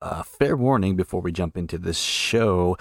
Uh, 0.00 0.22
fair 0.22 0.56
warning 0.56 0.96
before 0.96 1.20
we 1.20 1.32
jump 1.32 1.56
into 1.56 1.76
this 1.78 1.98
show, 1.98 2.76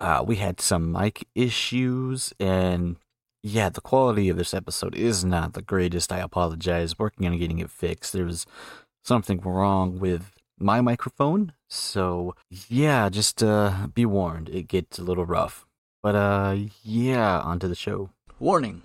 uh, 0.00 0.22
we 0.26 0.36
had 0.36 0.60
some 0.60 0.92
mic 0.92 1.26
issues, 1.34 2.32
and 2.38 2.96
yeah, 3.42 3.68
the 3.68 3.80
quality 3.80 4.28
of 4.28 4.36
this 4.36 4.54
episode 4.54 4.94
is 4.94 5.24
not 5.24 5.54
the 5.54 5.62
greatest. 5.62 6.12
I 6.12 6.18
apologize. 6.18 6.98
Working 6.98 7.26
on 7.26 7.38
getting 7.38 7.58
it 7.58 7.70
fixed. 7.70 8.12
There 8.12 8.24
was 8.24 8.46
something 9.02 9.40
wrong 9.40 9.98
with 9.98 10.30
my 10.58 10.80
microphone, 10.80 11.52
so 11.68 12.34
yeah, 12.50 13.08
just 13.08 13.42
uh, 13.42 13.88
be 13.92 14.06
warned. 14.06 14.48
It 14.48 14.68
gets 14.68 14.98
a 14.98 15.04
little 15.04 15.26
rough. 15.26 15.66
But 16.02 16.14
uh, 16.14 16.56
yeah, 16.84 17.40
onto 17.40 17.66
the 17.66 17.74
show. 17.74 18.10
Warning: 18.38 18.82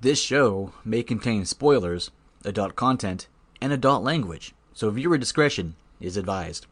This 0.00 0.20
show 0.20 0.72
may 0.84 1.02
contain 1.02 1.46
spoilers, 1.46 2.10
adult 2.44 2.76
content, 2.76 3.28
and 3.62 3.72
adult 3.72 4.02
language, 4.02 4.54
so 4.74 4.90
viewer 4.90 5.16
discretion 5.16 5.76
is 6.00 6.18
advised. 6.18 6.66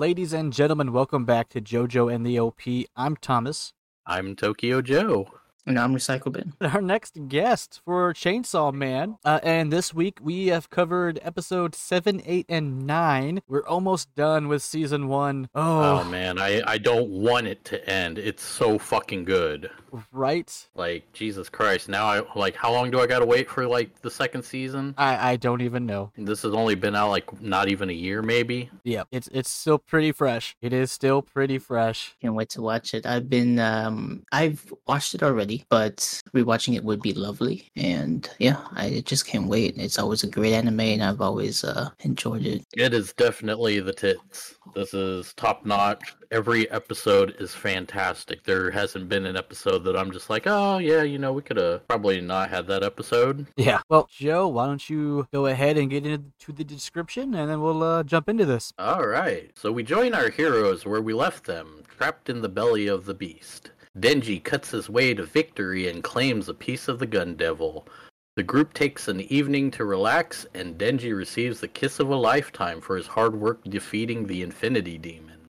Ladies 0.00 0.32
and 0.32 0.50
gentlemen, 0.50 0.94
welcome 0.94 1.26
back 1.26 1.50
to 1.50 1.60
JoJo 1.60 2.10
and 2.10 2.24
the 2.24 2.40
OP. 2.40 2.62
I'm 2.96 3.16
Thomas. 3.16 3.74
I'm 4.06 4.34
Tokyo 4.34 4.80
Joe. 4.80 5.39
And 5.66 5.78
I'm 5.78 5.94
Recycle 5.94 6.32
Bin. 6.32 6.54
Our 6.60 6.80
next 6.80 7.28
guest 7.28 7.80
for 7.84 8.12
Chainsaw 8.14 8.72
Man. 8.72 9.18
Uh, 9.24 9.40
and 9.42 9.70
this 9.72 9.92
week 9.92 10.18
we 10.22 10.46
have 10.48 10.70
covered 10.70 11.20
episode 11.22 11.74
7, 11.74 12.22
8, 12.24 12.46
and 12.48 12.86
9. 12.86 13.42
We're 13.46 13.66
almost 13.66 14.14
done 14.14 14.48
with 14.48 14.62
season 14.62 15.08
1. 15.08 15.50
Oh, 15.54 16.00
Oh, 16.00 16.04
man, 16.04 16.38
I, 16.38 16.62
I 16.66 16.78
don't 16.78 17.10
want 17.10 17.46
it 17.46 17.62
to 17.66 17.88
end. 17.88 18.18
It's 18.18 18.42
so 18.42 18.78
fucking 18.78 19.24
good. 19.24 19.70
right? 20.12 20.68
Like 20.74 21.12
Jesus 21.12 21.48
Christ. 21.48 21.88
Now 21.88 22.06
I 22.06 22.22
like 22.36 22.54
how 22.54 22.72
long 22.72 22.90
do 22.92 23.00
I 23.00 23.06
gotta 23.08 23.26
wait 23.26 23.50
for 23.50 23.66
like 23.66 24.00
the 24.02 24.10
second 24.10 24.44
season? 24.44 24.94
I, 24.96 25.32
I 25.32 25.36
don't 25.36 25.62
even 25.62 25.84
know. 25.84 26.12
This 26.16 26.42
has 26.42 26.54
only 26.54 26.76
been 26.76 26.94
out 26.94 27.10
like 27.10 27.40
not 27.42 27.68
even 27.68 27.90
a 27.90 27.92
year 27.92 28.22
maybe. 28.22 28.70
Yeah, 28.84 29.02
it's 29.10 29.28
it's 29.32 29.50
still 29.50 29.78
pretty 29.78 30.12
fresh. 30.12 30.56
It 30.62 30.72
is 30.72 30.92
still 30.92 31.22
pretty 31.22 31.58
fresh. 31.58 32.14
Can't 32.22 32.34
wait 32.36 32.50
to 32.50 32.62
watch 32.62 32.94
it. 32.94 33.04
I've 33.04 33.28
been 33.28 33.58
um 33.58 34.22
I've 34.30 34.72
watched 34.86 35.16
it 35.16 35.24
already, 35.24 35.49
but 35.68 35.96
rewatching 36.34 36.76
it 36.76 36.84
would 36.84 37.02
be 37.02 37.12
lovely. 37.12 37.70
And 37.76 38.28
yeah, 38.38 38.60
I 38.72 39.02
just 39.04 39.26
can't 39.26 39.48
wait. 39.48 39.74
It's 39.76 39.98
always 39.98 40.22
a 40.24 40.28
great 40.28 40.52
anime 40.52 40.80
and 40.80 41.02
I've 41.02 41.20
always 41.20 41.64
uh 41.64 41.90
enjoyed 42.00 42.46
it. 42.46 42.64
It 42.76 42.94
is 42.94 43.12
definitely 43.12 43.80
the 43.80 43.92
tits. 43.92 44.54
This 44.74 44.94
is 44.94 45.32
top 45.34 45.64
notch. 45.66 46.14
Every 46.30 46.70
episode 46.70 47.34
is 47.40 47.54
fantastic. 47.54 48.44
There 48.44 48.70
hasn't 48.70 49.08
been 49.08 49.26
an 49.26 49.36
episode 49.36 49.84
that 49.84 49.96
I'm 49.96 50.12
just 50.12 50.30
like, 50.30 50.46
oh 50.46 50.78
yeah, 50.78 51.02
you 51.02 51.18
know, 51.18 51.32
we 51.32 51.42
could 51.42 51.56
have 51.56 51.86
probably 51.88 52.20
not 52.20 52.50
had 52.50 52.66
that 52.68 52.82
episode. 52.82 53.46
Yeah. 53.56 53.80
Well, 53.88 54.08
Joe, 54.10 54.48
why 54.48 54.66
don't 54.66 54.88
you 54.88 55.26
go 55.32 55.46
ahead 55.46 55.76
and 55.76 55.90
get 55.90 56.06
into 56.06 56.52
the 56.52 56.64
description, 56.64 57.34
and 57.34 57.50
then 57.50 57.60
we'll 57.60 57.82
uh, 57.82 58.02
jump 58.04 58.28
into 58.28 58.46
this. 58.46 58.72
All 58.78 59.06
right. 59.06 59.50
So 59.56 59.72
we 59.72 59.82
join 59.82 60.14
our 60.14 60.30
heroes 60.30 60.86
where 60.86 61.02
we 61.02 61.12
left 61.12 61.44
them, 61.44 61.82
trapped 61.88 62.28
in 62.28 62.40
the 62.40 62.48
belly 62.48 62.86
of 62.86 63.04
the 63.04 63.14
beast. 63.14 63.70
Denji 63.98 64.42
cuts 64.42 64.70
his 64.70 64.88
way 64.88 65.14
to 65.14 65.24
victory 65.24 65.88
and 65.88 66.04
claims 66.04 66.48
a 66.48 66.54
piece 66.54 66.86
of 66.86 67.00
the 67.00 67.06
gun 67.06 67.34
devil. 67.34 67.88
The 68.36 68.44
group 68.44 68.72
takes 68.72 69.08
an 69.08 69.20
evening 69.22 69.72
to 69.72 69.84
relax, 69.84 70.46
and 70.54 70.78
Denji 70.78 71.14
receives 71.14 71.60
the 71.60 71.68
kiss 71.68 71.98
of 71.98 72.08
a 72.08 72.14
lifetime 72.16 72.80
for 72.80 72.96
his 72.96 73.08
hard 73.08 73.34
work 73.34 73.64
defeating 73.64 74.26
the 74.26 74.42
Infinity 74.42 74.96
Demon. 74.96 75.46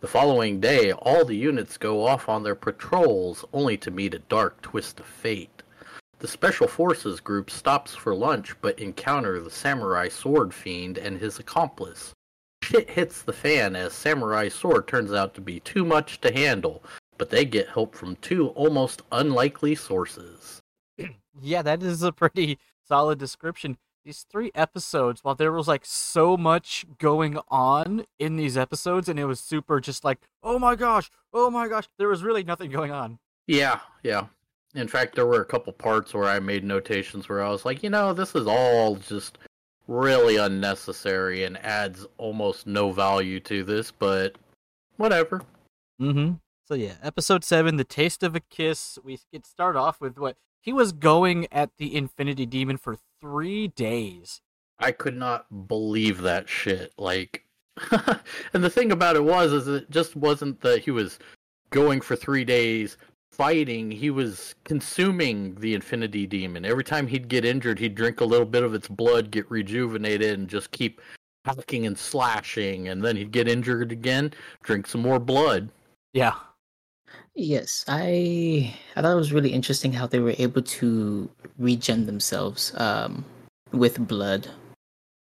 The 0.00 0.08
following 0.08 0.60
day, 0.60 0.92
all 0.92 1.24
the 1.24 1.36
units 1.36 1.78
go 1.78 2.04
off 2.04 2.28
on 2.28 2.42
their 2.42 2.56
patrols, 2.56 3.44
only 3.52 3.76
to 3.78 3.90
meet 3.90 4.14
a 4.14 4.18
dark 4.18 4.60
twist 4.60 4.98
of 4.98 5.06
fate. 5.06 5.62
The 6.18 6.28
Special 6.28 6.66
Forces 6.66 7.20
group 7.20 7.50
stops 7.50 7.94
for 7.94 8.14
lunch 8.14 8.56
but 8.60 8.78
encounter 8.80 9.40
the 9.40 9.50
Samurai 9.50 10.08
Sword 10.08 10.52
Fiend 10.52 10.98
and 10.98 11.18
his 11.18 11.38
accomplice. 11.38 12.12
Shit 12.62 12.90
hits 12.90 13.22
the 13.22 13.32
fan 13.32 13.76
as 13.76 13.92
Samurai 13.92 14.48
Sword 14.48 14.88
turns 14.88 15.12
out 15.12 15.34
to 15.34 15.40
be 15.40 15.60
too 15.60 15.84
much 15.84 16.20
to 16.22 16.32
handle, 16.32 16.82
but 17.18 17.30
they 17.30 17.44
get 17.44 17.68
help 17.68 17.94
from 17.94 18.16
two 18.16 18.48
almost 18.48 19.02
unlikely 19.12 19.74
sources. 19.74 20.60
Yeah, 21.40 21.62
that 21.62 21.82
is 21.82 22.02
a 22.02 22.12
pretty 22.12 22.58
solid 22.86 23.18
description. 23.18 23.76
These 24.04 24.24
three 24.30 24.52
episodes, 24.54 25.24
while 25.24 25.34
there 25.34 25.52
was 25.52 25.68
like 25.68 25.84
so 25.84 26.36
much 26.36 26.86
going 26.98 27.38
on 27.48 28.06
in 28.18 28.36
these 28.36 28.56
episodes, 28.56 29.08
and 29.08 29.18
it 29.18 29.26
was 29.26 29.40
super 29.40 29.80
just 29.80 30.04
like, 30.04 30.18
oh 30.42 30.58
my 30.58 30.76
gosh, 30.76 31.10
oh 31.32 31.50
my 31.50 31.68
gosh, 31.68 31.88
there 31.98 32.08
was 32.08 32.22
really 32.22 32.44
nothing 32.44 32.70
going 32.70 32.92
on. 32.92 33.18
Yeah, 33.46 33.80
yeah. 34.02 34.26
In 34.74 34.88
fact, 34.88 35.14
there 35.14 35.26
were 35.26 35.40
a 35.40 35.46
couple 35.46 35.72
parts 35.72 36.14
where 36.14 36.24
I 36.28 36.38
made 36.38 36.62
notations 36.62 37.28
where 37.28 37.42
I 37.42 37.48
was 37.48 37.64
like, 37.64 37.82
you 37.82 37.90
know, 37.90 38.12
this 38.12 38.34
is 38.34 38.46
all 38.46 38.96
just 38.96 39.38
really 39.88 40.36
unnecessary 40.36 41.44
and 41.44 41.56
adds 41.64 42.06
almost 42.18 42.66
no 42.66 42.92
value 42.92 43.40
to 43.40 43.64
this, 43.64 43.90
but 43.90 44.36
whatever. 44.96 45.42
Mm-hmm. 46.00 46.34
So 46.66 46.74
yeah, 46.74 46.94
episode 47.00 47.44
seven, 47.44 47.76
the 47.76 47.84
taste 47.84 48.24
of 48.24 48.34
a 48.34 48.40
kiss. 48.40 48.98
We 49.04 49.20
get 49.32 49.46
start 49.46 49.76
off 49.76 50.00
with 50.00 50.18
what 50.18 50.36
he 50.60 50.72
was 50.72 50.90
going 50.90 51.46
at 51.52 51.70
the 51.78 51.94
Infinity 51.94 52.44
Demon 52.44 52.76
for 52.76 52.96
three 53.20 53.68
days. 53.68 54.42
I 54.80 54.90
could 54.90 55.16
not 55.16 55.68
believe 55.68 56.22
that 56.22 56.48
shit. 56.48 56.92
Like, 56.98 57.44
and 58.52 58.64
the 58.64 58.68
thing 58.68 58.90
about 58.90 59.14
it 59.14 59.22
was, 59.22 59.52
is 59.52 59.68
it 59.68 59.88
just 59.90 60.16
wasn't 60.16 60.60
that 60.62 60.82
he 60.82 60.90
was 60.90 61.20
going 61.70 62.00
for 62.00 62.16
three 62.16 62.44
days 62.44 62.96
fighting. 63.30 63.92
He 63.92 64.10
was 64.10 64.56
consuming 64.64 65.54
the 65.54 65.72
Infinity 65.72 66.26
Demon. 66.26 66.64
Every 66.64 66.82
time 66.82 67.06
he'd 67.06 67.28
get 67.28 67.44
injured, 67.44 67.78
he'd 67.78 67.94
drink 67.94 68.20
a 68.20 68.24
little 68.24 68.44
bit 68.44 68.64
of 68.64 68.74
its 68.74 68.88
blood, 68.88 69.30
get 69.30 69.48
rejuvenated, 69.48 70.36
and 70.36 70.48
just 70.48 70.72
keep 70.72 71.00
hacking 71.44 71.86
and 71.86 71.96
slashing. 71.96 72.88
And 72.88 73.04
then 73.04 73.16
he'd 73.16 73.30
get 73.30 73.46
injured 73.46 73.92
again, 73.92 74.32
drink 74.64 74.88
some 74.88 75.02
more 75.02 75.20
blood. 75.20 75.70
Yeah. 76.12 76.34
Yes, 77.36 77.84
I 77.86 78.74
I 78.96 79.02
thought 79.02 79.12
it 79.12 79.16
was 79.16 79.32
really 79.32 79.52
interesting 79.52 79.92
how 79.92 80.06
they 80.06 80.20
were 80.20 80.34
able 80.38 80.62
to 80.62 81.30
regen 81.58 82.06
themselves 82.06 82.72
um 82.76 83.24
with 83.72 84.08
blood. 84.08 84.48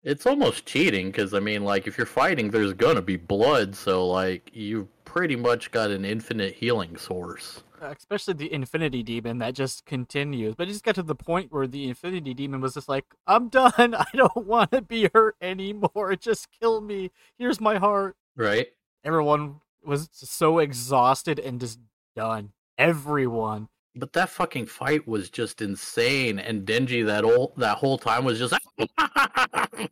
It's 0.03 0.27
almost 0.27 0.67
cheating 0.67 1.07
because 1.07 1.33
I 1.33 1.39
mean, 1.39 1.63
like, 1.63 1.87
if 1.87 1.97
you're 1.97 2.05
fighting, 2.05 2.51
there's 2.51 2.73
gonna 2.73 3.01
be 3.01 3.17
blood, 3.17 3.75
so 3.75 4.07
like, 4.07 4.51
you've 4.53 4.87
pretty 5.03 5.35
much 5.35 5.71
got 5.71 5.89
an 5.89 6.05
infinite 6.05 6.53
healing 6.53 6.95
source. 6.95 7.63
Uh, 7.81 7.93
especially 7.97 8.35
the 8.35 8.53
Infinity 8.53 9.01
Demon 9.01 9.39
that 9.39 9.55
just 9.55 9.85
continues. 9.85 10.55
But 10.55 10.67
it 10.67 10.71
just 10.71 10.83
got 10.83 10.95
to 10.95 11.03
the 11.03 11.15
point 11.15 11.51
where 11.51 11.67
the 11.67 11.89
Infinity 11.89 12.33
Demon 12.33 12.61
was 12.61 12.75
just 12.75 12.87
like, 12.87 13.05
I'm 13.27 13.49
done. 13.49 13.73
I 13.77 14.05
don't 14.13 14.45
want 14.45 14.71
to 14.71 14.81
be 14.81 15.09
hurt 15.13 15.35
anymore. 15.41 16.15
Just 16.15 16.47
kill 16.59 16.81
me. 16.81 17.11
Here's 17.37 17.59
my 17.59 17.77
heart. 17.77 18.15
Right? 18.35 18.67
Everyone 19.03 19.61
was 19.83 20.09
so 20.13 20.59
exhausted 20.59 21.39
and 21.39 21.59
just 21.59 21.79
done. 22.15 22.51
Everyone. 22.77 23.67
But 23.95 24.13
that 24.13 24.29
fucking 24.29 24.65
fight 24.65 25.07
was 25.07 25.29
just 25.29 25.61
insane, 25.61 26.37
and 26.37 26.65
Denji 26.65 27.05
that 27.05 27.23
whole 27.23 27.53
that 27.57 27.77
whole 27.77 27.97
time 27.97 28.25
was 28.25 28.39
just 28.39 28.53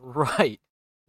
Right. 0.00 0.60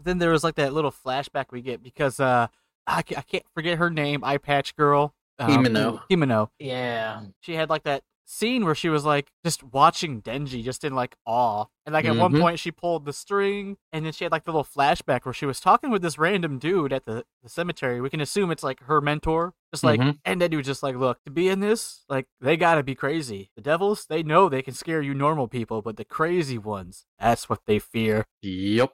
Then 0.04 0.18
there 0.18 0.31
was 0.31 0.44
like 0.44 0.56
that 0.56 0.74
little 0.74 0.92
flashback 0.92 1.46
we 1.52 1.62
get 1.62 1.84
because 1.84 2.20
uh 2.20 2.48
I, 2.88 2.98
I 2.98 3.22
can't 3.22 3.46
forget 3.54 3.78
her 3.78 3.92
name, 3.92 4.24
Eye 4.24 4.38
Patch 4.38 4.75
Girl. 4.75 5.13
Um, 5.38 5.50
Himeno. 5.51 6.01
Himeno. 6.10 6.50
Yeah. 6.60 7.22
She 7.42 7.54
had 7.54 7.69
like 7.69 7.84
that 7.84 8.04
scene 8.25 8.63
where 8.65 8.75
she 8.75 8.88
was 8.89 9.03
like 9.03 9.31
just 9.44 9.62
watching 9.63 10.21
Denji 10.21 10.63
just 10.63 10.83
in 10.83 10.95
like 10.95 11.15
awe. 11.25 11.65
And 11.85 11.94
like 11.94 12.06
at 12.06 12.15
one 12.15 12.31
Mhm. 12.33 12.39
point 12.41 12.59
she 12.59 12.71
pulled 12.71 13.06
the 13.06 13.13
string 13.13 13.77
and 13.91 14.06
then 14.06 14.13
she 14.13 14.23
had 14.23 14.31
like 14.31 14.45
the 14.45 14.51
little 14.51 14.63
flashback 14.63 15.25
where 15.25 15.33
she 15.33 15.45
was 15.45 15.59
talking 15.59 15.89
with 15.89 16.01
this 16.01 16.18
random 16.18 16.59
dude 16.59 16.94
at 16.94 17.06
the, 17.06 17.25
the 17.44 17.50
cemetery. 17.50 18.00
We 18.00 18.09
can 18.09 18.21
assume 18.21 18.51
it's 18.51 18.63
like 18.63 18.79
her 18.83 19.01
mentor. 19.01 19.53
Just 19.73 19.83
like 19.83 20.00
Mhm. 20.00 20.19
and 20.25 20.41
that 20.41 20.51
dude 20.51 20.65
just 20.65 20.83
like, 20.83 20.95
look, 20.95 21.23
to 21.25 21.31
be 21.31 21.47
in 21.50 21.59
this, 21.62 22.03
like 22.09 22.27
they 22.39 22.57
gotta 22.57 22.83
be 22.83 22.95
crazy. 22.95 23.51
The 23.56 23.62
devils, 23.62 24.06
they 24.06 24.21
know 24.23 24.47
they 24.50 24.62
can 24.62 24.73
scare 24.73 25.01
you 25.01 25.13
normal 25.13 25.47
people, 25.47 25.81
but 25.81 25.97
the 25.97 26.06
crazy 26.06 26.57
ones, 26.57 27.06
that's 27.19 27.50
what 27.50 27.59
they 27.65 27.79
fear. 27.79 28.25
Yep. 28.41 28.94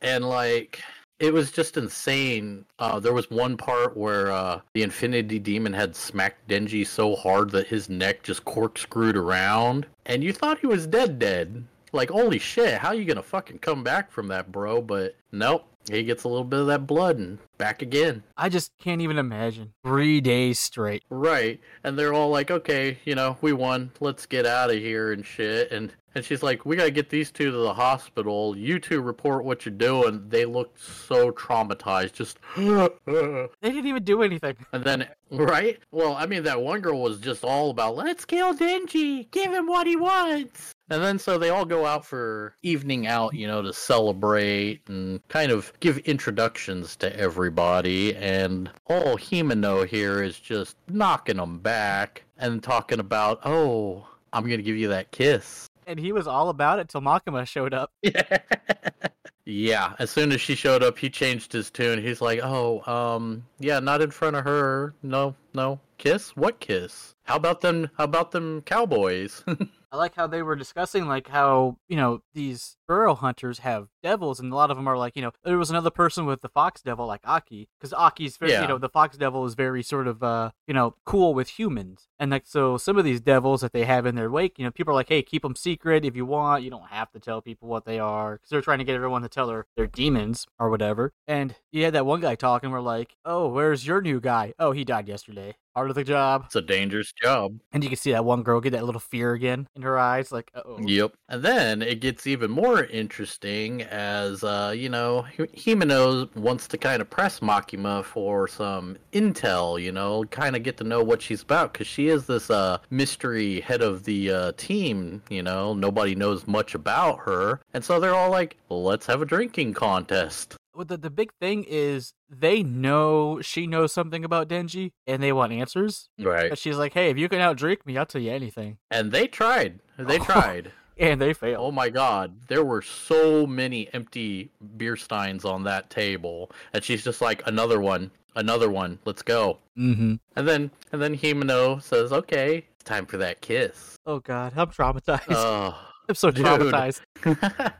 And 0.00 0.28
like 0.28 0.82
it 1.22 1.32
was 1.32 1.52
just 1.52 1.76
insane. 1.76 2.64
Uh, 2.80 2.98
there 2.98 3.12
was 3.12 3.30
one 3.30 3.56
part 3.56 3.96
where 3.96 4.32
uh, 4.32 4.60
the 4.74 4.82
Infinity 4.82 5.38
Demon 5.38 5.72
had 5.72 5.94
smacked 5.94 6.48
Denji 6.48 6.84
so 6.84 7.14
hard 7.14 7.50
that 7.50 7.68
his 7.68 7.88
neck 7.88 8.24
just 8.24 8.44
corkscrewed 8.44 9.16
around, 9.16 9.86
and 10.04 10.24
you 10.24 10.32
thought 10.32 10.58
he 10.58 10.66
was 10.66 10.84
dead, 10.88 11.20
dead. 11.20 11.64
Like, 11.92 12.10
holy 12.10 12.38
shit, 12.38 12.78
how 12.78 12.88
are 12.88 12.94
you 12.94 13.04
gonna 13.04 13.22
fucking 13.22 13.58
come 13.58 13.84
back 13.84 14.10
from 14.10 14.28
that, 14.28 14.50
bro? 14.50 14.80
But 14.80 15.14
nope, 15.30 15.66
he 15.90 16.02
gets 16.04 16.24
a 16.24 16.28
little 16.28 16.44
bit 16.44 16.60
of 16.60 16.66
that 16.68 16.86
blood 16.86 17.18
and 17.18 17.38
back 17.58 17.82
again. 17.82 18.22
I 18.36 18.48
just 18.48 18.72
can't 18.78 19.00
even 19.00 19.18
imagine 19.18 19.72
three 19.84 20.20
days 20.20 20.58
straight. 20.58 21.02
Right. 21.10 21.60
And 21.84 21.98
they're 21.98 22.14
all 22.14 22.30
like, 22.30 22.50
okay, 22.50 22.98
you 23.04 23.14
know, 23.14 23.36
we 23.40 23.52
won. 23.52 23.90
Let's 24.00 24.26
get 24.26 24.46
out 24.46 24.70
of 24.70 24.76
here 24.76 25.12
and 25.12 25.24
shit. 25.24 25.72
And 25.72 25.92
and 26.14 26.24
she's 26.24 26.42
like, 26.42 26.66
we 26.66 26.76
got 26.76 26.84
to 26.84 26.90
get 26.90 27.08
these 27.08 27.30
two 27.30 27.50
to 27.50 27.56
the 27.56 27.72
hospital. 27.72 28.56
You 28.56 28.78
two 28.78 29.00
report 29.00 29.44
what 29.44 29.64
you're 29.64 29.74
doing. 29.74 30.28
They 30.28 30.44
looked 30.44 30.78
so 30.80 31.30
traumatized. 31.32 32.12
Just. 32.12 32.38
They 33.62 33.70
didn't 33.70 33.86
even 33.86 34.04
do 34.04 34.22
anything. 34.22 34.56
And 34.72 34.84
then, 34.84 35.08
right? 35.30 35.78
Well, 35.90 36.14
I 36.14 36.26
mean, 36.26 36.42
that 36.44 36.60
one 36.60 36.80
girl 36.80 37.00
was 37.00 37.18
just 37.18 37.44
all 37.44 37.70
about, 37.70 37.96
let's 37.96 38.24
kill 38.24 38.54
Denji. 38.54 39.30
Give 39.30 39.52
him 39.52 39.66
what 39.66 39.86
he 39.86 39.96
wants. 39.96 40.74
And 40.92 41.02
then 41.02 41.18
so 41.18 41.38
they 41.38 41.48
all 41.48 41.64
go 41.64 41.86
out 41.86 42.04
for 42.04 42.54
evening 42.62 43.06
out, 43.06 43.32
you 43.32 43.46
know, 43.46 43.62
to 43.62 43.72
celebrate 43.72 44.82
and 44.88 45.26
kind 45.28 45.50
of 45.50 45.72
give 45.80 45.96
introductions 45.98 46.96
to 46.96 47.18
everybody. 47.18 48.14
And 48.14 48.70
all 48.86 49.16
Himeno 49.16 49.86
here 49.86 50.22
is 50.22 50.38
just 50.38 50.76
knocking 50.88 51.38
them 51.38 51.60
back 51.60 52.24
and 52.36 52.62
talking 52.62 53.00
about, 53.00 53.40
oh, 53.46 54.06
I'm 54.34 54.44
going 54.44 54.58
to 54.58 54.62
give 54.62 54.76
you 54.76 54.88
that 54.88 55.12
kiss. 55.12 55.66
And 55.86 55.98
he 55.98 56.12
was 56.12 56.26
all 56.26 56.50
about 56.50 56.78
it 56.78 56.90
till 56.90 57.00
Makima 57.00 57.46
showed 57.46 57.72
up. 57.72 57.90
yeah, 59.46 59.94
as 59.98 60.10
soon 60.10 60.30
as 60.30 60.42
she 60.42 60.54
showed 60.54 60.82
up, 60.82 60.98
he 60.98 61.08
changed 61.08 61.54
his 61.54 61.70
tune. 61.70 62.02
He's 62.02 62.20
like, 62.20 62.40
"Oh, 62.42 62.82
um, 62.86 63.44
yeah, 63.58 63.80
not 63.80 64.00
in 64.00 64.10
front 64.10 64.36
of 64.36 64.44
her. 64.44 64.94
No, 65.02 65.34
no, 65.54 65.80
kiss. 65.98 66.36
What 66.36 66.60
kiss? 66.60 67.16
How 67.24 67.36
about 67.36 67.62
them? 67.62 67.90
How 67.98 68.04
about 68.04 68.30
them 68.30 68.62
cowboys? 68.62 69.42
I 69.92 69.96
like 69.98 70.14
how 70.14 70.26
they 70.26 70.42
were 70.42 70.56
discussing 70.56 71.06
like 71.06 71.28
how 71.28 71.76
you 71.86 71.96
know 71.96 72.22
these 72.32 72.78
burrow 72.92 73.14
hunters 73.14 73.60
have 73.60 73.88
devils, 74.02 74.38
and 74.38 74.52
a 74.52 74.56
lot 74.56 74.70
of 74.70 74.76
them 74.76 74.86
are 74.86 74.98
like 74.98 75.16
you 75.16 75.22
know 75.22 75.32
there 75.44 75.56
was 75.56 75.70
another 75.70 75.88
person 75.90 76.26
with 76.26 76.42
the 76.42 76.48
fox 76.48 76.82
devil 76.82 77.06
like 77.06 77.22
Aki, 77.24 77.68
because 77.78 77.94
Aki's 77.94 78.36
very 78.36 78.52
Yeah. 78.52 78.62
you 78.62 78.68
know 78.68 78.76
the 78.76 78.88
fox 78.90 79.16
devil 79.16 79.46
is 79.46 79.54
very 79.54 79.82
sort 79.82 80.06
of 80.06 80.22
uh 80.22 80.50
you 80.66 80.74
know 80.74 80.94
cool 81.06 81.32
with 81.32 81.48
humans, 81.58 82.08
and 82.18 82.30
like 82.30 82.44
so 82.46 82.76
some 82.76 82.98
of 82.98 83.04
these 83.04 83.20
devils 83.22 83.62
that 83.62 83.72
they 83.72 83.84
have 83.84 84.04
in 84.04 84.14
their 84.14 84.30
wake, 84.30 84.58
you 84.58 84.64
know 84.66 84.70
people 84.70 84.92
are 84.92 85.00
like 85.00 85.08
hey 85.08 85.22
keep 85.22 85.42
them 85.42 85.56
secret 85.56 86.04
if 86.04 86.14
you 86.14 86.26
want, 86.26 86.62
you 86.64 86.70
don't 86.70 86.88
have 86.88 87.10
to 87.12 87.18
tell 87.20 87.40
people 87.40 87.66
what 87.68 87.86
they 87.86 87.98
are, 87.98 88.34
because 88.34 88.50
they're 88.50 88.60
trying 88.68 88.78
to 88.78 88.84
get 88.84 88.94
everyone 88.96 89.22
to 89.22 89.28
tell 89.28 89.46
their 89.46 89.64
their 89.76 89.86
demons 89.86 90.46
or 90.58 90.68
whatever, 90.68 91.12
and 91.26 91.54
you 91.72 91.84
had 91.84 91.94
that 91.94 92.04
one 92.04 92.20
guy 92.20 92.34
talking, 92.34 92.70
we're 92.70 92.80
like 92.80 93.16
oh 93.24 93.48
where's 93.48 93.86
your 93.86 94.02
new 94.02 94.20
guy? 94.20 94.52
Oh 94.58 94.72
he 94.72 94.84
died 94.84 95.08
yesterday. 95.08 95.54
Part 95.74 95.88
of 95.88 95.96
the 95.96 96.04
job, 96.04 96.42
it's 96.46 96.54
a 96.56 96.60
dangerous 96.60 97.14
job. 97.14 97.58
and 97.72 97.82
you 97.82 97.88
can 97.88 97.96
see 97.96 98.12
that 98.12 98.26
one 98.26 98.42
girl 98.42 98.60
get 98.60 98.72
that 98.72 98.84
little 98.84 99.00
fear 99.00 99.32
again 99.32 99.68
in 99.74 99.80
her 99.80 99.98
eyes, 99.98 100.30
like 100.30 100.50
oh 100.54 100.78
Yep. 100.78 101.14
And 101.30 101.42
then 101.42 101.80
it 101.80 102.00
gets 102.00 102.26
even 102.26 102.50
more 102.50 102.81
interesting 102.84 103.82
as, 103.82 104.42
uh, 104.44 104.72
you 104.76 104.88
know, 104.88 105.22
Hi- 105.22 105.46
Himeno 105.56 106.34
wants 106.36 106.66
to 106.68 106.78
kind 106.78 107.00
of 107.02 107.08
press 107.10 107.40
Makima 107.40 108.04
for 108.04 108.48
some 108.48 108.96
intel, 109.12 109.80
you 109.82 109.92
know, 109.92 110.24
kind 110.24 110.56
of 110.56 110.62
get 110.62 110.76
to 110.78 110.84
know 110.84 111.02
what 111.02 111.22
she's 111.22 111.42
about 111.42 111.72
because 111.72 111.86
she 111.86 112.08
is 112.08 112.26
this 112.26 112.50
uh, 112.50 112.78
mystery 112.90 113.60
head 113.60 113.82
of 113.82 114.04
the 114.04 114.30
uh, 114.30 114.52
team, 114.56 115.22
you 115.30 115.42
know, 115.42 115.74
nobody 115.74 116.14
knows 116.14 116.46
much 116.46 116.74
about 116.74 117.18
her. 117.20 117.60
And 117.74 117.84
so 117.84 118.00
they're 118.00 118.14
all 118.14 118.30
like, 118.30 118.56
let's 118.68 119.06
have 119.06 119.22
a 119.22 119.26
drinking 119.26 119.74
contest. 119.74 120.56
well, 120.74 120.84
the 120.86 120.96
the 120.96 121.10
big 121.10 121.30
thing 121.40 121.64
is 121.68 122.14
they 122.30 122.62
know 122.62 123.40
she 123.42 123.66
knows 123.66 123.92
something 123.92 124.24
about 124.24 124.48
Denji 124.48 124.92
and 125.06 125.22
they 125.22 125.32
want 125.32 125.52
answers. 125.52 126.08
Right. 126.18 126.48
But 126.48 126.58
she's 126.58 126.76
like, 126.78 126.94
"Hey, 126.94 127.10
if 127.10 127.18
you 127.18 127.28
can 127.28 127.40
outdrink 127.40 127.84
me, 127.84 127.98
I'll 127.98 128.06
tell 128.06 128.22
you 128.22 128.30
anything." 128.32 128.78
And 128.90 129.12
they 129.12 129.26
tried. 129.26 129.80
They 129.98 130.18
tried. 130.30 130.72
And 130.98 131.20
they 131.20 131.32
fail. 131.32 131.62
Oh 131.62 131.72
my 131.72 131.88
god, 131.88 132.34
there 132.48 132.64
were 132.64 132.82
so 132.82 133.46
many 133.46 133.92
empty 133.94 134.50
beer 134.76 134.96
steins 134.96 135.44
on 135.44 135.64
that 135.64 135.90
table. 135.90 136.50
And 136.72 136.84
she's 136.84 137.02
just 137.04 137.20
like, 137.20 137.46
another 137.46 137.80
one, 137.80 138.10
another 138.36 138.70
one, 138.70 138.98
let's 139.04 139.22
go. 139.22 139.58
Mm-hmm. 139.78 140.14
And 140.36 140.48
then 140.48 140.70
and 140.92 141.00
then 141.02 141.16
Himeno 141.16 141.82
says, 141.82 142.12
Okay, 142.12 142.66
it's 142.74 142.84
time 142.84 143.06
for 143.06 143.16
that 143.18 143.40
kiss. 143.40 143.96
Oh 144.06 144.20
God, 144.20 144.52
I'm 144.56 144.68
traumatized. 144.68 145.24
Oh 145.30 145.78
I'm 146.08 146.14
so 146.14 146.30
dude. 146.30 146.44
traumatized. 146.44 147.00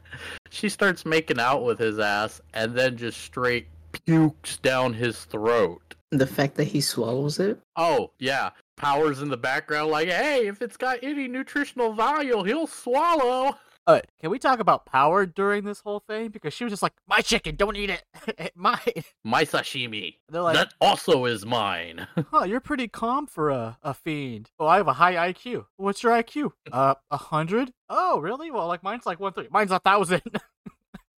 she 0.50 0.68
starts 0.68 1.04
making 1.04 1.40
out 1.40 1.64
with 1.64 1.78
his 1.78 1.98
ass 1.98 2.40
and 2.54 2.74
then 2.74 2.96
just 2.96 3.20
straight 3.20 3.66
pukes 4.06 4.56
down 4.58 4.94
his 4.94 5.24
throat. 5.24 5.94
The 6.10 6.26
fact 6.26 6.56
that 6.56 6.64
he 6.64 6.80
swallows 6.80 7.38
it. 7.38 7.58
Oh, 7.76 8.10
yeah. 8.18 8.50
Powers 8.76 9.22
in 9.22 9.28
the 9.28 9.36
background 9.36 9.90
like, 9.90 10.08
hey, 10.08 10.46
if 10.46 10.60
it's 10.62 10.76
got 10.76 10.98
any 11.02 11.28
nutritional 11.28 11.92
value, 11.92 12.42
he'll 12.42 12.66
swallow. 12.66 13.56
Uh, 13.86 14.00
can 14.20 14.30
we 14.30 14.38
talk 14.38 14.60
about 14.60 14.86
power 14.86 15.26
during 15.26 15.64
this 15.64 15.80
whole 15.80 15.98
thing? 15.98 16.28
Because 16.28 16.54
she 16.54 16.62
was 16.62 16.72
just 16.72 16.82
like, 16.82 16.92
"My 17.08 17.20
chicken, 17.20 17.56
don't 17.56 17.76
eat 17.76 17.90
it." 17.90 18.52
My. 18.54 18.80
My 19.24 19.44
sashimi. 19.44 20.18
They're 20.28 20.40
like, 20.40 20.54
that 20.54 20.72
also 20.80 21.24
is 21.24 21.44
mine. 21.44 22.06
"Huh, 22.30 22.44
you're 22.44 22.60
pretty 22.60 22.86
calm 22.86 23.26
for 23.26 23.50
a 23.50 23.78
a 23.82 23.92
fiend." 23.92 24.50
Oh, 24.60 24.66
I 24.66 24.76
have 24.76 24.86
a 24.86 24.92
high 24.92 25.32
IQ. 25.32 25.66
What's 25.78 26.02
your 26.04 26.12
IQ? 26.12 26.52
Uh, 26.70 26.94
a 27.10 27.16
hundred. 27.16 27.72
Oh, 27.88 28.20
really? 28.20 28.52
Well, 28.52 28.68
like 28.68 28.84
mine's 28.84 29.04
like 29.04 29.18
one 29.18 29.32
thirty. 29.32 29.48
Mine's 29.50 29.72
a 29.72 29.80
thousand. 29.80 30.22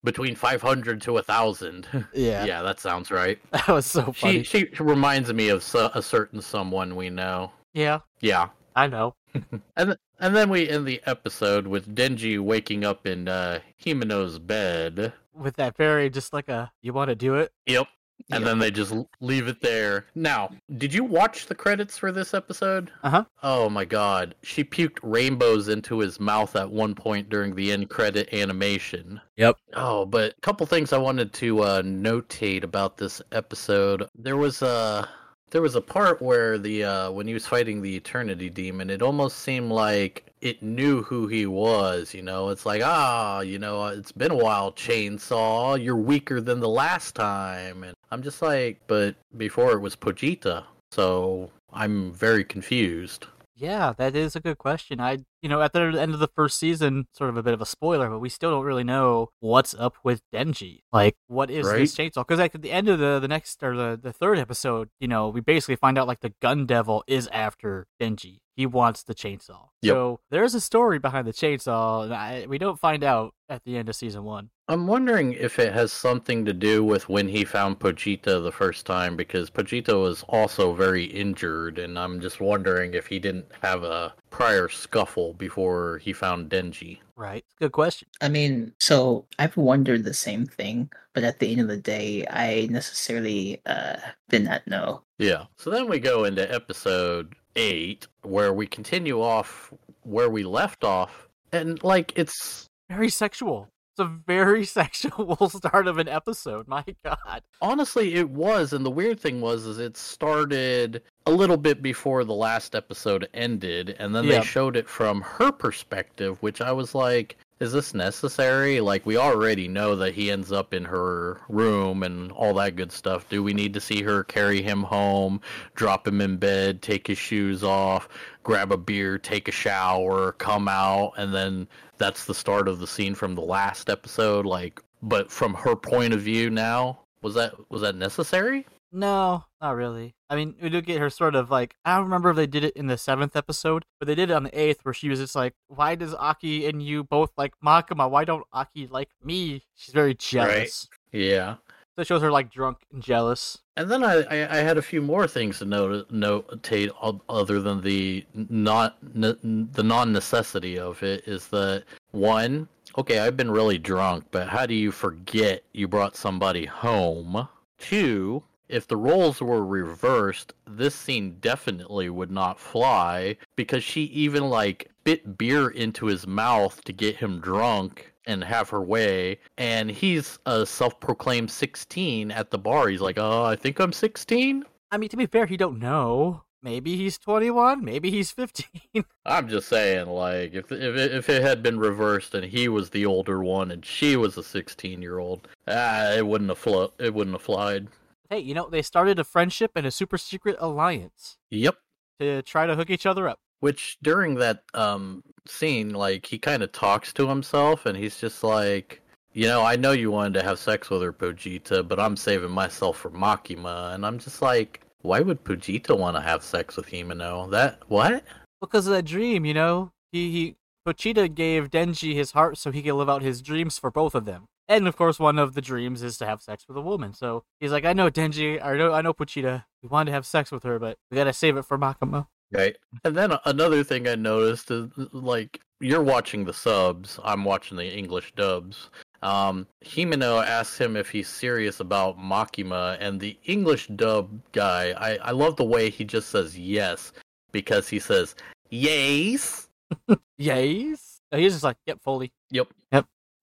Between 0.05 0.37
500 0.37 1.01
to 1.03 1.11
a 1.13 1.15
1,000. 1.15 1.89
yeah, 2.15 2.45
yeah, 2.45 2.63
that 2.63 2.79
sounds 2.79 3.11
right. 3.11 3.39
that 3.51 3.69
was 3.69 3.87
so 3.87 4.13
funny. 4.13 4.43
She, 4.43 4.69
she 4.73 4.83
reminds 4.83 5.33
me 5.33 5.49
of 5.49 5.63
so, 5.63 5.91
a 5.95 6.03
certain 6.03 6.41
someone 6.41 6.95
we 6.95 7.11
know. 7.11 7.51
Yeah, 7.73 8.01
Yeah. 8.21 8.49
I 8.77 8.87
know. 8.87 9.15
And 9.77 9.97
and 10.21 10.37
then 10.37 10.49
we 10.49 10.69
end 10.69 10.87
the 10.87 11.01
episode 11.07 11.67
with 11.67 11.95
Denji 11.95 12.39
waking 12.39 12.85
up 12.85 13.07
in 13.07 13.29
uh, 13.29 13.59
Himeno's 13.85 14.39
bed. 14.39 15.13
With 15.35 15.57
that 15.57 15.77
very 15.77 16.09
just 16.09 16.33
like 16.33 16.49
a, 16.49 16.71
you 16.83 16.93
want 16.93 17.09
to 17.09 17.17
do 17.17 17.35
it? 17.35 17.53
Yep. 17.67 17.89
And 18.31 18.47
then 18.47 18.59
they 18.59 18.71
just 18.71 18.95
leave 19.21 19.49
it 19.49 19.61
there. 19.61 20.07
Now, 20.15 20.51
did 20.79 20.95
you 20.95 21.05
watch 21.05 21.47
the 21.47 21.55
credits 21.55 21.99
for 21.99 22.11
this 22.11 22.33
episode? 22.33 22.91
Uh 23.03 23.11
huh. 23.11 23.25
Oh 23.43 23.69
my 23.69 23.85
god. 23.85 24.35
She 24.43 24.65
puked 24.65 24.99
rainbows 25.03 25.69
into 25.69 25.99
his 25.99 26.19
mouth 26.19 26.57
at 26.57 26.71
one 26.71 26.95
point 26.95 27.29
during 27.29 27.55
the 27.55 27.73
end 27.73 27.91
credit 27.91 28.33
animation. 28.33 29.21
Yep. 29.37 29.59
Oh, 29.75 30.07
but 30.07 30.33
a 30.33 30.41
couple 30.41 30.67
things 30.67 30.93
I 30.93 30.99
wanted 30.99 31.33
to 31.35 31.61
uh, 31.61 31.83
notate 31.83 32.65
about 32.65 32.97
this 32.97 33.21
episode. 33.33 34.09
There 34.15 34.37
was 34.37 34.63
a 34.63 35.09
there 35.55 35.63
was 35.63 35.77
a 35.77 35.81
part 35.81 36.21
where 36.21 36.59
the 36.59 36.83
uh, 36.83 37.11
when 37.13 37.29
he 37.29 37.33
was 37.33 37.47
fighting 37.47 37.81
the 37.81 37.95
Eternity 37.95 38.51
Demon, 38.51 38.91
it 38.91 39.03
almost 39.03 39.39
seemed 39.39 39.71
like 39.71 40.33
it 40.41 40.63
knew 40.65 41.03
who 41.03 41.29
he 41.29 41.47
was. 41.47 42.13
You 42.13 42.23
know, 42.23 42.49
it's 42.49 42.67
like 42.67 42.83
ah, 42.85 43.41
you 43.41 43.61
know, 43.61 43.87
it's 43.87 44.11
been 44.11 44.33
a 44.33 44.37
while, 44.37 44.73
Chainsaw. 44.73 45.83
You're 45.83 45.95
weaker 45.97 46.41
than 46.41 46.59
the 46.59 46.69
last 46.69 47.15
time, 47.15 47.85
and 47.85 47.94
I'm 48.15 48.23
just 48.23 48.41
like, 48.41 48.81
but 48.87 49.17
before 49.37 49.73
it 49.73 49.81
was 49.81 49.97
Pochita, 49.97 50.63
so 50.93 51.51
I'm 51.73 52.13
very 52.13 52.45
confused. 52.45 53.27
Yeah, 53.57 53.93
that 53.99 54.15
is 54.15 54.37
a 54.37 54.41
good 54.41 54.59
question. 54.59 55.01
I, 55.01 55.19
you 55.43 55.49
know, 55.49 55.61
at 55.61 55.73
the 55.73 55.81
end 55.81 56.15
of 56.15 56.21
the 56.21 56.29
first 56.29 56.59
season, 56.59 57.09
sort 57.11 57.29
of 57.29 57.37
a 57.37 57.43
bit 57.43 57.55
of 57.55 57.61
a 57.61 57.67
spoiler, 57.67 58.09
but 58.09 58.21
we 58.21 58.29
still 58.29 58.53
don't 58.53 58.65
really 58.65 58.85
know 58.85 59.31
what's 59.41 59.75
up 59.75 59.97
with 60.05 60.23
Denji. 60.33 60.83
Like, 60.93 61.17
what 61.27 61.51
is 61.51 61.69
this 61.69 61.97
chainsaw? 61.97 62.27
Because 62.27 62.39
like, 62.39 62.55
at 62.55 62.63
the 62.63 62.71
end 62.71 62.89
of 62.89 63.01
the 63.01 63.19
the 63.19 63.29
next 63.29 63.61
or 63.65 63.77
the 63.77 63.99
the 64.01 64.13
third 64.13 64.39
episode, 64.39 64.91
you 65.01 65.09
know, 65.09 65.29
we 65.29 65.41
basically 65.41 65.77
find 65.77 65.99
out 65.99 66.07
like 66.07 66.21
the 66.21 66.35
gun 66.41 66.67
devil 66.67 67.03
is 67.09 67.29
after 67.33 67.89
Denji. 68.01 68.39
He 68.55 68.67
wants 68.67 69.03
the 69.03 69.15
chainsaw. 69.15 69.71
Yep. 69.83 69.93
So 69.93 70.21
there's 70.31 70.55
a 70.55 70.61
story 70.61 71.01
behind 71.01 71.27
the 71.27 71.33
chainsaw, 71.33 72.05
and 72.05 72.15
I, 72.15 72.47
we 72.49 72.59
don't 72.59 72.79
find 72.79 73.03
out 73.03 73.35
at 73.49 73.65
the 73.65 73.77
end 73.77 73.89
of 73.89 73.97
season 73.97 74.23
one. 74.23 74.51
I'm 74.67 74.87
wondering 74.87 75.35
if 75.35 75.59
it 75.59 75.75
has 75.75 75.93
something 75.93 76.47
to 76.47 76.55
do 76.55 76.83
with 76.83 77.11
when 77.11 77.29
he 77.29 77.45
found 77.45 77.79
Pochita 77.79 78.43
the 78.43 78.51
first 78.51 78.87
time, 78.87 79.15
because 79.15 79.51
Pochita 79.51 80.01
was 80.01 80.23
also 80.27 80.73
very 80.73 81.05
injured, 81.05 81.79
and 81.79 81.99
I'm 81.99 82.19
just 82.19 82.41
wondering 82.41 82.95
if 82.95 83.07
he 83.07 83.19
didn't 83.19 83.47
have 83.61 83.83
a 83.85 84.15
prior 84.31 84.69
scuffle 84.71 85.35
before 85.35 85.99
he 85.99 86.15
found 86.15 86.49
Denji. 86.49 87.01
Right. 87.15 87.45
Good 87.61 87.73
question. 87.73 88.09
I 88.23 88.31
mean, 88.31 88.73
so 88.81 89.27
I've 89.39 89.57
wondered 89.57 90.05
the 90.05 90.15
same 90.15 90.47
thing, 90.47 90.91
but 91.13 91.25
at 91.25 91.41
the 91.41 91.53
end 91.53 91.61
of 91.61 91.69
the 91.69 91.77
day, 91.77 92.27
I 92.31 92.67
necessarily 92.71 93.61
uh, 93.67 93.97
did 94.31 94.45
not 94.45 94.67
know. 94.67 95.03
Yeah. 95.19 95.45
So 95.57 95.69
then 95.69 95.89
we 95.89 96.01
go 96.01 96.25
into 96.25 96.51
episode 96.53 97.35
eight, 97.55 98.07
where 98.23 98.55
we 98.55 98.67
continue 98.67 99.21
off 99.21 99.73
where 100.05 100.31
we 100.31 100.43
left 100.45 100.85
off, 100.85 101.29
and 101.53 101.83
like 101.85 102.13
it's 102.17 102.69
Very 102.89 103.11
sexual. 103.11 103.69
It's 103.97 104.01
a 104.01 104.13
very 104.27 104.65
sexual 104.65 105.49
start 105.49 105.87
of 105.87 105.99
an 105.99 106.09
episode. 106.09 106.67
My 106.67 106.85
God. 107.05 107.43
Honestly, 107.63 108.15
it 108.17 108.29
was, 108.29 108.73
and 108.73 108.85
the 108.85 108.91
weird 108.91 109.21
thing 109.21 109.41
was, 109.41 109.67
is 109.67 109.79
it 109.79 109.97
started 109.97 111.01
a 111.27 111.31
little 111.31 111.57
bit 111.57 111.81
before 111.81 112.25
the 112.25 112.35
last 112.35 112.75
episode 112.75 113.29
ended, 113.35 113.95
and 114.01 114.13
then 114.13 114.25
Yeah. 114.25 114.41
they 114.41 114.45
showed 114.45 114.77
it 114.77 114.89
from 114.89 115.21
her 115.21 115.53
perspective, 115.53 116.39
which 116.43 116.61
I 116.61 116.73
was 116.73 116.93
like, 116.95 117.37
is 117.61 117.73
this 117.73 117.95
necessary? 117.95 118.81
Like, 118.81 119.07
we 119.07 119.17
already 119.17 119.69
know 119.69 119.95
that 119.95 120.13
he 120.13 120.29
ends 120.29 120.51
up 120.51 120.75
in 120.75 120.85
her 120.87 121.41
room 121.49 122.03
and 122.03 122.33
all 122.33 122.53
that 122.55 122.75
good 122.75 122.91
stuff. 122.91 123.29
Do 123.29 123.45
we 123.45 123.55
need 123.55 123.75
to 123.75 123.81
see 123.81 124.03
her 124.03 124.25
carry 124.25 124.61
him 124.61 124.83
home, 124.83 125.41
drop 125.77 126.07
him 126.09 126.21
in 126.21 126.37
bed, 126.37 126.83
take 126.83 127.07
his 127.07 127.17
shoes 127.17 127.63
off, 127.63 128.09
grab 128.43 128.73
a 128.73 128.77
beer, 128.77 129.19
take 129.19 129.47
a 129.47 129.53
shower, 129.53 130.33
come 130.33 130.67
out, 130.67 131.13
and 131.17 131.33
then 131.33 131.69
that's 131.99 132.25
the 132.25 132.35
start 132.35 132.69
of 132.69 132.79
the 132.79 132.87
scene 132.87 133.15
from 133.15 133.35
the 133.35 133.43
last 133.43 133.89
episode? 133.91 134.47
Like, 134.47 134.83
but 135.03 135.31
from 135.31 135.55
her 135.55 135.77
point 135.77 136.13
of 136.15 136.21
view 136.21 136.51
now, 136.51 137.01
was 137.23 137.35
that 137.35 137.55
was 137.71 137.83
that 137.83 137.95
necessary? 137.97 138.67
No, 138.93 139.45
not 139.61 139.73
really. 139.73 140.15
I 140.31 140.37
mean, 140.37 140.55
we 140.63 140.69
do 140.69 140.81
get 140.81 141.01
her 141.01 141.11
sort 141.11 141.35
of 141.35 141.51
like 141.51 141.75
I 141.85 141.97
don't 141.97 142.05
remember 142.05 142.31
if 142.31 142.37
they 142.37 142.47
did 142.47 142.65
it 142.65 142.77
in 142.77 142.87
the 142.87 142.97
seventh 142.97 143.35
episode, 143.35 143.85
but 143.99 144.07
they 144.07 144.15
did 144.15 144.31
it 144.31 144.35
on 144.35 144.45
the 144.45 144.59
eighth, 144.59 144.85
where 144.85 144.95
she 144.95 145.09
was 145.09 145.19
just 145.19 145.35
like, 145.35 145.55
"Why 145.67 145.95
does 145.97 146.15
Aki 146.15 146.67
and 146.67 146.81
you 146.83 147.03
both 147.03 147.33
like 147.37 147.55
Makima? 147.65 148.09
Why 148.09 148.25
don't 148.25 148.47
Aki 148.53 148.87
like 148.89 149.09
me?" 149.23 149.63
She's 149.75 149.93
very 149.93 150.15
jealous. 150.15 150.89
right. 151.13 151.21
Yeah. 151.21 151.57
So 151.97 152.03
shows 152.03 152.23
her 152.23 152.33
like 152.33 152.51
drunk 152.51 152.79
and 152.93 153.01
jealous. 153.01 153.59
And 153.77 153.89
then 153.89 154.03
I, 154.03 154.23
I, 154.23 154.59
I 154.59 154.63
had 154.63 154.79
a 154.79 154.83
few 154.83 155.01
more 155.01 155.29
things 155.29 155.61
to 155.61 155.65
note, 155.65 156.11
notate 156.11 156.91
other 157.29 157.61
than 157.61 157.83
the 157.83 158.25
not 158.35 158.97
the 159.03 159.83
non 159.85 160.13
necessity 160.13 160.79
of 160.79 161.03
it 161.05 161.29
is 161.29 161.49
that 161.49 161.85
one, 162.11 162.69
okay, 162.99 163.21
I've 163.21 163.37
been 163.37 163.51
really 163.51 163.79
drunk, 163.79 164.25
but 164.33 164.49
how 164.49 164.67
do 164.67 164.75
you 164.75 164.91
forget 164.91 165.63
you 165.73 165.87
brought 165.87 166.17
somebody 166.17 166.65
home? 166.65 167.49
Two, 167.79 168.43
if 168.69 168.89
the 168.89 168.97
roles 168.97 169.41
were 169.41 169.65
reversed, 169.65 170.53
this 170.67 170.95
scene 170.95 171.37
definitely 171.41 172.09
would 172.09 172.31
not 172.31 172.59
fly 172.59 173.37
because 173.55 173.85
she 173.85 174.05
even 174.05 174.49
like 174.49 174.91
bit 175.05 175.39
beer 175.39 175.69
into 175.69 176.07
his 176.07 176.27
mouth 176.27 176.83
to 176.85 176.93
get 176.93 177.17
him 177.17 177.41
drunk 177.41 178.14
and 178.27 178.43
have 178.45 178.69
her 178.71 178.83
way. 178.83 179.39
And 179.59 179.91
he's 179.91 180.39
a 180.47 180.65
self 180.67 180.99
proclaimed 181.01 181.51
16 181.51 182.31
at 182.31 182.51
the 182.51 182.59
bar. 182.59 182.89
He's 182.89 183.01
like, 183.01 183.19
oh, 183.19 183.45
I 183.45 183.57
think 183.57 183.79
I'm 183.81 183.93
16. 183.93 184.65
I 184.91 184.97
mean, 184.99 185.09
to 185.11 185.17
be 185.17 185.27
fair, 185.27 185.47
he 185.47 185.57
don't 185.57 185.79
know. 185.79 186.43
Maybe 186.63 186.97
he's 186.97 187.19
21. 187.19 187.85
Maybe 187.85 188.11
he's 188.11 188.31
15. 188.31 188.65
I'm 189.27 189.49
just 189.49 189.69
saying, 189.69 190.07
like, 190.07 190.55
if 190.55 190.73
if 190.73 190.97
it, 190.97 191.13
if 191.15 191.29
it 191.29 191.43
had 191.43 191.63
been 191.63 191.79
reversed 191.79 192.35
and 192.35 192.45
he 192.45 192.69
was 192.69 192.89
the 192.91 193.05
older 193.05 193.43
one 193.43 193.71
and 193.71 193.85
she 193.85 194.17
was 194.17 194.39
a 194.39 194.43
16 194.43 195.03
year 195.03 195.19
old, 195.19 195.47
ah, 195.69 196.13
it 196.13 196.27
wouldn't 196.27 196.49
have 196.51 196.59
flo- 196.59 196.95
It 196.99 197.13
wouldn't 197.13 197.35
have 197.35 197.43
flied. 197.43 197.89
hey, 198.31 198.39
you 198.39 198.55
know, 198.55 198.69
they 198.71 198.81
started 198.81 199.19
a 199.19 199.25
friendship 199.25 199.73
and 199.77 199.87
a 199.87 199.91
super 199.91 200.17
secret 200.17 200.57
alliance 200.59 201.37
Yep. 201.51 201.77
to 202.21 202.41
try 202.43 202.65
to 202.67 202.75
hook 202.77 202.89
each 202.89 203.05
other 203.05 203.29
up. 203.29 203.41
Which 203.65 203.97
during 204.03 204.35
that 204.35 204.63
um 204.75 205.23
scene, 205.47 205.95
like, 205.95 206.27
he 206.27 206.39
kind 206.39 206.63
of 206.63 206.71
talks 206.73 207.15
to 207.15 207.27
himself 207.27 207.87
and 207.87 207.97
he's 207.97 208.19
just 208.19 208.45
like, 208.45 209.01
you 209.33 209.47
know, 209.47 209.63
I 209.63 209.77
know 209.77 209.93
you 209.93 210.11
wanted 210.11 210.35
to 210.35 210.45
have 210.45 210.59
sex 210.59 210.91
with 210.91 211.01
her, 211.01 211.15
Pochita, 211.15 211.89
but 211.89 211.99
I'm 211.99 212.15
saving 212.15 212.51
myself 212.51 212.99
for 212.99 213.11
Makima. 213.11 213.95
And 213.95 214.05
I'm 214.05 214.19
just 214.19 214.43
like, 214.43 214.83
why 215.01 215.21
would 215.21 215.45
Pochita 215.45 215.97
want 215.99 216.15
to 216.15 216.21
have 216.21 216.43
sex 216.43 216.77
with 216.77 216.91
Himeno? 216.91 217.51
That 217.53 217.81
what? 217.89 218.23
Because 218.61 218.87
of 218.87 218.93
that 218.93 219.07
dream, 219.07 219.47
you 219.47 219.55
know? 219.55 219.93
He, 220.13 220.31
he, 220.31 220.57
Pochita 220.87 221.35
gave 221.35 221.71
Denji 221.71 222.15
his 222.15 222.33
heart 222.33 222.59
so 222.59 222.71
he 222.71 222.83
could 222.83 222.93
live 222.93 223.09
out 223.09 223.23
his 223.23 223.41
dreams 223.41 223.79
for 223.79 223.91
both 223.91 224.15
of 224.15 224.27
them. 224.27 224.45
And 224.69 224.87
of 224.87 224.97
course, 224.97 225.19
one 225.19 225.39
of 225.39 225.55
the 225.55 225.63
dreams 225.63 226.03
is 226.03 226.19
to 226.19 226.27
have 226.27 226.43
sex 226.43 226.67
with 226.69 226.77
a 226.77 226.83
woman. 226.83 227.15
So 227.15 227.45
he's 227.61 227.73
like, 227.73 227.87
I 227.87 227.95
know 227.95 228.11
Denji, 228.11 228.63
I 228.63 228.77
know, 228.77 228.93
I 228.93 229.01
know 229.01 229.15
Pochita. 229.15 229.65
We 229.83 229.89
wanted 229.89 230.11
to 230.11 230.17
have 230.17 230.27
sex 230.27 230.53
with 230.53 230.65
her, 230.65 230.79
but 230.79 230.99
we 231.11 231.17
gotta 231.17 231.33
save 231.33 231.57
it 231.57 231.65
for 231.65 231.79
Makima. 231.79 232.27
Right. 232.55 232.77
And 233.05 233.17
then 233.17 233.33
another 233.47 233.83
thing 233.83 234.07
I 234.07 234.15
noticed 234.15 234.71
is 234.71 234.89
like 235.13 235.61
you're 235.81 236.03
watching 236.03 236.45
the 236.45 236.53
subs, 236.53 237.19
I'm 237.25 237.45
watching 237.45 237.77
the 237.77 237.87
English 237.87 238.33
dubs. 238.37 238.91
Um, 239.23 239.67
Himeno 239.85 240.45
asks 240.47 240.79
him 240.79 240.97
if 240.97 241.09
he's 241.11 241.29
serious 241.29 241.81
about 241.81 242.19
Makima, 242.19 242.97
and 243.01 243.19
the 243.19 243.39
English 243.45 243.89
dub 243.89 244.39
guy, 244.53 244.93
I, 244.99 245.17
I 245.29 245.31
love 245.31 245.57
the 245.57 245.65
way 245.65 245.89
he 245.91 246.05
just 246.05 246.29
says 246.29 246.59
yes 246.59 247.13
because 247.53 247.89
he 247.89 247.99
says 247.99 248.35
yes. 248.71 249.69
Yes. 250.37 251.21
So 251.33 251.39
he's 251.39 251.53
just 251.53 251.65
like, 251.65 251.77
yep, 251.87 252.01
Foley. 252.03 252.33
Yep. 252.51 252.69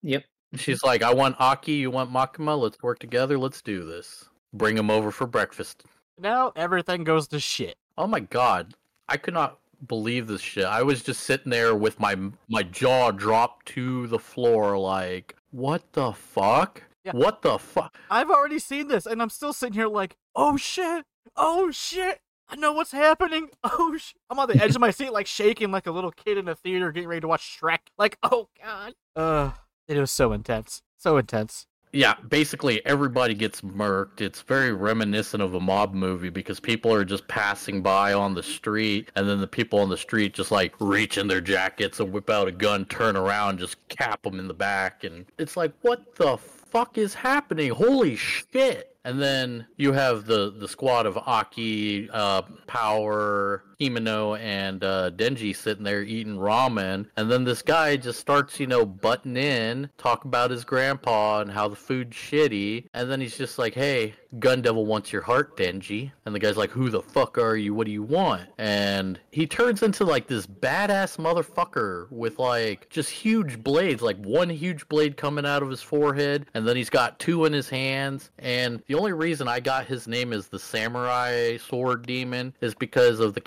Yep. 0.03 0.23
She's 0.55 0.83
like, 0.83 1.01
I 1.01 1.13
want 1.13 1.37
Aki, 1.39 1.73
you 1.73 1.89
want 1.89 2.11
Makima, 2.11 2.59
let's 2.59 2.81
work 2.83 2.99
together, 2.99 3.37
let's 3.37 3.61
do 3.61 3.85
this. 3.85 4.25
Bring 4.53 4.77
him 4.77 4.89
over 4.91 5.11
for 5.11 5.25
breakfast. 5.25 5.85
Now 6.19 6.51
everything 6.55 7.03
goes 7.03 7.27
to 7.29 7.39
shit. 7.39 7.75
Oh 7.97 8.07
my 8.07 8.19
god, 8.19 8.73
I 9.11 9.17
could 9.17 9.33
not 9.33 9.59
believe 9.87 10.27
this 10.27 10.39
shit. 10.39 10.63
I 10.63 10.83
was 10.83 11.03
just 11.03 11.21
sitting 11.23 11.49
there 11.49 11.75
with 11.75 11.99
my 11.99 12.15
my 12.47 12.63
jaw 12.63 13.11
dropped 13.11 13.65
to 13.67 14.07
the 14.07 14.19
floor, 14.19 14.77
like, 14.77 15.35
what 15.51 15.91
the 15.91 16.13
fuck? 16.13 16.83
Yeah. 17.03 17.11
What 17.11 17.41
the 17.41 17.59
fuck? 17.59 17.97
I've 18.09 18.29
already 18.29 18.59
seen 18.59 18.87
this, 18.87 19.05
and 19.05 19.21
I'm 19.21 19.29
still 19.29 19.51
sitting 19.51 19.73
here 19.73 19.87
like, 19.87 20.15
oh 20.33 20.55
shit, 20.55 21.03
oh 21.35 21.71
shit. 21.71 22.19
I 22.47 22.55
know 22.55 22.71
what's 22.71 22.91
happening. 22.91 23.49
Oh, 23.63 23.97
sh-. 23.97 24.13
I'm 24.29 24.39
on 24.39 24.47
the 24.47 24.61
edge 24.61 24.75
of 24.75 24.81
my 24.81 24.91
seat, 24.91 25.11
like 25.11 25.27
shaking 25.27 25.71
like 25.71 25.87
a 25.87 25.91
little 25.91 26.11
kid 26.11 26.37
in 26.37 26.47
a 26.47 26.55
theater 26.55 26.91
getting 26.91 27.09
ready 27.09 27.21
to 27.21 27.27
watch 27.27 27.59
Shrek. 27.59 27.79
Like, 27.97 28.17
oh 28.23 28.47
god. 28.63 28.93
Uh, 29.15 29.51
it 29.89 29.97
was 29.97 30.11
so 30.11 30.31
intense, 30.31 30.83
so 30.97 31.17
intense. 31.17 31.65
Yeah, 31.93 32.15
basically 32.29 32.85
everybody 32.85 33.33
gets 33.33 33.61
murked. 33.61 34.21
It's 34.21 34.41
very 34.41 34.71
reminiscent 34.71 35.43
of 35.43 35.53
a 35.53 35.59
mob 35.59 35.93
movie 35.93 36.29
because 36.29 36.59
people 36.59 36.93
are 36.93 37.03
just 37.03 37.27
passing 37.27 37.81
by 37.81 38.13
on 38.13 38.33
the 38.33 38.43
street, 38.43 39.11
and 39.15 39.27
then 39.27 39.41
the 39.41 39.47
people 39.47 39.79
on 39.79 39.89
the 39.89 39.97
street 39.97 40.33
just 40.33 40.51
like 40.51 40.73
reach 40.79 41.17
in 41.17 41.27
their 41.27 41.41
jackets 41.41 41.99
and 41.99 42.11
whip 42.11 42.29
out 42.29 42.47
a 42.47 42.51
gun, 42.51 42.85
turn 42.85 43.17
around, 43.17 43.59
just 43.59 43.75
cap 43.89 44.21
them 44.23 44.39
in 44.39 44.47
the 44.47 44.53
back, 44.53 45.03
and 45.03 45.25
it's 45.37 45.57
like, 45.57 45.73
what 45.81 46.15
the 46.15 46.37
fuck 46.37 46.97
is 46.97 47.13
happening? 47.13 47.71
Holy 47.71 48.15
shit! 48.15 48.95
And 49.03 49.21
then 49.21 49.65
you 49.77 49.91
have 49.93 50.25
the 50.25 50.51
the 50.51 50.67
squad 50.67 51.05
of 51.05 51.17
Aki, 51.17 52.09
uh, 52.11 52.43
Power, 52.67 53.63
Himeno, 53.81 54.39
and 54.39 54.83
uh, 54.83 55.09
Denji 55.11 55.55
sitting 55.55 55.83
there 55.83 56.03
eating 56.03 56.37
ramen, 56.37 57.07
and 57.17 57.31
then 57.31 57.43
this 57.43 57.61
guy 57.61 57.97
just 57.97 58.19
starts, 58.19 58.59
you 58.59 58.67
know, 58.67 58.85
butting 58.85 59.37
in, 59.37 59.89
talk 59.97 60.25
about 60.25 60.51
his 60.51 60.63
grandpa 60.63 61.41
and 61.41 61.51
how 61.51 61.67
the 61.67 61.75
food's 61.75 62.15
shitty, 62.15 62.85
and 62.93 63.09
then 63.09 63.19
he's 63.19 63.37
just 63.37 63.57
like, 63.57 63.73
"Hey, 63.73 64.13
Gun 64.39 64.61
Devil 64.61 64.85
wants 64.85 65.11
your 65.11 65.23
heart, 65.23 65.57
Denji," 65.57 66.11
and 66.25 66.35
the 66.35 66.39
guy's 66.39 66.57
like, 66.57 66.69
"Who 66.69 66.89
the 66.89 67.01
fuck 67.01 67.37
are 67.37 67.55
you? 67.55 67.73
What 67.73 67.87
do 67.87 67.91
you 67.91 68.03
want?" 68.03 68.49
And 68.57 69.19
he 69.31 69.47
turns 69.47 69.81
into 69.81 70.05
like 70.05 70.27
this 70.27 70.45
badass 70.45 71.17
motherfucker 71.17 72.11
with 72.11 72.37
like 72.39 72.89
just 72.89 73.09
huge 73.09 73.63
blades, 73.63 74.01
like 74.01 74.17
one 74.23 74.49
huge 74.49 74.87
blade 74.89 75.17
coming 75.17 75.45
out 75.45 75.63
of 75.63 75.69
his 75.69 75.81
forehead, 75.81 76.45
and 76.53 76.67
then 76.67 76.75
he's 76.75 76.89
got 76.89 77.19
two 77.19 77.45
in 77.45 77.53
his 77.53 77.69
hands, 77.69 78.29
and 78.37 78.81
the 78.87 78.95
only 78.95 79.13
reason 79.13 79.47
I 79.47 79.59
got 79.59 79.85
his 79.85 80.07
name 80.07 80.33
is 80.33 80.47
the 80.47 80.59
Samurai 80.59 81.57
Sword 81.57 82.05
Demon 82.05 82.53
is 82.61 82.75
because 82.75 83.19
of 83.19 83.33
the 83.33 83.41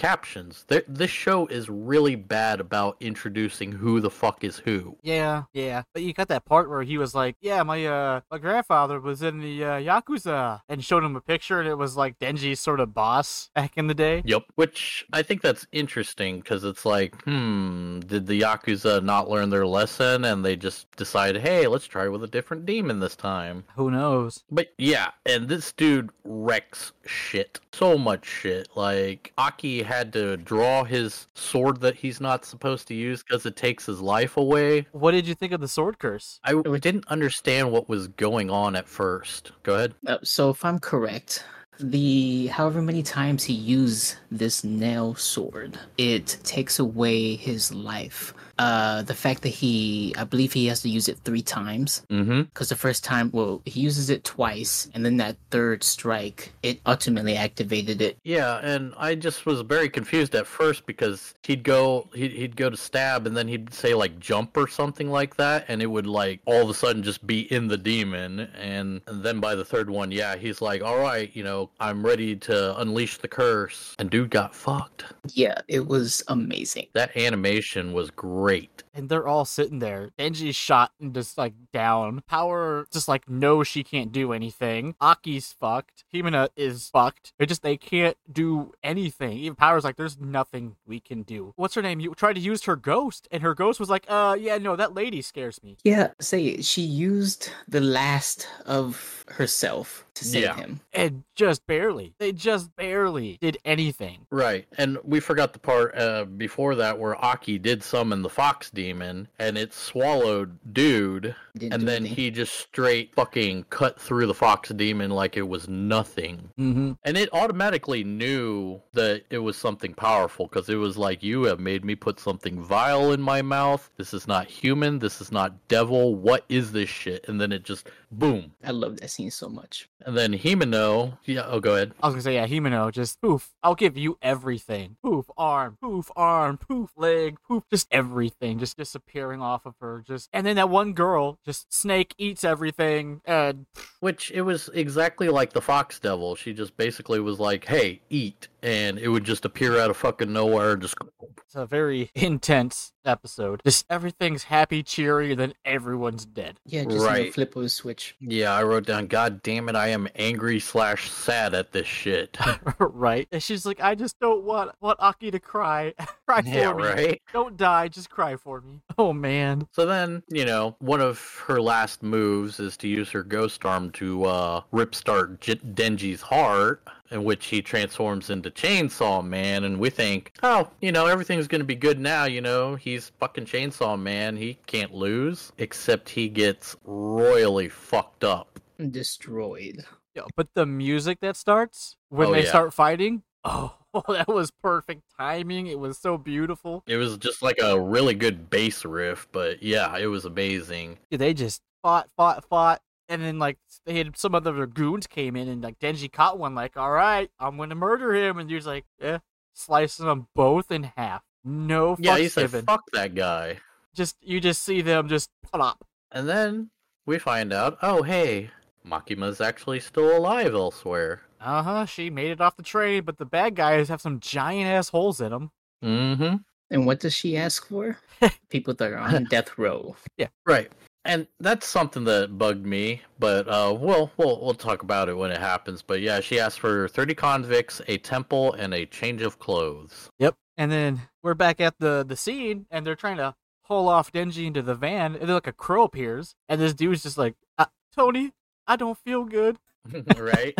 this 0.89 1.11
show 1.11 1.47
is 1.47 1.69
really 1.69 2.17
bad 2.17 2.61
about 2.61 2.97
introducing 3.01 3.73
who 3.73 4.01
the 4.01 4.11
fuck 4.11 4.45
is 4.45 4.59
who. 4.59 4.97
Yeah, 5.03 5.45
yeah. 5.53 5.83
But 5.93 6.03
you 6.03 6.13
got 6.13 6.29
that 6.29 6.45
part 6.45 6.69
where 6.69 6.83
he 6.83 6.99
was 6.99 7.15
like, 7.15 7.37
"Yeah, 7.41 7.63
my 7.63 7.85
uh, 7.87 8.21
my 8.31 8.39
grandfather 8.39 9.01
was 9.01 9.23
in 9.23 9.41
the 9.41 9.65
uh, 9.65 9.69
yakuza," 9.81 10.61
and 10.69 10.85
showed 10.85 11.05
him 11.05 11.17
a 11.17 11.21
picture, 11.21 11.61
and 11.61 11.69
it 11.69 11.77
was 11.77 11.97
like 11.97 12.19
Denji's 12.19 12.61
sort 12.61 12.81
of 12.81 12.95
boss 12.95 13.51
back 13.55 13.73
in 13.77 13.87
the 13.87 13.95
day. 13.95 14.23
Yep. 14.25 14.45
Which 14.55 15.07
I 15.13 15.23
think 15.23 15.43
that's 15.43 15.67
interesting 15.73 16.41
because 16.41 16.65
it's 16.65 16.85
like, 16.85 17.21
hmm, 17.25 18.01
did 18.01 18.27
the 18.27 18.41
Yakuza 18.41 19.03
not 19.03 19.29
learn 19.29 19.51
their 19.51 19.67
lesson 19.67 20.25
and 20.25 20.45
they 20.45 20.57
just 20.57 20.91
decide, 20.97 21.37
hey, 21.37 21.67
let's 21.67 21.87
try 21.87 22.09
with 22.09 22.25
a 22.25 22.29
different 22.29 22.67
demon 22.67 23.01
this 23.01 23.17
time? 23.17 23.65
Who 23.77 23.91
knows? 23.91 24.45
But 24.51 24.73
yeah, 24.79 25.11
and 25.27 25.49
this 25.49 25.73
dude 25.73 26.11
wrecks 26.25 26.93
shit. 27.07 27.61
So 27.73 27.99
much 27.99 28.27
shit. 28.27 28.69
Like, 28.75 29.33
Aki 29.39 29.83
had 29.83 30.13
to 30.15 30.37
draw 30.39 30.85
his 30.85 31.27
sword 31.35 31.81
that 31.81 31.97
he's 31.97 32.21
not 32.21 32.45
supposed 32.45 32.89
to 32.89 32.95
use 32.95 33.23
because 33.23 33.45
it 33.47 33.57
takes 33.57 33.85
his 33.85 34.01
life 34.01 34.37
away. 34.37 34.87
What 34.93 35.11
did 35.11 35.27
you 35.27 35.35
think 35.35 35.53
of 35.53 35.61
the 35.61 35.69
sword 35.69 35.99
curse? 35.99 36.41
I 36.45 36.55
didn't 36.55 37.07
understand 37.09 37.71
what 37.71 37.89
was 37.89 38.09
going 38.09 38.51
on 38.51 38.77
at 38.77 38.89
first. 38.89 39.53
Go 39.65 39.75
ahead. 39.75 39.95
Uh, 40.07 40.19
so 40.23 40.51
if 40.51 40.65
I'm 40.65 40.79
correct, 40.79 41.45
the 41.81 42.47
however 42.47 42.81
many 42.81 43.03
times 43.03 43.45
he 43.45 43.55
used 43.55 44.17
this 44.31 44.63
nail 44.65 45.15
sword, 45.17 45.79
it 45.99 46.39
takes 46.45 46.79
away 46.79 47.35
his 47.35 47.75
life. 47.75 48.33
Uh, 48.59 49.03
the 49.03 49.15
fact 49.15 49.43
that 49.43 49.49
he, 49.51 50.15
I 50.17 50.25
believe 50.25 50.53
he 50.53 50.67
has 50.67 50.81
to 50.83 50.89
use 50.89 51.09
it 51.09 51.19
three 51.25 51.43
times 51.43 52.03
Mm-hmm. 52.11 52.43
because 52.43 52.69
the 52.69 52.77
first 52.77 53.05
time, 53.05 53.31
well, 53.33 53.61
he 53.65 53.81
uses 53.81 54.11
it 54.11 54.25
twice, 54.25 54.89
and 54.95 55.05
then 55.05 55.17
that 55.19 55.37
third 55.51 55.83
strike, 55.83 56.53
it 56.63 56.81
ultimately 56.87 57.37
activated 57.37 58.01
it. 58.01 58.19
Yeah, 58.25 58.61
and 58.63 58.93
I 58.97 59.15
just 59.15 59.47
was 59.47 59.61
very 59.63 59.89
confused 59.89 60.35
at 60.35 60.47
first 60.47 60.87
because 60.87 61.35
he'd 61.43 61.63
go 61.63 62.09
he'd, 62.15 62.33
he'd 62.33 62.57
go 62.57 62.71
to 62.71 62.77
stab 62.77 63.27
and 63.27 63.37
then 63.37 63.49
he'd 63.49 63.73
say 63.73 63.95
like 63.95 64.19
jump 64.19 64.57
or 64.57 64.69
something 64.69 65.11
like 65.11 65.37
that 65.37 65.65
and 65.69 65.83
it 65.83 65.87
would 65.87 66.07
like 66.07 66.41
all 66.47 66.63
of 66.63 66.69
a 66.71 66.75
sudden 66.75 67.03
just 67.03 67.27
be 67.27 67.53
in 67.53 67.69
the 67.69 67.77
demon 67.77 68.41
and, 68.61 69.01
and 69.07 69.23
then 69.23 69.41
by 69.41 69.55
the 69.55 69.65
third 69.65 69.89
one, 69.91 70.11
yeah, 70.11 70.37
he's 70.37 70.61
like, 70.61 70.83
"All 70.83 70.99
right, 70.99 71.31
you 71.35 71.43
know, 71.45 71.71
I'm 71.81 72.05
ready 72.05 72.37
to 72.37 72.79
unleash 72.81 73.19
the 73.19 73.29
curse." 73.29 73.95
And 73.99 74.11
dude 74.11 74.31
got 74.31 74.55
fucked. 74.55 75.05
Yeah, 75.33 75.61
it 75.69 75.87
was 75.87 76.23
amazing. 76.29 76.87
That 76.93 77.17
animation 77.17 77.93
was 77.93 78.11
great. 78.11 78.44
Great. 78.45 78.83
and 78.93 79.09
they're 79.09 79.27
all 79.27 79.45
sitting 79.45 79.79
there. 79.81 80.11
Denji's 80.19 80.55
shot 80.55 80.93
and 81.01 81.13
just 81.15 81.37
like 81.39 81.55
down. 81.73 82.23
Power 82.29 82.87
just 82.93 83.09
like 83.09 83.29
knows 83.29 83.67
she 83.67 83.83
can't 83.83 84.13
do 84.13 84.33
anything. 84.33 84.95
Aki's 85.01 85.53
fucked. 85.59 86.05
Himeno 86.15 86.49
is 86.57 86.91
fucked. 86.91 87.33
They 87.39 87.47
just 87.47 87.63
they 87.63 87.77
can't 87.77 88.17
do 88.31 88.73
anything. 88.85 89.39
Even 89.39 89.57
Power's 89.57 89.83
like, 89.83 89.97
there's 89.97 90.21
nothing 90.21 90.77
we 90.87 91.01
can 91.01 91.23
do. 91.23 91.55
What's 91.57 91.75
her 91.75 91.83
name? 91.83 91.99
You 92.01 92.15
tried 92.15 92.35
to 92.35 92.41
use 92.41 92.65
her 92.65 92.77
ghost, 92.77 93.27
and 93.33 93.43
her 93.43 93.55
ghost 93.55 93.81
was 93.81 93.89
like, 93.91 94.05
uh, 94.09 94.37
yeah, 94.39 94.59
no, 94.59 94.77
that 94.77 94.95
lady 94.95 95.23
scares 95.23 95.61
me. 95.63 95.77
Yeah, 95.83 96.09
say 96.21 96.61
she 96.61 96.83
used 96.83 97.51
the 97.67 97.81
last 97.81 98.47
of 98.67 99.25
herself 99.29 100.07
to 100.15 100.25
save 100.25 100.43
Yeah. 100.43 100.55
him. 100.55 100.81
And 100.93 101.25
just 101.35 101.67
barely. 101.67 102.15
They 102.19 102.31
just 102.31 102.77
barely 102.77 103.39
did 103.41 103.59
anything. 103.65 104.27
Right. 104.31 104.67
And 104.79 104.99
we 105.03 105.19
forgot 105.19 105.53
the 105.53 105.59
part 105.59 105.97
uh, 105.99 106.25
before 106.27 106.77
that 106.77 106.99
where 107.01 107.17
Aki 107.25 107.59
did 107.59 107.83
summon 107.83 108.23
the 108.23 108.29
fox 108.35 108.69
demon 108.69 109.29
and 109.39 109.57
it 109.57 109.73
swallowed 109.73 110.59
dude 110.73 111.37
Didn't 111.57 111.73
and 111.73 111.89
then 111.89 112.03
anything. 112.03 112.17
he 112.17 112.31
just 112.33 112.55
straight 112.55 113.15
fucking 113.15 113.65
cut 113.71 114.01
through 114.01 114.27
the 114.27 114.35
fox 114.35 114.71
demon 114.71 115.11
like 115.13 115.37
it 115.37 115.49
was 115.49 115.69
nothing. 115.69 116.51
Mm-hmm. 116.59 116.93
And 117.05 117.17
it 117.17 117.29
automatically 117.33 118.03
knew 118.03 118.83
that 118.93 119.23
it 119.31 119.39
was 119.39 119.57
something 119.57 119.95
powerful 119.95 120.49
because 120.49 120.69
it 120.69 120.75
was 120.75 120.97
like, 120.97 121.23
you 121.23 121.45
have 121.45 121.61
made 121.61 121.85
me 121.85 121.95
put 121.95 122.19
something 122.19 122.61
vile 122.61 123.13
in 123.13 123.23
my 123.23 123.41
mouth. 123.41 123.89
This 123.97 124.13
is 124.13 124.27
not 124.27 124.49
human. 124.49 124.99
This 124.99 125.21
is 125.21 125.31
not 125.31 125.69
devil. 125.69 126.17
What 126.17 126.45
is 126.49 126.73
this 126.73 126.89
shit? 126.89 127.25
And 127.29 127.41
then 127.41 127.53
it 127.53 127.63
just, 127.63 127.89
boom. 128.19 128.53
I 128.65 128.71
love 128.71 128.99
that 128.99 129.11
scene 129.11 129.31
so 129.31 129.49
much. 129.49 129.89
And 130.01 130.17
then 130.17 130.33
Himeno, 130.33 131.19
yeah, 131.25 131.45
oh, 131.47 131.61
go 131.61 131.75
ahead. 131.75 131.93
I 132.03 132.07
was 132.07 132.15
gonna 132.15 132.23
say, 132.23 132.35
yeah, 132.35 132.47
Himeno, 132.47 132.93
just 132.93 133.21
poof. 133.21 133.51
I'll 133.63 133.75
give 133.75 133.97
you 133.97 134.19
everything. 134.23 134.97
Poof, 135.03 135.27
arm, 135.37 135.79
poof, 135.81 136.11
arm, 136.17 136.59
poof, 136.59 136.91
leg, 136.97 137.39
poof, 137.47 137.65
just 137.71 137.89
everything, 137.91 138.59
just 138.59 138.77
disappearing 138.77 139.41
off 139.41 139.67
of 139.67 139.75
her. 139.81 140.03
Just 140.07 140.29
and 140.33 140.47
then 140.47 140.57
that 140.57 140.69
one 140.69 140.93
girl, 140.93 141.39
just 141.45 141.73
Snake 141.73 142.15
eats 142.19 142.45
everything, 142.45 143.21
and 143.25 143.67
Which 144.01 144.31
it 144.31 144.43
was 144.43 144.69
exactly 144.75 145.29
like 145.29 145.53
the 145.53 145.63
Fox 145.63 145.99
Devil. 145.99 146.35
She 146.37 146.53
just 146.53 146.77
basically 146.77 147.21
was 147.21 147.41
like, 147.41 147.65
"Hey, 147.65 148.03
eat," 148.11 148.49
and 148.65 148.99
it 148.99 149.09
would 149.09 149.25
just 149.25 149.45
appear 149.45 149.79
out 149.79 149.91
of 149.91 149.97
fucking 149.97 150.33
nowhere. 150.33 150.73
and 150.73 150.83
Just 150.83 150.97
it's 151.37 151.55
a 151.55 151.67
very 151.67 152.11
intense 152.15 152.93
episode. 153.05 153.61
Just 153.65 153.85
everything's 153.91 154.45
happy, 154.45 154.83
cheery, 154.83 155.31
and 155.31 155.39
then 155.39 155.53
everyone's 155.65 156.25
dead. 156.25 156.59
Yeah, 156.65 156.85
just 156.85 157.05
Right. 157.07 157.33
flip 157.33 157.55
of 157.55 157.63
a 157.65 157.69
switch. 157.69 158.17
yeah, 158.21 158.55
I 158.55 158.63
wrote 158.63 158.87
down. 158.87 159.07
God 159.07 159.43
damn 159.43 159.69
it, 159.69 159.77
I 159.77 159.89
am 159.89 160.09
angry 160.17 160.59
slash 160.59 161.11
sad 161.11 161.53
at 161.55 161.73
this 161.73 161.87
shit. 161.87 162.37
right? 162.79 163.29
And 163.31 163.43
she's 163.43 163.67
like, 163.67 163.81
I 163.81 163.95
just 163.95 164.19
don't 164.21 164.43
want 164.45 164.71
want 164.81 164.99
Aki 165.01 165.31
to 165.33 165.39
cry. 165.41 165.93
cry 166.27 166.41
for 166.43 166.49
yeah, 166.49 166.73
me. 166.73 166.83
right. 166.83 167.23
Don't 167.33 167.57
die, 167.59 167.89
just 167.89 168.09
cry 168.09 168.37
for 168.37 168.63
me. 168.63 168.81
Oh 168.97 169.13
man. 169.13 169.69
So 169.73 169.85
then, 169.85 170.23
you 170.31 170.47
know, 170.47 170.75
one 170.79 171.03
of 171.03 171.21
her 171.47 171.61
last 171.61 172.03
moves 172.03 172.59
is 172.59 172.77
to 172.79 172.89
use 172.89 173.11
her 173.11 173.23
ghost 173.23 173.65
arm 173.67 173.91
to 173.93 174.25
uh, 174.25 174.61
ripstart 174.73 175.41
J- 175.41 175.57
Denji's 175.57 176.23
heart, 176.23 176.83
in 177.15 177.25
which 177.25 177.47
he 177.47 177.63
transforms 177.63 178.29
into 178.29 178.51
Chainsaw 178.51 179.25
Man. 179.25 179.65
And 179.65 179.79
we 179.79 179.89
think, 179.89 180.33
oh, 180.43 180.69
you 180.83 180.93
know, 180.93 181.07
everything's 181.07 181.47
going 181.47 181.61
to 181.61 181.65
be 181.67 181.77
good 181.77 182.01
now. 182.01 182.25
You 182.25 182.41
know, 182.41 182.75
he's 182.75 183.13
fucking 183.21 183.47
Chainsaw 183.47 183.99
Man. 183.99 184.37
He 184.37 184.59
can't 184.67 184.93
lose, 184.93 185.53
except 185.59 186.09
he 186.11 186.29
gets 186.29 186.77
royally 186.85 187.69
fucked 187.69 188.25
up. 188.25 188.59
Destroyed. 188.91 189.85
Yeah, 190.15 190.23
but 190.37 190.49
the 190.55 190.67
music 190.67 191.19
that 191.21 191.37
starts 191.37 191.97
when 192.09 192.29
Oh, 192.29 192.33
they 192.33 192.43
yeah. 192.45 192.49
start 192.49 192.75
fighting, 192.75 193.23
oh, 193.45 193.75
that 194.09 194.29
was 194.29 194.51
perfect 194.51 195.03
timing. 195.19 195.67
It 195.69 195.79
was 195.79 195.99
so 195.99 196.19
beautiful. 196.19 196.83
It 196.87 196.97
was 196.97 197.17
just 197.19 197.43
like 197.43 197.59
a 197.63 197.79
really 197.81 198.15
good 198.15 198.51
bass 198.51 198.85
riff, 198.85 199.29
but 199.33 199.63
yeah, 199.63 199.97
it 199.99 200.07
was 200.07 200.25
amazing. 200.25 200.99
They 201.11 201.35
just 201.35 201.63
fought, 201.83 202.09
fought, 202.17 202.45
fought, 202.49 202.81
and 203.09 203.23
then 203.23 203.39
like 203.39 203.59
they 203.87 203.99
had 203.99 204.17
some 204.17 204.35
other 204.35 204.67
goons 204.67 205.07
came 205.07 205.37
in, 205.37 205.49
and 205.49 205.63
like 205.63 205.79
Denji 205.79 206.11
caught 206.13 206.39
one, 206.39 206.55
like, 206.55 206.77
all 206.77 206.91
right, 206.93 207.31
I'm 207.39 207.57
gonna 207.57 207.75
murder 207.75 208.15
him, 208.15 208.39
and 208.39 208.51
he's 208.51 208.67
like, 208.67 208.85
yeah, 209.01 209.19
slicing 209.53 210.07
them 210.07 210.29
both 210.35 210.71
in 210.71 210.85
half. 210.97 211.23
No 211.45 211.97
Yeah, 211.99 212.17
fucks 212.17 212.21
he 212.21 212.29
said, 212.29 212.41
given. 212.43 212.65
fuck 212.65 212.83
that 212.93 213.15
guy. 213.15 213.59
Just 213.95 214.17
you 214.23 214.41
just 214.41 214.63
see 214.63 214.81
them 214.83 215.09
just 215.09 215.31
plop. 215.45 215.85
And 216.11 216.29
then 216.29 216.71
we 217.07 217.19
find 217.19 217.53
out, 217.53 217.79
oh, 217.83 218.03
hey, 218.03 218.51
Makima's 218.87 219.41
actually 219.41 219.81
still 219.81 220.17
alive 220.17 220.55
elsewhere. 220.55 221.23
Uh 221.41 221.63
huh. 221.63 221.87
She 221.87 222.09
made 222.11 222.31
it 222.31 222.41
off 222.41 222.57
the 222.57 222.63
train, 222.63 223.05
but 223.05 223.19
the 223.19 223.27
bad 223.27 223.55
guys 223.55 223.89
have 223.89 224.01
some 224.01 224.21
giant 224.21 224.67
ass 224.69 224.89
holes 224.89 225.21
in 225.21 225.31
them. 225.31 225.51
Mm-hmm. 225.85 226.37
And 226.71 226.87
what 226.87 227.01
does 227.01 227.15
she 227.15 227.37
ask 227.37 227.69
for? 227.69 227.99
People 228.49 228.73
that 228.75 228.91
are 228.93 228.97
on 228.99 229.25
death 229.25 229.59
row. 229.59 229.95
Yeah. 230.17 230.29
Right. 230.47 230.73
And 231.07 231.27
that's 231.39 231.67
something 231.67 232.05
that 232.05 232.39
bugged 232.39 232.65
me, 232.65 233.03
but 233.19 233.47
uh, 233.47 233.77
we'll, 233.79 234.11
we'll 234.17 234.41
we'll 234.41 234.55
talk 234.55 234.83
about 234.83 235.09
it 235.11 235.17
when 235.17 235.31
it 235.31 235.39
happens. 235.39 235.83
But 235.83 236.01
yeah, 236.01 236.21
she 236.21 236.41
asked 236.41 236.61
for 236.61 236.89
30 236.89 237.15
convicts, 237.15 237.83
a 237.89 237.99
temple, 237.99 238.55
and 238.55 238.73
a 238.73 238.87
change 238.87 239.21
of 239.21 239.39
clothes. 239.39 240.09
Yep. 240.19 240.35
And 240.57 240.73
then 240.73 241.03
we're 241.23 241.35
back 241.35 241.61
at 241.61 241.79
the 241.79 242.05
the 242.09 242.17
scene, 242.17 242.67
and 242.71 242.87
they're 242.87 242.95
trying 242.97 243.19
to 243.19 243.35
haul 243.65 243.89
off 243.89 244.13
Denji 244.13 244.47
into 244.47 244.63
the 244.63 244.75
van, 244.75 245.13
and 245.15 245.23
then 245.23 245.35
like 245.35 245.47
a 245.47 245.53
crow 245.53 245.85
appears, 245.85 246.37
and 246.49 246.61
this 246.61 246.73
dude's 246.75 247.03
just 247.03 247.19
like, 247.19 247.35
uh, 247.59 247.67
"Tony, 247.95 248.33
I 248.67 248.77
don't 248.77 248.97
feel 248.99 249.25
good," 249.25 249.59
right? 250.17 250.57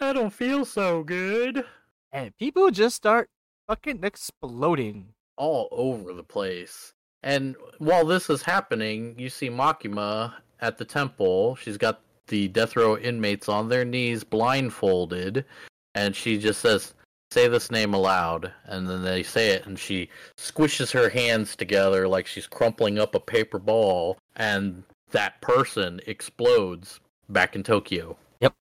I 0.00 0.12
don't 0.12 0.32
feel 0.32 0.64
so 0.66 1.02
good. 1.02 1.64
and 2.12 2.36
people 2.36 2.70
just 2.70 2.94
start 2.96 3.30
fucking 3.66 4.00
exploding. 4.04 5.14
All 5.38 5.68
over 5.70 6.12
the 6.12 6.22
place. 6.22 6.92
And 7.26 7.56
while 7.78 8.06
this 8.06 8.30
is 8.30 8.40
happening, 8.40 9.16
you 9.18 9.30
see 9.30 9.50
Makima 9.50 10.32
at 10.60 10.78
the 10.78 10.84
temple. 10.84 11.56
She's 11.56 11.76
got 11.76 12.00
the 12.28 12.46
death 12.46 12.76
row 12.76 12.96
inmates 12.96 13.48
on 13.48 13.68
their 13.68 13.84
knees, 13.84 14.22
blindfolded, 14.22 15.44
and 15.96 16.14
she 16.14 16.38
just 16.38 16.60
says, 16.60 16.94
Say 17.32 17.48
this 17.48 17.72
name 17.72 17.94
aloud. 17.94 18.52
And 18.66 18.88
then 18.88 19.02
they 19.02 19.24
say 19.24 19.48
it, 19.50 19.66
and 19.66 19.76
she 19.76 20.08
squishes 20.38 20.92
her 20.92 21.08
hands 21.08 21.56
together 21.56 22.06
like 22.06 22.28
she's 22.28 22.46
crumpling 22.46 23.00
up 23.00 23.16
a 23.16 23.20
paper 23.20 23.58
ball, 23.58 24.18
and 24.36 24.84
that 25.10 25.40
person 25.40 26.00
explodes 26.06 27.00
back 27.28 27.56
in 27.56 27.64
Tokyo. 27.64 28.16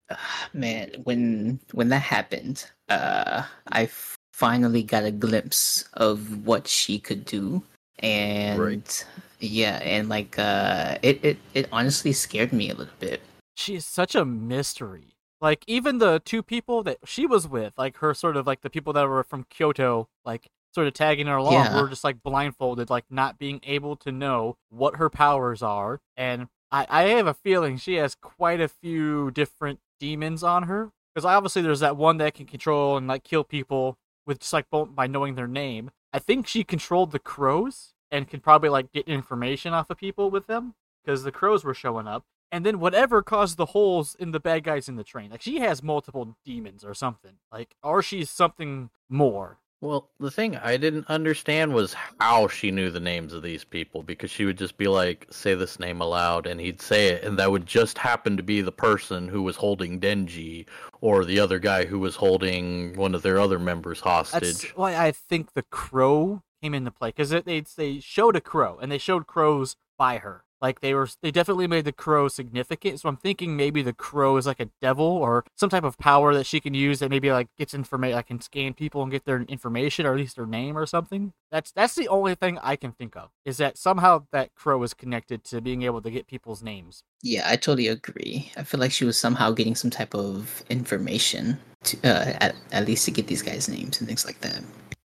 Ah, 0.10 0.50
Man, 0.54 0.90
when 1.04 1.60
when 1.74 1.90
that 1.90 2.02
happened, 2.02 2.66
uh, 2.90 3.44
I 3.68 3.84
f- 3.84 4.18
finally 4.34 4.82
got 4.82 5.04
a 5.04 5.12
glimpse 5.12 5.88
of 5.94 6.48
what 6.48 6.68
she 6.68 6.98
could 6.98 7.26
do, 7.26 7.62
and 8.00 8.60
Right. 8.60 9.06
yeah, 9.40 9.78
and 9.84 10.10
like 10.10 10.38
uh, 10.40 10.98
it, 11.02 11.24
it 11.24 11.38
it 11.54 11.70
honestly 11.72 12.12
scared 12.14 12.54
me 12.54 12.70
a 12.70 12.76
little 12.76 12.94
bit. 13.00 13.22
She 13.56 13.76
is 13.76 13.86
such 13.86 14.16
a 14.16 14.26
mystery. 14.26 15.16
Like 15.42 15.64
even 15.68 15.98
the 16.00 16.22
two 16.24 16.42
people 16.42 16.84
that 16.84 16.98
she 17.06 17.26
was 17.26 17.48
with, 17.48 17.74
like 17.78 17.98
her 17.98 18.14
sort 18.14 18.38
of 18.38 18.48
like 18.48 18.62
the 18.62 18.70
people 18.70 18.94
that 18.94 19.08
were 19.08 19.24
from 19.24 19.46
Kyoto, 19.50 20.08
like 20.24 20.48
sort 20.74 20.88
of 20.88 20.94
tagging 20.94 21.28
her 21.28 21.36
along, 21.38 21.54
Yeah. 21.54 21.82
were 21.82 21.88
just 21.90 22.04
like 22.04 22.24
blindfolded, 22.24 22.90
like 22.90 23.06
not 23.10 23.38
being 23.38 23.60
able 23.64 23.96
to 23.98 24.12
know 24.12 24.58
what 24.70 24.96
her 24.98 25.10
powers 25.10 25.62
are. 25.62 26.02
And 26.18 26.48
I, 26.72 26.86
I 26.90 27.04
have 27.10 27.28
a 27.28 27.34
feeling 27.34 27.78
she 27.78 27.96
has 27.96 28.16
quite 28.16 28.60
a 28.60 28.68
few 28.68 29.32
different 29.32 29.80
demons 30.00 30.44
on 30.44 30.64
her. 30.64 30.92
Because 31.14 31.26
obviously 31.26 31.62
there's 31.62 31.80
that 31.80 31.96
one 31.96 32.18
that 32.18 32.34
can 32.34 32.46
control 32.46 32.98
and 32.98 33.08
like 33.08 33.24
kill 33.24 33.44
people 33.46 33.98
with 34.26 34.40
just 34.40 34.52
like 34.52 34.66
by 34.72 35.08
knowing 35.08 35.36
their 35.36 35.48
name. 35.48 35.92
I 36.16 36.20
think 36.20 36.48
she 36.48 36.64
controlled 36.64 37.12
the 37.12 37.20
crows 37.20 37.94
and 38.10 38.26
can 38.26 38.40
probably 38.40 38.70
like 38.70 38.94
get 38.94 39.06
information 39.06 39.74
off 39.74 39.90
of 39.90 39.98
people 39.98 40.30
with 40.30 40.48
them 40.48 40.76
because 41.04 41.24
the 41.24 41.32
crows 41.32 41.66
were 41.66 41.74
showing 41.74 42.08
up. 42.08 42.24
And 42.54 42.66
then 42.66 42.80
whatever 42.80 43.22
caused 43.22 43.58
the 43.58 43.66
holes 43.66 44.16
in 44.18 44.32
the 44.32 44.40
bad 44.40 44.64
guys 44.64 44.88
in 44.88 44.96
the 44.96 45.04
train. 45.04 45.30
Like 45.30 45.42
she 45.42 45.60
has 45.60 45.84
multiple 45.84 46.38
demons 46.46 46.86
or 46.86 46.94
something. 46.94 47.34
Like 47.52 47.76
or 47.84 48.02
she's 48.02 48.30
something 48.30 48.92
more. 49.10 49.58
Well, 49.86 50.10
the 50.20 50.32
thing 50.32 50.56
I 50.58 50.78
didn't 50.78 51.08
understand 51.10 51.74
was 51.74 51.96
how 52.20 52.48
she 52.48 52.72
knew 52.72 52.90
the 52.90 53.00
names 53.00 53.34
of 53.34 53.44
these 53.44 53.64
people 53.64 54.02
because 54.02 54.32
she 54.32 54.46
would 54.46 54.58
just 54.58 54.78
be 54.78 54.88
like, 54.88 55.28
say 55.30 55.54
this 55.54 55.80
name 55.80 56.02
aloud, 56.02 56.48
and 56.48 56.60
he'd 56.60 56.82
say 56.82 57.10
it, 57.10 57.24
and 57.24 57.38
that 57.38 57.52
would 57.52 57.68
just 57.68 58.00
happen 58.00 58.36
to 58.36 58.42
be 58.42 58.62
the 58.62 58.72
person 58.72 59.28
who 59.28 59.44
was 59.44 59.56
holding 59.56 60.00
Denji 60.00 60.66
or 61.02 61.24
the 61.24 61.40
other 61.40 61.60
guy 61.60 61.86
who 61.86 62.00
was 62.00 62.16
holding 62.16 62.98
one 62.98 63.14
of 63.14 63.22
their 63.22 63.40
other 63.40 63.60
members 63.60 64.00
hostage. 64.00 64.42
That's 64.42 64.76
why 64.76 64.96
I 64.98 65.12
think 65.12 65.54
the 65.54 65.64
crow 65.64 66.42
came 66.64 66.74
into 66.74 66.90
play 66.90 67.10
because 67.10 67.30
they 67.30 67.64
they 67.78 68.00
showed 68.00 68.36
a 68.36 68.42
crow 68.42 68.80
and 68.82 68.92
they 68.92 68.98
showed 68.98 69.28
crows 69.28 69.76
by 69.98 70.18
her. 70.18 70.46
Like 70.66 70.82
they 70.82 70.96
were, 70.96 71.08
they 71.22 71.30
definitely 71.30 71.68
made 71.68 71.86
the 71.86 71.92
crow 71.92 72.28
significant. 72.28 73.00
So 73.00 73.08
I'm 73.08 73.18
thinking 73.18 73.56
maybe 73.56 73.84
the 73.84 73.94
crow 73.94 74.36
is 74.38 74.48
like 74.48 74.60
a 74.60 74.72
devil 74.82 75.06
or 75.06 75.46
some 75.56 75.70
type 75.70 75.84
of 75.84 76.00
power 76.00 76.34
that 76.34 76.48
she 76.48 76.60
can 76.60 76.74
use 76.74 76.98
that 77.00 77.12
maybe 77.12 77.32
like 77.32 77.50
gets 77.56 77.76
information, 77.76 78.16
like 78.16 78.26
can 78.26 78.42
scan 78.42 78.74
people 78.74 79.04
and 79.04 79.12
get 79.12 79.26
their 79.26 79.44
information 79.44 80.08
or 80.08 80.14
at 80.14 80.18
least 80.18 80.38
their 80.38 80.48
name 80.48 80.76
or 80.76 80.88
something. 80.88 81.34
That's 81.52 81.72
that's 81.72 81.94
the 81.94 82.08
only 82.08 82.34
thing 82.34 82.58
I 82.64 82.76
can 82.78 82.94
think 82.94 83.16
of 83.16 83.30
is 83.46 83.58
that 83.58 83.78
somehow 83.78 84.26
that 84.32 84.56
crow 84.56 84.82
is 84.82 84.96
connected 84.96 85.44
to 85.46 85.62
being 85.62 85.84
able 85.84 86.02
to 86.02 86.10
get 86.10 86.26
people's 86.26 86.64
names. 86.64 87.04
Yeah, 87.22 87.44
I 87.48 87.58
totally 87.58 87.88
agree. 87.88 88.52
I 88.58 88.64
feel 88.64 88.80
like 88.80 88.92
she 88.92 89.06
was 89.06 89.20
somehow 89.20 89.52
getting 89.52 89.76
some 89.76 89.92
type 89.92 90.16
of 90.16 90.64
information 90.72 91.60
to 91.84 91.98
uh, 92.04 92.34
at, 92.42 92.56
at 92.72 92.88
least 92.88 93.06
to 93.06 93.12
get 93.12 93.28
these 93.28 93.44
guys' 93.44 93.70
names 93.70 94.00
and 94.00 94.08
things 94.08 94.26
like 94.26 94.42
that. 94.42 94.64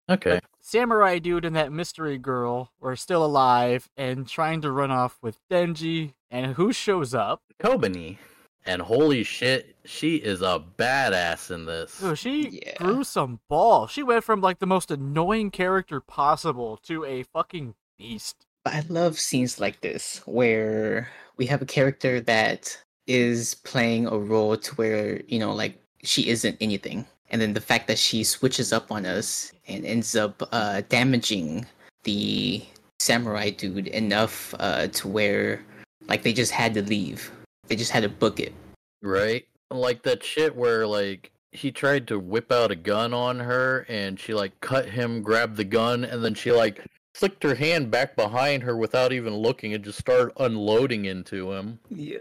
Okay. 0.10 0.40
Samurai 0.62 1.20
dude 1.20 1.46
and 1.46 1.56
that 1.56 1.72
mystery 1.72 2.18
girl 2.18 2.72
were 2.80 2.96
still 2.96 3.26
alive 3.26 3.90
and 3.98 4.28
trying 4.28 4.62
to 4.62 4.72
run 4.72 4.92
off 4.92 5.18
with 5.22 5.40
Denji. 5.50 6.14
And 6.32 6.54
who 6.54 6.72
shows 6.72 7.14
up? 7.16 7.42
Kobeni. 7.60 8.18
And 8.66 8.82
holy 8.84 9.24
shit, 9.24 9.76
she 9.86 10.18
is 10.18 10.42
a 10.42 10.62
badass 10.78 11.50
in 11.50 11.66
this. 11.66 12.02
Oh, 12.04 12.14
she 12.14 12.50
Yeah. 12.64 12.78
grew 12.78 13.04
some 13.04 13.40
balls. 13.50 13.90
She 13.90 14.04
went 14.04 14.24
from 14.24 14.42
like 14.42 14.60
the 14.60 14.68
most 14.68 14.92
annoying 14.92 15.50
character 15.50 16.00
possible 16.02 16.78
to 16.84 17.04
a 17.06 17.24
fucking 17.24 17.74
beast. 17.98 18.46
I 18.66 18.84
love 18.90 19.18
scenes 19.18 19.60
like 19.60 19.82
this 19.82 20.22
where 20.26 21.10
we 21.38 21.48
have 21.48 21.62
a 21.62 21.66
character 21.66 22.20
that 22.22 22.78
is 23.08 23.56
playing 23.56 24.06
a 24.06 24.18
role 24.20 24.56
to 24.58 24.76
where, 24.76 25.22
you 25.28 25.40
know, 25.40 25.54
like 25.54 25.82
she 26.04 26.28
isn't 26.30 26.58
anything. 26.62 27.08
And 27.32 27.42
then 27.42 27.54
the 27.54 27.62
fact 27.62 27.88
that 27.88 28.00
she 28.00 28.24
switches 28.24 28.74
up 28.74 28.92
on 28.92 29.06
us 29.06 29.52
and 29.68 29.86
ends 29.86 30.16
up 30.16 30.48
uh, 30.52 30.82
damaging 30.90 31.66
the 32.04 32.64
samurai 33.00 33.50
dude 33.50 33.88
enough 33.88 34.54
uh, 34.60 34.88
to 34.88 35.08
where, 35.08 35.64
like, 36.08 36.24
they 36.24 36.34
just 36.34 36.52
had 36.52 36.74
to 36.74 36.82
leave. 36.82 37.32
They 37.68 37.76
just 37.76 37.92
had 37.92 38.04
to 38.04 38.10
book 38.10 38.40
it. 38.40 38.54
Right? 39.02 39.46
Like 39.72 40.04
that 40.04 40.24
shit 40.24 40.54
where 40.56 40.86
like 40.86 41.32
he 41.52 41.72
tried 41.72 42.08
to 42.08 42.20
whip 42.20 42.52
out 42.52 42.72
a 42.72 42.76
gun 42.76 43.14
on 43.14 43.40
her 43.40 43.86
and 43.88 44.20
she 44.20 44.34
like 44.34 44.60
cut 44.62 44.90
him, 44.90 45.22
grabbed 45.22 45.56
the 45.56 45.64
gun, 45.64 46.04
and 46.04 46.24
then 46.24 46.34
she 46.34 46.52
like 46.52 46.84
flicked 47.14 47.44
her 47.44 47.56
hand 47.56 47.92
back 47.92 48.16
behind 48.16 48.64
her 48.64 48.76
without 48.76 49.14
even 49.14 49.36
looking 49.36 49.74
and 49.74 49.84
just 49.84 50.00
started 50.00 50.34
unloading 50.38 51.06
into 51.06 51.52
him. 51.52 51.80
Yeah. 51.90 52.18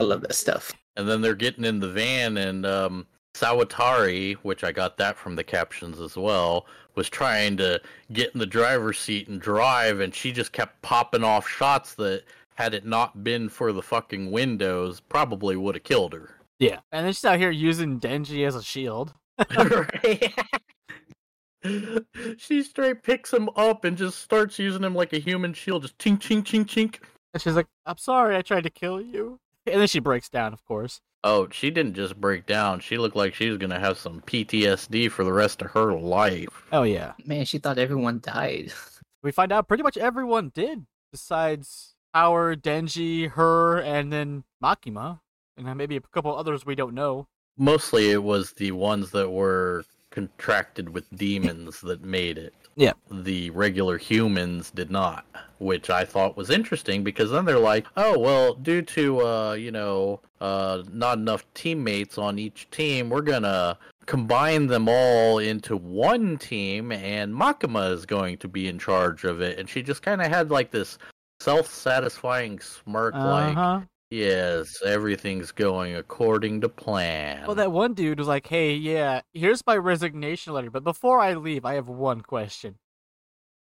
I 0.00 0.04
love 0.04 0.22
that 0.22 0.34
stuff. 0.34 0.72
And 0.96 1.08
then 1.08 1.20
they're 1.20 1.34
getting 1.34 1.64
in 1.64 1.80
the 1.80 1.90
van 1.90 2.36
and 2.38 2.64
um 2.64 3.06
Sawatari, 3.34 4.34
which 4.36 4.64
I 4.64 4.72
got 4.72 4.96
that 4.96 5.16
from 5.16 5.36
the 5.36 5.44
captions 5.44 6.00
as 6.00 6.16
well, 6.16 6.66
was 6.94 7.08
trying 7.08 7.56
to 7.58 7.80
get 8.12 8.32
in 8.32 8.38
the 8.38 8.46
driver's 8.46 8.98
seat 8.98 9.28
and 9.28 9.40
drive 9.40 10.00
and 10.00 10.14
she 10.14 10.32
just 10.32 10.52
kept 10.52 10.80
popping 10.82 11.24
off 11.24 11.48
shots 11.48 11.94
that 11.94 12.24
had 12.54 12.74
it 12.74 12.86
not 12.86 13.24
been 13.24 13.48
for 13.48 13.72
the 13.72 13.82
fucking 13.82 14.30
windows 14.30 15.00
probably 15.00 15.56
would 15.56 15.74
have 15.74 15.82
killed 15.82 16.12
her. 16.12 16.36
Yeah. 16.60 16.80
And 16.92 17.04
then 17.04 17.12
she's 17.12 17.24
out 17.24 17.38
here 17.38 17.50
using 17.50 17.98
Denji 17.98 18.46
as 18.46 18.54
a 18.54 18.62
shield. 18.62 19.12
she 22.38 22.62
straight 22.62 23.02
picks 23.02 23.32
him 23.32 23.48
up 23.56 23.84
and 23.84 23.96
just 23.96 24.20
starts 24.20 24.58
using 24.58 24.84
him 24.84 24.94
like 24.94 25.12
a 25.12 25.18
human 25.18 25.52
shield, 25.52 25.82
just 25.82 25.98
chink 25.98 26.20
chink 26.20 26.44
chink 26.44 26.66
chink. 26.66 26.98
And 27.32 27.42
she's 27.42 27.56
like, 27.56 27.66
I'm 27.84 27.98
sorry 27.98 28.36
I 28.36 28.42
tried 28.42 28.62
to 28.62 28.70
kill 28.70 29.00
you. 29.00 29.40
And 29.66 29.80
then 29.80 29.88
she 29.88 29.98
breaks 29.98 30.28
down, 30.28 30.52
of 30.52 30.64
course. 30.64 31.00
Oh, 31.22 31.48
she 31.50 31.70
didn't 31.70 31.94
just 31.94 32.20
break 32.20 32.44
down. 32.44 32.80
She 32.80 32.98
looked 32.98 33.16
like 33.16 33.34
she 33.34 33.48
was 33.48 33.58
gonna 33.58 33.80
have 33.80 33.98
some 33.98 34.20
PTSD 34.20 35.10
for 35.10 35.24
the 35.24 35.32
rest 35.32 35.62
of 35.62 35.70
her 35.70 35.92
life. 35.94 36.66
Oh, 36.70 36.82
yeah. 36.82 37.12
Man, 37.24 37.46
she 37.46 37.58
thought 37.58 37.78
everyone 37.78 38.20
died. 38.20 38.72
We 39.22 39.32
find 39.32 39.52
out 39.52 39.66
pretty 39.66 39.82
much 39.82 39.96
everyone 39.96 40.52
did, 40.54 40.84
besides 41.10 41.94
Power, 42.12 42.54
Denji, 42.54 43.30
her, 43.30 43.80
and 43.80 44.12
then 44.12 44.44
Makima. 44.62 45.20
And 45.56 45.66
then 45.66 45.78
maybe 45.78 45.96
a 45.96 46.00
couple 46.02 46.36
others 46.36 46.66
we 46.66 46.74
don't 46.74 46.92
know. 46.92 47.26
Mostly, 47.56 48.10
it 48.10 48.22
was 48.22 48.52
the 48.52 48.72
ones 48.72 49.12
that 49.12 49.30
were 49.30 49.86
contracted 50.14 50.88
with 50.88 51.04
demons 51.16 51.80
that 51.80 52.02
made 52.04 52.38
it. 52.38 52.54
Yeah. 52.76 52.92
The 53.10 53.50
regular 53.50 53.98
humans 53.98 54.70
did 54.70 54.90
not, 54.90 55.26
which 55.58 55.90
I 55.90 56.04
thought 56.04 56.36
was 56.36 56.50
interesting 56.50 57.02
because 57.02 57.30
then 57.30 57.44
they're 57.44 57.58
like, 57.58 57.86
oh, 57.96 58.18
well, 58.18 58.54
due 58.54 58.82
to, 58.82 59.26
uh, 59.26 59.52
you 59.54 59.70
know, 59.72 60.20
uh, 60.40 60.82
not 60.92 61.18
enough 61.18 61.44
teammates 61.54 62.16
on 62.16 62.38
each 62.38 62.70
team, 62.70 63.10
we're 63.10 63.22
gonna 63.22 63.76
combine 64.06 64.66
them 64.68 64.88
all 64.88 65.38
into 65.38 65.76
one 65.76 66.38
team 66.38 66.92
and 66.92 67.34
Makima 67.34 67.90
is 67.92 68.06
going 68.06 68.38
to 68.38 68.48
be 68.48 68.68
in 68.68 68.78
charge 68.78 69.24
of 69.24 69.40
it. 69.40 69.58
And 69.58 69.68
she 69.68 69.82
just 69.82 70.02
kind 70.02 70.20
of 70.22 70.28
had 70.28 70.50
like 70.50 70.70
this 70.70 70.98
self 71.40 71.66
satisfying 71.68 72.60
smirk, 72.60 73.14
like, 73.14 73.56
Uh-huh. 73.56 73.80
Yes, 74.14 74.80
everything's 74.84 75.52
going 75.52 75.96
according 75.96 76.60
to 76.62 76.68
plan. 76.68 77.46
Well, 77.46 77.56
that 77.56 77.72
one 77.72 77.94
dude 77.94 78.18
was 78.18 78.28
like, 78.28 78.46
hey, 78.46 78.74
yeah, 78.74 79.22
here's 79.32 79.66
my 79.66 79.76
resignation 79.76 80.52
letter, 80.52 80.70
but 80.70 80.84
before 80.84 81.20
I 81.20 81.34
leave, 81.34 81.64
I 81.64 81.74
have 81.74 81.88
one 81.88 82.20
question. 82.20 82.76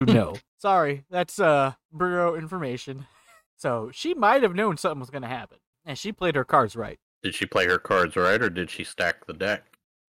No. 0.01 0.33
Sorry, 0.57 1.05
that's 1.11 1.39
uh 1.39 1.73
bureau 1.95 2.33
information. 2.33 3.05
So 3.55 3.91
she 3.93 4.15
might 4.15 4.41
have 4.41 4.55
known 4.55 4.77
something 4.77 4.99
was 4.99 5.11
going 5.11 5.21
to 5.21 5.27
happen. 5.27 5.59
And 5.85 5.95
she 5.95 6.11
played 6.11 6.33
her 6.35 6.43
cards 6.43 6.75
right. 6.75 6.97
Did 7.21 7.35
she 7.35 7.45
play 7.45 7.67
her 7.67 7.77
cards 7.77 8.15
right 8.15 8.41
or 8.41 8.49
did 8.49 8.71
she 8.71 8.83
stack 8.83 9.27
the 9.27 9.33
deck? 9.33 9.63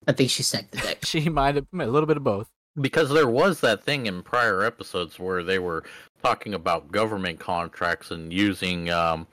I 0.08 0.12
think 0.12 0.30
she 0.30 0.42
stacked 0.42 0.72
the 0.72 0.78
deck. 0.78 0.98
She 1.04 1.28
might 1.28 1.56
have 1.56 1.66
a 1.78 1.86
little 1.86 2.06
bit 2.06 2.16
of 2.16 2.24
both. 2.24 2.48
Because 2.80 3.10
there 3.10 3.28
was 3.28 3.60
that 3.60 3.84
thing 3.84 4.06
in 4.06 4.22
prior 4.22 4.62
episodes 4.62 5.18
where 5.18 5.42
they 5.42 5.58
were 5.58 5.84
talking 6.22 6.54
about 6.54 6.90
government 6.90 7.38
contracts 7.38 8.10
and 8.10 8.32
using, 8.32 8.88
um, 8.88 9.26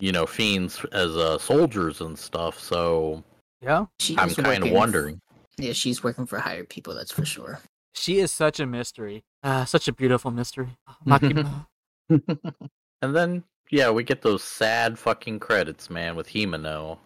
you 0.00 0.12
know, 0.12 0.26
fiends 0.26 0.84
as 0.92 1.16
uh, 1.16 1.38
soldiers 1.38 2.00
and 2.00 2.18
stuff. 2.18 2.58
So 2.58 3.22
Yeah. 3.60 3.86
She 3.98 4.16
I'm 4.18 4.30
kind 4.30 4.48
of 4.48 4.62
working- 4.62 4.74
wondering. 4.74 5.20
Yeah, 5.58 5.72
she's 5.74 6.02
working 6.02 6.24
for 6.26 6.38
hired 6.38 6.68
people, 6.70 6.94
that's 6.94 7.12
for 7.12 7.24
sure. 7.26 7.60
She 7.94 8.18
is 8.18 8.32
such 8.32 8.60
a 8.60 8.66
mystery. 8.66 9.24
Ah, 9.42 9.64
such 9.64 9.88
a 9.88 9.92
beautiful 9.92 10.30
mystery. 10.30 10.68
Makima. 11.06 11.66
and 12.08 13.14
then, 13.16 13.44
yeah, 13.70 13.90
we 13.90 14.02
get 14.02 14.22
those 14.22 14.42
sad 14.42 14.98
fucking 14.98 15.38
credits, 15.40 15.90
man, 15.90 16.16
with 16.16 16.28
Himeno. 16.28 16.98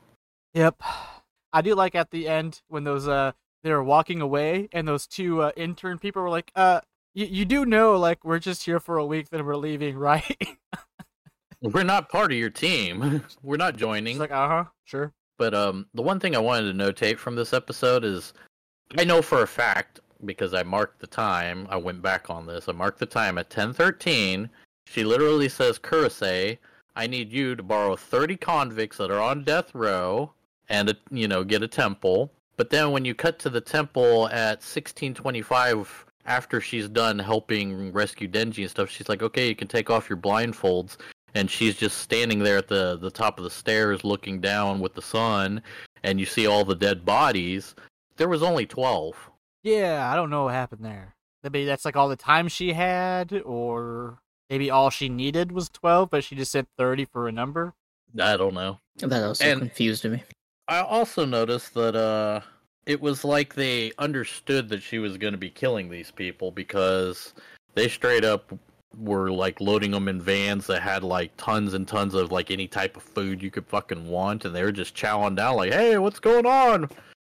Yep. 0.55 0.81
I 1.53 1.63
do 1.63 1.75
like 1.75 1.95
at 1.95 2.11
the 2.11 2.29
end 2.29 2.63
when 2.69 2.85
those 2.85 3.09
uh 3.09 3.33
they 3.65 3.71
were 3.73 3.83
walking 3.83 4.21
away 4.21 4.69
and 4.73 4.87
those 4.87 5.07
two 5.07 5.41
uh, 5.43 5.51
intern 5.57 5.99
people 5.99 6.23
were 6.23 6.31
like, 6.31 6.53
uh 6.55 6.81
you, 7.15 7.27
you 7.27 7.45
do 7.45 7.65
know 7.65 7.97
like 7.97 8.25
we're 8.25 8.39
just 8.39 8.65
here 8.65 8.79
for 8.79 8.99
a 8.99 9.07
week 9.07 9.31
then 9.31 9.45
we're 9.45 9.57
leaving, 9.57 9.97
right? 10.11 10.37
We're 11.73 11.83
not 11.83 12.11
part 12.11 12.31
of 12.31 12.39
your 12.39 12.51
team. 12.51 13.25
We're 13.43 13.57
not 13.57 13.77
joining. 13.77 14.15
She's 14.15 14.21
like, 14.21 14.31
uh-huh, 14.31 14.65
sure. 14.85 15.13
But 15.39 15.55
um, 15.55 15.87
the 15.95 16.03
one 16.03 16.21
thing 16.21 16.37
I 16.37 16.41
wanted 16.41 16.71
to 16.71 16.79
notate 16.79 17.19
from 17.19 17.37
this 17.37 17.55
episode 17.55 18.05
is, 18.05 18.35
I 18.99 19.05
know 19.05 19.23
for 19.23 19.43
a 19.43 19.47
fact 19.47 20.01
because 20.27 20.53
I 20.53 20.63
marked 20.63 21.01
the 21.01 21.07
time. 21.07 21.67
I 21.71 21.77
went 21.77 22.03
back 22.03 22.29
on 22.29 22.47
this. 22.47 22.69
I 22.69 22.73
marked 22.73 22.99
the 22.99 23.07
time 23.07 23.39
at 23.39 23.51
ten 23.51 23.73
thirteen. 23.73 24.51
She 24.87 25.05
literally 25.05 25.49
says, 25.49 25.79
"Kurose, 25.79 26.59
I 26.97 27.07
need 27.07 27.33
you 27.33 27.57
to 27.57 27.63
borrow 27.63 27.97
thirty 27.97 28.37
convicts 28.37 28.99
that 28.99 29.11
are 29.11 29.21
on 29.21 29.43
death 29.43 29.75
row 29.75 30.33
and 30.69 30.91
a, 30.91 30.97
you 31.11 31.27
know 31.29 31.45
get 31.45 31.63
a 31.63 31.69
temple." 31.69 32.31
But 32.57 32.71
then 32.71 32.93
when 32.93 33.05
you 33.05 33.15
cut 33.15 33.39
to 33.41 33.51
the 33.51 33.61
temple 33.61 34.29
at 34.29 34.63
sixteen 34.63 35.15
twenty 35.15 35.43
five. 35.43 36.05
After 36.27 36.59
she's 36.59 36.89
done 36.89 37.19
helping 37.19 37.93
rescue 37.93 38.27
Denji 38.27 38.63
and 38.63 38.71
stuff, 38.71 38.89
she's 38.89 39.11
like, 39.11 39.23
"Okay, 39.23 39.47
you 39.47 39.55
can 39.55 39.69
take 39.69 39.91
off 39.91 40.09
your 40.09 40.17
blindfolds." 40.17 40.97
And 41.35 41.51
she's 41.51 41.77
just 41.77 41.99
standing 41.99 42.39
there 42.41 42.59
at 42.59 42.69
the 42.69 42.97
the 42.97 43.11
top 43.11 43.39
of 43.39 43.45
the 43.45 43.51
stairs 43.51 44.05
looking 44.05 44.41
down 44.41 44.81
with 44.81 44.95
the 44.95 45.03
sun 45.03 45.63
and 46.03 46.19
you 46.21 46.27
see 46.27 46.47
all 46.47 46.65
the 46.65 46.75
dead 46.75 47.05
bodies 47.05 47.75
there 48.17 48.29
was 48.29 48.43
only 48.43 48.65
12 48.67 49.31
Yeah, 49.63 50.11
I 50.13 50.17
don't 50.17 50.31
know 50.31 50.45
what 50.45 50.55
happened 50.55 50.85
there. 50.85 51.15
Maybe 51.43 51.65
that's 51.65 51.85
like 51.85 51.97
all 51.97 52.09
the 52.09 52.17
time 52.17 52.49
she 52.49 52.73
had, 52.73 53.43
or 53.45 54.19
maybe 54.49 54.71
all 54.71 54.89
she 54.89 55.09
needed 55.11 55.53
was 55.53 55.69
twelve, 55.69 56.09
but 56.11 56.25
she 56.25 56.35
just 56.37 56.51
said 56.53 56.67
thirty 56.79 57.05
for 57.05 57.29
a 57.29 57.33
number. 57.33 57.75
i 58.19 58.37
don't 58.37 58.55
know 58.55 58.79
That 58.99 59.23
also 59.23 59.45
And- 59.45 59.61
confused 59.61 60.05
me. 60.05 60.23
i 60.69 60.79
also 60.81 61.25
noticed 61.27 61.75
that 61.75 61.97
uh 61.97 62.41
it 62.87 63.01
was 63.01 63.25
like 63.25 63.55
they 63.55 63.93
understood 63.99 64.69
that 64.69 64.83
she 64.83 64.99
was 64.99 65.17
going 65.19 65.33
to 65.33 65.39
be 65.39 65.51
killing 65.51 65.89
these 65.91 66.11
people 66.11 66.51
because 66.51 67.35
they 67.75 67.89
straight 67.89 68.25
up 68.25 68.53
were 68.99 69.31
like 69.31 69.61
loading 69.61 69.91
them 69.91 70.09
in 70.09 70.21
vans 70.21 70.67
that 70.67 70.83
had 70.83 71.03
like 71.05 71.31
tons 71.37 71.75
and 71.75 71.87
tons 71.89 72.15
of 72.15 72.31
like 72.33 72.51
any 72.51 72.67
type 72.67 72.97
of 72.97 73.03
food 73.03 73.43
you 73.43 73.51
could 73.51 73.67
fucking 73.67 74.09
want 74.09 74.45
and 74.45 74.55
they 74.55 74.63
were 74.63 74.73
just 74.73 74.95
chowing 74.97 75.35
down 75.37 75.57
like 75.57 75.73
hey 75.73 75.99
what's 75.99 76.19
going 76.21 76.47
on 76.47 76.89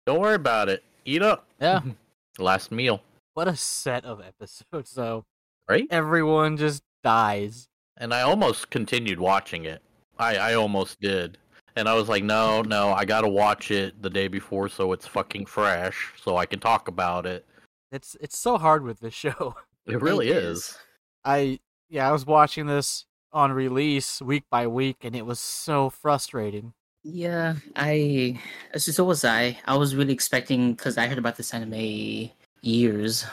don't 0.06 0.20
worry 0.20 0.34
about 0.34 0.68
it 0.68 0.82
eat 1.04 1.22
up 1.22 1.46
Yeah. 1.60 1.80
last 2.38 2.70
meal 2.70 3.02
What 3.34 3.48
a 3.48 3.56
set 3.56 4.04
of 4.04 4.20
episodes, 4.20 4.92
though. 4.94 5.24
right 5.68 5.86
Everyone 5.90 6.56
just 6.56 6.82
dies. 7.04 7.68
and 7.96 8.12
I 8.14 8.22
almost 8.22 8.70
continued 8.70 9.20
watching 9.20 9.64
it. 9.64 9.82
I 10.18 10.36
I 10.36 10.54
almost 10.54 11.00
did, 11.00 11.38
and 11.76 11.88
I 11.88 11.94
was 11.94 12.08
like, 12.08 12.22
no, 12.24 12.60
no, 12.62 12.92
I 12.92 13.04
gotta 13.04 13.28
watch 13.28 13.70
it 13.70 14.00
the 14.02 14.10
day 14.10 14.28
before 14.28 14.68
so 14.68 14.92
it's 14.92 15.06
fucking 15.06 15.46
fresh, 15.46 16.12
so 16.22 16.36
I 16.36 16.44
can 16.46 16.60
talk 16.60 16.88
about 16.88 17.24
it. 17.26 17.46
It's 17.92 18.16
it's 18.20 18.36
so 18.38 18.58
hard 18.58 18.84
with 18.84 19.00
this 19.00 19.14
show. 19.24 19.54
It 19.86 20.00
really 20.02 20.28
It 20.28 20.36
is. 20.36 20.76
I 21.24 21.60
yeah, 21.88 22.08
I 22.08 22.12
was 22.12 22.26
watching 22.26 22.66
this 22.66 23.04
on 23.32 23.52
release 23.52 24.20
week 24.22 24.44
by 24.50 24.66
week, 24.66 24.98
and 25.02 25.14
it 25.14 25.26
was 25.26 25.40
so 25.40 25.90
frustrating. 25.90 26.72
Yeah, 27.02 27.56
I. 27.76 28.38
So 28.76 28.92
so 28.92 29.04
was 29.04 29.24
I. 29.24 29.58
I 29.66 29.76
was 29.76 29.94
really 29.94 30.12
expecting 30.12 30.74
because 30.74 30.98
I 30.98 31.06
heard 31.06 31.18
about 31.18 31.36
this 31.36 31.54
anime 31.54 32.30
years, 32.62 33.26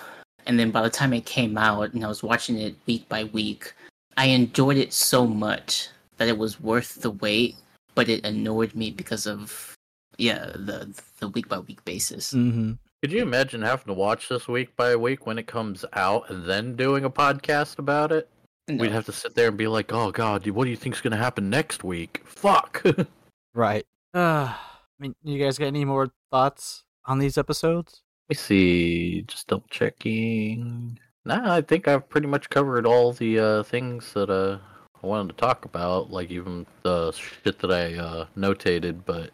and 0.46 0.60
then 0.60 0.72
by 0.72 0.82
the 0.82 0.90
time 0.90 1.14
it 1.14 1.26
came 1.26 1.58
out 1.58 1.94
and 1.94 2.04
I 2.04 2.08
was 2.08 2.24
watching 2.24 2.58
it 2.58 2.76
week 2.86 3.08
by 3.10 3.26
week, 3.26 3.74
I 4.16 4.28
enjoyed 4.28 4.78
it 4.78 4.94
so 4.94 5.28
much 5.28 5.90
that 6.18 6.28
it 6.28 6.38
was 6.38 6.60
worth 6.62 7.02
the 7.02 7.12
wait. 7.12 7.56
But 7.96 8.10
it 8.10 8.26
annoyed 8.26 8.76
me 8.76 8.92
because 8.92 9.26
of 9.26 9.76
yeah 10.18 10.46
the 10.56 10.94
the 11.20 11.30
week 11.30 11.50
by 11.50 11.60
week 11.60 11.84
basis. 11.84 12.34
Mm-hmm. 12.34 12.74
Could 13.02 13.12
you 13.12 13.22
imagine 13.22 13.62
having 13.62 13.86
to 13.88 13.94
watch 13.94 14.28
this 14.28 14.48
week 14.48 14.76
by 14.76 14.96
week 14.96 15.28
when 15.28 15.38
it 15.38 15.46
comes 15.46 15.86
out 15.94 16.30
and 16.30 16.46
then 16.46 16.76
doing 16.76 17.06
a 17.06 17.10
podcast 17.10 17.78
about 17.78 18.12
it? 18.12 18.28
No. 18.68 18.82
We'd 18.82 18.92
have 18.92 19.06
to 19.06 19.12
sit 19.12 19.36
there 19.36 19.50
and 19.50 19.58
be 19.58 19.68
like, 19.68 19.94
"Oh 19.94 20.12
God, 20.12 20.48
what 20.50 20.66
do 20.66 20.70
you 20.72 20.76
think's 20.76 21.00
gonna 21.00 21.16
happen 21.16 21.50
next 21.50 21.84
week?" 21.84 22.22
Fuck. 22.26 22.84
Right. 23.58 23.88
Uh, 24.14 24.54
I 24.54 25.00
mean, 25.00 25.16
you 25.24 25.44
guys 25.44 25.58
got 25.58 25.66
any 25.66 25.84
more 25.84 26.12
thoughts 26.30 26.84
on 27.06 27.18
these 27.18 27.40
episodes? 27.40 28.04
Let 28.30 28.38
me 28.38 28.40
see. 28.40 29.22
Just 29.24 29.48
double 29.48 29.66
checking. 29.72 31.00
Nah, 31.26 31.56
I 31.56 31.62
think 31.62 31.88
I've 31.88 32.08
pretty 32.08 32.28
much 32.28 32.52
covered 32.52 32.86
all 32.86 33.14
the 33.14 33.40
uh, 33.40 33.64
things 33.64 34.14
that 34.14 34.30
uh, 34.30 34.60
I 35.04 35.08
wanted 35.08 35.30
to 35.30 35.42
talk 35.42 35.66
about, 35.66 36.12
like 36.12 36.30
even 36.30 36.68
the 36.84 37.12
shit 37.14 37.58
that 37.58 37.72
I 37.72 37.96
uh, 37.96 38.28
notated. 38.38 39.02
But, 39.08 39.32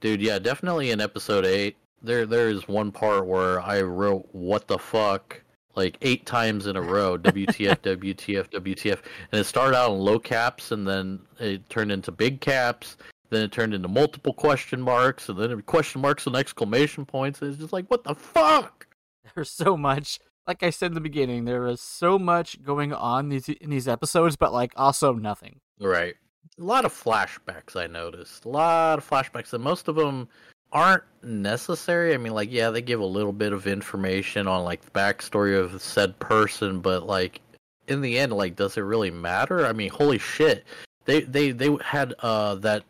dude, 0.00 0.20
yeah, 0.20 0.40
definitely 0.40 0.90
in 0.90 1.00
episode 1.00 1.46
eight, 1.46 1.76
there 2.02 2.26
there 2.26 2.48
is 2.48 2.68
one 2.68 2.92
part 2.92 3.26
where 3.26 3.60
I 3.60 3.82
wrote 3.82 4.28
"What 4.32 4.68
the 4.68 4.78
fuck." 4.78 5.42
Like 5.76 5.96
eight 6.02 6.26
times 6.26 6.66
in 6.66 6.76
a 6.76 6.82
row, 6.82 7.16
WTF, 7.18 7.78
WTF, 7.78 8.50
WTF, 8.50 8.98
and 9.30 9.40
it 9.40 9.44
started 9.44 9.76
out 9.76 9.92
in 9.92 9.98
low 9.98 10.18
caps, 10.18 10.72
and 10.72 10.86
then 10.86 11.20
it 11.38 11.68
turned 11.70 11.92
into 11.92 12.10
big 12.10 12.40
caps, 12.40 12.96
then 13.30 13.44
it 13.44 13.52
turned 13.52 13.72
into 13.72 13.88
multiple 13.88 14.34
question 14.34 14.80
marks, 14.80 15.28
and 15.28 15.38
then 15.38 15.62
question 15.62 16.00
marks 16.00 16.26
and 16.26 16.34
exclamation 16.34 17.06
points. 17.06 17.40
It's 17.40 17.56
just 17.56 17.72
like, 17.72 17.86
what 17.86 18.02
the 18.02 18.14
fuck? 18.14 18.88
There's 19.34 19.50
so 19.50 19.76
much. 19.76 20.18
Like 20.46 20.64
I 20.64 20.70
said 20.70 20.86
in 20.86 20.94
the 20.94 21.00
beginning, 21.00 21.44
there 21.44 21.66
is 21.68 21.80
so 21.80 22.18
much 22.18 22.62
going 22.64 22.92
on 22.92 23.28
these 23.28 23.48
in 23.48 23.70
these 23.70 23.86
episodes, 23.86 24.36
but 24.36 24.52
like 24.52 24.72
also 24.76 25.12
nothing. 25.14 25.60
Right. 25.78 26.16
A 26.58 26.64
lot 26.64 26.84
of 26.84 26.92
flashbacks, 26.92 27.76
I 27.76 27.86
noticed. 27.86 28.44
A 28.44 28.48
lot 28.48 28.98
of 28.98 29.08
flashbacks, 29.08 29.52
and 29.52 29.62
most 29.62 29.86
of 29.86 29.94
them 29.94 30.28
aren't 30.72 31.04
necessary. 31.22 32.14
I 32.14 32.16
mean, 32.16 32.34
like, 32.34 32.50
yeah, 32.50 32.70
they 32.70 32.82
give 32.82 33.00
a 33.00 33.06
little 33.06 33.32
bit 33.32 33.52
of 33.52 33.66
information 33.66 34.46
on 34.46 34.64
like 34.64 34.82
the 34.82 34.90
backstory 34.90 35.58
of 35.58 35.80
said 35.82 36.18
person, 36.18 36.80
but 36.80 37.06
like 37.06 37.40
in 37.88 38.00
the 38.00 38.18
end, 38.18 38.32
like, 38.32 38.56
does 38.56 38.76
it 38.76 38.82
really 38.82 39.10
matter? 39.10 39.66
I 39.66 39.72
mean, 39.72 39.90
holy 39.90 40.18
shit. 40.18 40.64
They 41.06 41.22
they 41.22 41.50
they 41.50 41.76
had 41.82 42.14
uh 42.20 42.56
that 42.56 42.84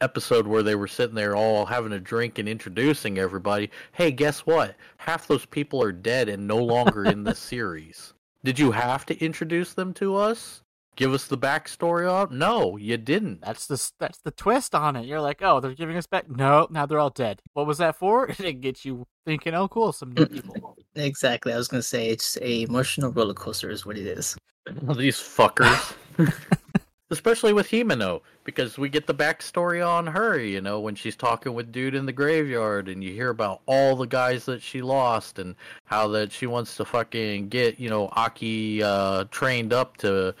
episode 0.00 0.46
where 0.46 0.62
they 0.62 0.74
were 0.74 0.88
sitting 0.88 1.14
there 1.14 1.36
all 1.36 1.64
having 1.64 1.92
a 1.92 2.00
drink 2.00 2.38
and 2.38 2.48
introducing 2.48 3.18
everybody. 3.18 3.70
Hey, 3.92 4.10
guess 4.10 4.40
what? 4.40 4.74
Half 4.96 5.28
those 5.28 5.46
people 5.46 5.82
are 5.82 5.92
dead 5.92 6.28
and 6.28 6.46
no 6.46 6.58
longer 6.58 7.04
in 7.04 7.24
this 7.24 7.38
series. 7.50 8.14
Did 8.44 8.58
you 8.58 8.72
have 8.72 9.06
to 9.06 9.24
introduce 9.24 9.74
them 9.74 9.94
to 9.94 10.16
us? 10.16 10.62
Give 10.94 11.14
us 11.14 11.26
the 11.26 11.38
backstory 11.38 12.10
on? 12.10 12.38
No, 12.38 12.76
you 12.76 12.98
didn't. 12.98 13.40
That's 13.40 13.66
the 13.66 13.90
that's 13.98 14.18
the 14.18 14.30
twist 14.30 14.74
on 14.74 14.94
it. 14.96 15.06
You're 15.06 15.22
like, 15.22 15.40
oh, 15.40 15.58
they're 15.58 15.74
giving 15.74 15.96
us 15.96 16.06
back. 16.06 16.28
No, 16.28 16.66
now 16.70 16.84
they're 16.84 16.98
all 16.98 17.10
dead. 17.10 17.40
What 17.54 17.66
was 17.66 17.78
that 17.78 17.96
for? 17.96 18.28
It 18.42 18.60
gets 18.60 18.84
you 18.84 19.06
thinking. 19.24 19.54
Oh, 19.54 19.68
cool, 19.68 19.92
some 19.92 20.12
new 20.12 20.26
people. 20.26 20.76
Exactly. 20.94 21.54
I 21.54 21.56
was 21.56 21.68
gonna 21.68 21.82
say 21.82 22.10
it's 22.10 22.36
a 22.42 22.62
emotional 22.62 23.10
roller 23.10 23.32
coaster 23.32 23.70
is 23.70 23.86
what 23.86 23.96
it 23.96 24.06
is. 24.06 24.36
These 24.96 25.16
fuckers. 25.16 25.94
Especially 27.10 27.54
with 27.54 27.68
Himeno, 27.68 28.20
because 28.44 28.78
we 28.78 28.88
get 28.88 29.06
the 29.06 29.14
backstory 29.14 29.86
on 29.86 30.06
her, 30.06 30.38
you 30.38 30.60
know, 30.60 30.80
when 30.80 30.94
she's 30.94 31.16
talking 31.16 31.54
with 31.54 31.72
dude 31.72 31.94
in 31.94 32.06
the 32.06 32.12
graveyard 32.12 32.88
and 32.88 33.02
you 33.04 33.12
hear 33.12 33.28
about 33.30 33.60
all 33.66 33.96
the 33.96 34.06
guys 34.06 34.44
that 34.46 34.62
she 34.62 34.82
lost 34.82 35.38
and 35.38 35.54
how 35.84 36.08
that 36.08 36.32
she 36.32 36.46
wants 36.46 36.76
to 36.76 36.84
fucking 36.84 37.48
get, 37.48 37.78
you 37.78 37.90
know, 37.90 38.08
Aki 38.12 38.82
uh, 38.82 39.24
trained 39.30 39.72
up 39.72 39.98
to 39.98 40.34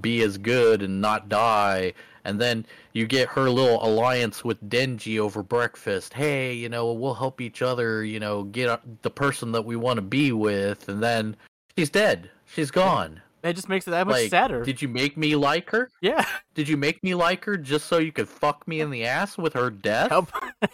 be 0.00 0.22
as 0.22 0.38
good 0.38 0.82
and 0.82 1.00
not 1.00 1.28
die. 1.28 1.92
And 2.24 2.40
then 2.40 2.66
you 2.92 3.06
get 3.06 3.28
her 3.30 3.48
little 3.48 3.82
alliance 3.84 4.44
with 4.44 4.62
Denji 4.68 5.18
over 5.18 5.42
breakfast. 5.42 6.12
Hey, 6.12 6.52
you 6.52 6.68
know, 6.68 6.92
we'll 6.92 7.14
help 7.14 7.40
each 7.40 7.62
other, 7.62 8.04
you 8.04 8.20
know, 8.20 8.42
get 8.44 8.80
the 9.02 9.10
person 9.10 9.52
that 9.52 9.64
we 9.64 9.76
want 9.76 9.96
to 9.96 10.02
be 10.02 10.32
with. 10.32 10.88
And 10.88 11.02
then 11.02 11.36
she's 11.76 11.88
dead. 11.90 12.30
She's 12.46 12.70
gone. 12.70 13.22
It 13.44 13.52
just 13.54 13.68
makes 13.68 13.86
it 13.86 13.92
that 13.92 14.06
much 14.06 14.14
Like, 14.14 14.30
sadder. 14.30 14.64
Did 14.64 14.82
you 14.82 14.88
make 14.88 15.16
me 15.16 15.36
like 15.36 15.70
her? 15.70 15.90
yeah, 16.02 16.24
Did 16.54 16.68
you 16.68 16.76
make 16.76 17.02
me 17.04 17.14
like 17.14 17.44
her 17.44 17.56
just 17.56 17.86
so 17.86 17.98
you 17.98 18.10
could 18.10 18.28
fuck 18.28 18.66
me 18.66 18.80
in 18.80 18.90
the 18.90 19.04
ass 19.04 19.38
with 19.38 19.52
her 19.54 19.70
death? 19.70 20.10
Help. 20.10 20.30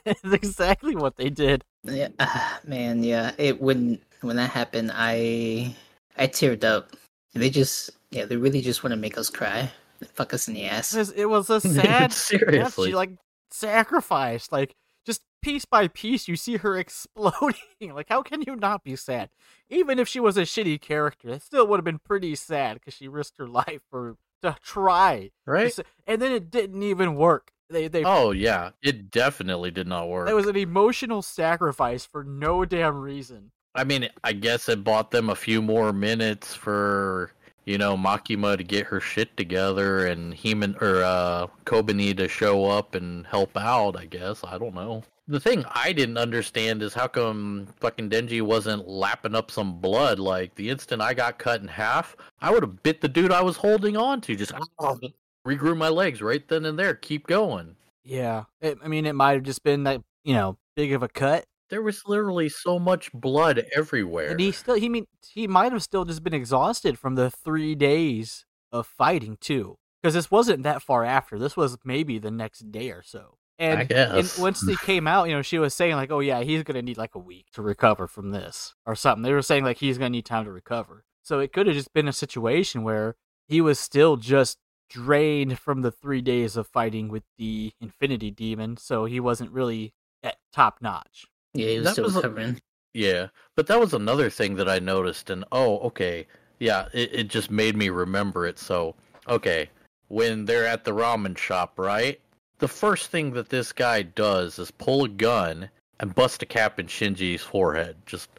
it's 0.07 0.22
exactly 0.33 0.96
what 0.96 1.16
they 1.16 1.29
did. 1.29 1.62
Yeah, 1.85 2.09
ah, 2.18 2.59
man. 2.66 3.05
Yeah, 3.05 3.33
it 3.37 3.61
when 3.61 3.98
when 4.22 4.37
that 4.37 4.50
happened, 4.50 4.90
I 4.94 5.77
I 6.16 6.27
teared 6.27 6.64
up. 6.64 6.90
They 7.35 7.50
just 7.50 7.90
yeah, 8.14 8.24
they 8.27 8.37
really 8.37 8.61
just 8.61 8.83
want 8.83 8.92
to 8.92 8.96
make 8.96 9.18
us 9.18 9.29
cry, 9.31 9.70
fuck 10.12 10.33
us 10.33 10.48
in 10.48 10.55
the 10.55 10.64
ass. 10.64 10.94
It 10.94 11.29
was, 11.29 11.50
a 11.50 11.61
sad. 11.62 12.12
Seriously. 12.12 12.90
She 12.90 12.94
like 12.94 13.11
sacrificed. 13.50 14.53
Like 14.53 14.74
just 15.05 15.22
piece 15.42 15.64
by 15.64 15.88
piece, 15.88 16.29
you 16.29 16.37
see 16.37 16.57
her 16.59 16.77
exploding. 16.79 17.92
like 17.92 18.09
how 18.09 18.22
can 18.22 18.42
you 18.42 18.57
not 18.57 18.85
be 18.85 18.96
sad? 18.96 19.31
Even 19.68 19.98
if 19.98 20.09
she 20.09 20.20
was 20.20 20.37
a 20.37 20.42
shitty 20.42 20.81
character, 20.81 21.31
it 21.31 21.42
still 21.42 21.66
would 21.66 21.79
have 21.79 21.85
been 21.85 21.98
pretty 21.98 22.35
sad 22.35 22.74
because 22.74 22.94
she 22.94 23.09
risked 23.09 23.38
her 23.38 23.48
life 23.48 23.81
for 23.90 24.16
to 24.42 24.57
try. 24.62 25.31
right? 25.46 25.77
And 26.07 26.20
then 26.20 26.33
it 26.33 26.50
didn't 26.50 26.83
even 26.83 27.16
work. 27.16 27.50
They 27.70 27.88
they 27.88 28.05
Oh 28.05 28.31
yeah, 28.31 28.70
it 28.83 29.11
definitely 29.11 29.70
did 29.70 29.87
not 29.88 30.09
work. 30.09 30.29
it 30.29 30.35
was 30.35 30.46
an 30.46 30.57
emotional 30.57 31.22
sacrifice 31.22 32.05
for 32.05 32.22
no 32.22 32.64
damn 32.64 33.00
reason. 33.00 33.50
I 33.74 33.83
mean, 33.83 34.09
I 34.22 34.35
guess 34.35 34.68
it 34.68 34.85
bought 34.85 35.11
them 35.11 35.29
a 35.31 35.35
few 35.35 35.61
more 35.61 35.92
minutes 35.92 36.55
for 36.55 37.33
you 37.64 37.79
know 37.79 37.96
Makima 37.96 38.57
to 38.57 38.64
get 38.64 38.87
her 38.87 39.00
shit 39.00 39.37
together 39.37 40.07
and 40.07 40.35
Heman 40.35 40.77
or 40.81 41.03
uh, 41.03 41.46
Kobeni 41.64 42.16
to 42.16 42.29
show 42.29 42.66
up 42.66 42.94
and 42.94 43.27
help 43.27 43.57
out. 43.57 43.96
I 43.96 44.07
guess 44.07 44.42
I 44.44 44.59
don't 44.59 44.74
know. 44.74 45.03
The 45.27 45.40
thing 45.40 45.64
I 45.74 45.92
didn't 45.92 46.18
understand 46.18 46.83
is 46.83 46.92
how 46.92 47.07
come 47.07 47.66
fucking 47.81 48.11
Denji 48.11 48.42
wasn't 48.42 48.87
lapping 48.87 49.35
up 49.35 49.50
some 49.50 49.81
blood. 49.81 50.18
Like 50.18 50.55
the 50.55 50.68
instant 50.68 51.00
I 51.00 51.14
got 51.14 51.38
cut 51.38 51.62
in 51.62 51.68
half, 51.68 52.14
I 52.40 52.50
would 52.50 52.62
have 52.62 52.83
bit 52.83 53.00
the 53.00 53.09
dude 53.09 53.33
I 53.33 53.42
was 53.42 53.57
holding 53.57 53.96
on 53.96 54.20
to. 54.22 54.37
Just 54.37 54.53
regrew 55.46 55.77
my 55.77 55.88
legs 55.88 56.20
right 56.20 56.46
then 56.46 56.66
and 56.66 56.79
there. 56.79 56.94
Keep 56.94 57.27
going. 57.27 57.77
Yeah, 58.05 58.44
it, 58.61 58.79
I 58.85 58.88
mean, 58.88 59.07
it 59.07 59.14
might 59.14 59.33
have 59.33 59.44
just 59.44 59.62
been 59.62 59.85
that 59.85 60.03
you 60.24 60.35
know 60.35 60.59
big 60.77 60.92
of 60.92 61.03
a 61.03 61.09
cut, 61.09 61.46
There 61.75 61.83
was 61.83 62.07
literally 62.07 62.49
so 62.49 62.79
much 62.79 63.13
blood 63.13 63.67
everywhere. 63.75 64.31
and 64.31 64.39
he 64.39 64.53
still 64.53 64.77
he 64.77 64.89
mean 64.89 65.09
he 65.29 65.49
might 65.49 65.73
have 65.73 65.83
still 65.83 66.05
just 66.05 66.23
been 66.23 66.33
exhausted 66.33 67.01
from 67.01 67.17
the 67.17 67.33
three 67.33 67.75
days 67.75 68.47
of 68.71 68.87
fighting 68.87 69.37
too, 69.41 69.77
because 70.01 70.15
this 70.15 70.31
wasn't 70.31 70.63
that 70.63 70.83
far 70.83 71.05
after. 71.05 71.37
This 71.37 71.57
was 71.57 71.77
maybe 71.85 72.21
the 72.21 72.31
next 72.31 72.71
day 72.71 72.93
or 72.93 73.03
so. 73.03 73.39
And, 73.59 73.81
I 73.81 73.85
guess. 73.87 74.37
and 74.37 74.43
once 74.43 74.61
they 74.61 74.77
came 74.77 75.09
out, 75.09 75.29
you 75.29 75.35
know, 75.35 75.43
she 75.43 75.59
was 75.59 75.75
saying 75.75 75.97
like, 75.97 76.13
"Oh 76.13 76.21
yeah, 76.21 76.45
he's 76.45 76.63
gonna 76.63 76.81
need 76.81 76.97
like 76.97 77.17
a 77.17 77.19
week 77.19 77.47
to 77.55 77.63
recover 77.63 78.07
from 78.07 78.31
this 78.31 78.77
or 78.87 78.95
something." 78.95 79.25
They 79.25 79.33
were 79.33 79.43
saying 79.43 79.65
like 79.65 79.79
he's 79.79 79.99
gonna 79.99 80.11
need 80.11 80.27
time 80.27 80.45
to 80.45 80.53
recover. 80.53 81.05
So 81.25 81.41
it 81.41 81.53
could 81.53 81.67
have 81.67 81.75
just 81.75 81.93
been 81.93 82.07
a 82.07 82.13
situation 82.13 82.85
where 82.85 83.17
he 83.49 83.61
was 83.61 83.81
still 83.81 84.17
just 84.17 84.59
drained 84.89 85.59
from 85.59 85.83
the 85.83 85.91
three 85.91 86.21
days 86.21 86.57
of 86.57 86.69
fighting 86.69 87.09
with 87.09 87.25
the 87.37 87.73
Infinity 87.81 88.31
Demon, 88.31 88.77
so 88.77 89.07
he 89.07 89.19
wasn't 89.19 89.51
really 89.51 89.93
at 90.23 90.37
top 90.53 90.79
notch. 90.81 91.27
Yeah, 91.55 91.69
he 91.69 91.79
was 91.79 91.87
That 91.87 91.93
still 91.93 92.05
was 92.05 92.17
a-. 92.17 92.57
Yeah, 92.93 93.29
but 93.57 93.67
that 93.67 93.81
was 93.81 93.95
another 93.95 94.31
thing 94.31 94.55
that 94.57 94.69
I 94.69 94.79
noticed, 94.79 95.31
and 95.31 95.45
oh, 95.51 95.79
okay, 95.81 96.27
yeah, 96.61 96.87
it, 96.93 97.11
it 97.12 97.29
just 97.29 97.51
made 97.51 97.77
me 97.77 97.88
remember 97.88 98.47
it. 98.47 98.59
So, 98.59 98.95
okay, 99.29 99.69
when 100.09 100.45
they're 100.45 100.67
at 100.67 100.85
the 100.85 100.93
ramen 100.93 101.37
shop, 101.37 101.79
right? 101.79 102.21
The 102.59 102.69
first 102.69 103.11
thing 103.11 103.33
that 103.33 103.49
this 103.49 103.73
guy 103.73 104.03
does 104.03 104.59
is 104.61 104.71
pull 104.71 105.05
a 105.05 105.09
gun 105.09 105.69
and 105.99 106.14
bust 106.14 106.43
a 106.43 106.47
cap 106.47 106.79
in 106.79 106.87
Shinji's 106.87 107.43
forehead, 107.43 107.97
just 108.07 108.31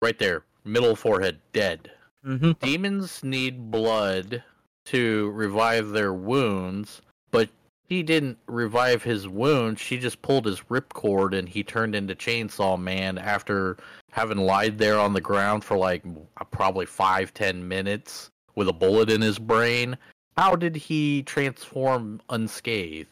right 0.00 0.18
there, 0.18 0.44
middle 0.64 0.96
forehead, 0.96 1.38
dead. 1.52 1.90
Mm-hmm. 2.24 2.52
Demons 2.60 3.22
need 3.22 3.70
blood 3.70 4.42
to 4.86 5.30
revive 5.32 5.90
their 5.90 6.14
wounds, 6.14 7.02
but 7.30 7.48
he 7.88 8.02
didn't 8.02 8.38
revive 8.46 9.02
his 9.02 9.26
wounds. 9.26 9.80
She 9.80 9.98
just 9.98 10.20
pulled 10.20 10.44
his 10.44 10.60
ripcord 10.62 11.36
and 11.36 11.48
he 11.48 11.62
turned 11.64 11.94
into 11.94 12.14
Chainsaw 12.14 12.78
Man 12.78 13.16
after 13.16 13.78
having 14.12 14.38
lied 14.38 14.78
there 14.78 14.98
on 14.98 15.14
the 15.14 15.20
ground 15.20 15.64
for 15.64 15.76
like 15.76 16.04
uh, 16.38 16.44
probably 16.44 16.86
five, 16.86 17.32
ten 17.32 17.66
minutes 17.66 18.30
with 18.54 18.68
a 18.68 18.72
bullet 18.72 19.10
in 19.10 19.22
his 19.22 19.38
brain. 19.38 19.96
How 20.36 20.54
did 20.54 20.76
he 20.76 21.22
transform 21.22 22.20
unscathed 22.28 23.08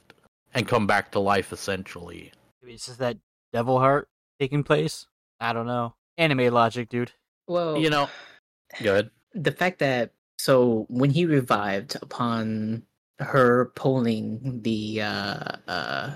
and 0.54 0.68
come 0.68 0.86
back 0.86 1.10
to 1.12 1.20
life 1.20 1.52
essentially? 1.52 2.32
Maybe 2.62 2.74
it's 2.74 2.86
just 2.86 2.98
that 2.98 3.16
devil 3.52 3.78
heart 3.78 4.08
taking 4.38 4.62
place. 4.62 5.06
I 5.40 5.52
don't 5.52 5.66
know. 5.66 5.94
Anime 6.18 6.52
logic, 6.52 6.88
dude. 6.88 7.12
Well, 7.46 7.78
You 7.78 7.90
know, 7.90 8.10
good. 8.82 9.10
the 9.34 9.52
fact 9.52 9.78
that 9.78 10.12
so 10.38 10.84
when 10.88 11.10
he 11.10 11.24
revived 11.24 11.96
upon 12.02 12.82
her 13.18 13.72
pulling 13.74 14.60
the 14.62 15.02
uh, 15.02 15.56
uh, 15.68 16.10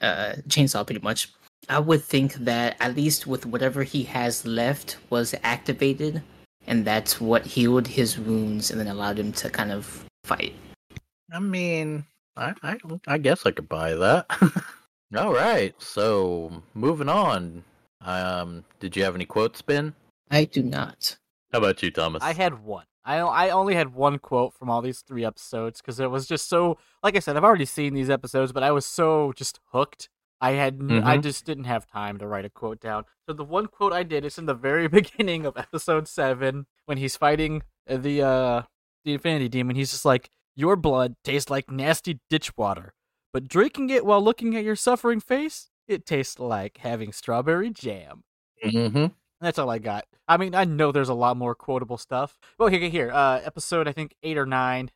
uh, 0.00 0.32
chainsaw, 0.48 0.86
pretty 0.86 1.02
much, 1.02 1.28
I 1.68 1.78
would 1.78 2.02
think 2.02 2.34
that 2.34 2.76
at 2.80 2.96
least 2.96 3.26
with 3.26 3.46
whatever 3.46 3.82
he 3.82 4.02
has 4.04 4.44
left 4.44 4.96
was 5.10 5.34
activated, 5.42 6.22
and 6.66 6.84
that's 6.84 7.20
what 7.20 7.46
healed 7.46 7.86
his 7.86 8.18
wounds 8.18 8.70
and 8.70 8.80
then 8.80 8.88
allowed 8.88 9.18
him 9.18 9.32
to 9.32 9.50
kind 9.50 9.70
of 9.70 10.04
fight. 10.24 10.54
I 11.32 11.38
mean, 11.38 12.04
I, 12.36 12.54
I, 12.62 12.76
I 13.06 13.18
guess 13.18 13.46
I 13.46 13.52
could 13.52 13.68
buy 13.68 13.94
that. 13.94 14.26
All 15.16 15.32
right, 15.32 15.74
so 15.80 16.62
moving 16.74 17.08
on. 17.08 17.62
Um, 18.00 18.64
did 18.80 18.96
you 18.96 19.04
have 19.04 19.14
any 19.14 19.26
quotes, 19.26 19.62
Binh? 19.62 19.94
I 20.30 20.46
do 20.46 20.62
not. 20.62 21.16
How 21.52 21.58
about 21.58 21.82
you, 21.82 21.90
Thomas? 21.90 22.22
I 22.22 22.32
had 22.32 22.64
one. 22.64 22.84
I 23.04 23.18
I 23.18 23.50
only 23.50 23.74
had 23.74 23.94
one 23.94 24.18
quote 24.18 24.54
from 24.54 24.70
all 24.70 24.82
these 24.82 25.00
three 25.00 25.24
episodes 25.24 25.80
because 25.80 25.98
it 26.00 26.10
was 26.10 26.26
just 26.26 26.48
so. 26.48 26.78
Like 27.02 27.16
I 27.16 27.20
said, 27.20 27.36
I've 27.36 27.44
already 27.44 27.64
seen 27.64 27.94
these 27.94 28.10
episodes, 28.10 28.52
but 28.52 28.62
I 28.62 28.70
was 28.70 28.86
so 28.86 29.32
just 29.36 29.60
hooked. 29.72 30.08
I 30.40 30.52
had 30.52 30.80
n 30.80 31.02
I 31.04 31.18
just 31.18 31.44
didn't 31.44 31.64
have 31.64 31.86
time 31.86 32.18
to 32.18 32.26
write 32.26 32.44
a 32.44 32.50
quote 32.50 32.80
down. 32.80 33.04
So 33.26 33.32
the 33.32 33.44
one 33.44 33.66
quote 33.68 33.92
I 33.92 34.02
did 34.02 34.24
is 34.24 34.38
in 34.38 34.46
the 34.46 34.54
very 34.54 34.88
beginning 34.98 35.46
of 35.46 35.56
episode 35.56 36.08
seven 36.08 36.66
when 36.86 36.98
he's 36.98 37.16
fighting 37.16 37.62
uh, 37.88 37.96
the 37.96 38.22
uh 38.22 38.62
the 39.04 39.14
Infinity 39.14 39.48
Demon. 39.48 39.76
He's 39.76 39.90
just 39.92 40.04
like, 40.04 40.30
"Your 40.54 40.76
blood 40.76 41.14
tastes 41.24 41.50
like 41.50 41.70
nasty 41.70 42.20
ditch 42.30 42.56
water, 42.56 42.94
but 43.32 43.48
drinking 43.48 43.90
it 43.90 44.04
while 44.04 44.22
looking 44.22 44.56
at 44.56 44.64
your 44.64 44.76
suffering 44.76 45.20
face, 45.20 45.70
it 45.88 46.06
tastes 46.06 46.38
like 46.38 46.78
having 46.78 47.12
strawberry 47.12 47.70
jam." 47.70 48.24
Mm-hmm. 48.64 49.06
That's 49.42 49.58
all 49.58 49.68
I 49.68 49.78
got. 49.78 50.06
I 50.28 50.36
mean, 50.38 50.54
I 50.54 50.64
know 50.64 50.92
there's 50.92 51.08
a 51.10 51.14
lot 51.14 51.36
more 51.36 51.54
quotable 51.54 51.98
stuff. 51.98 52.38
Well, 52.58 52.68
here, 52.68 52.88
here, 52.88 53.10
uh, 53.12 53.40
episode 53.44 53.86
I 53.88 53.92
think 53.92 54.14
eight 54.22 54.38
or 54.38 54.46
nine, 54.46 54.90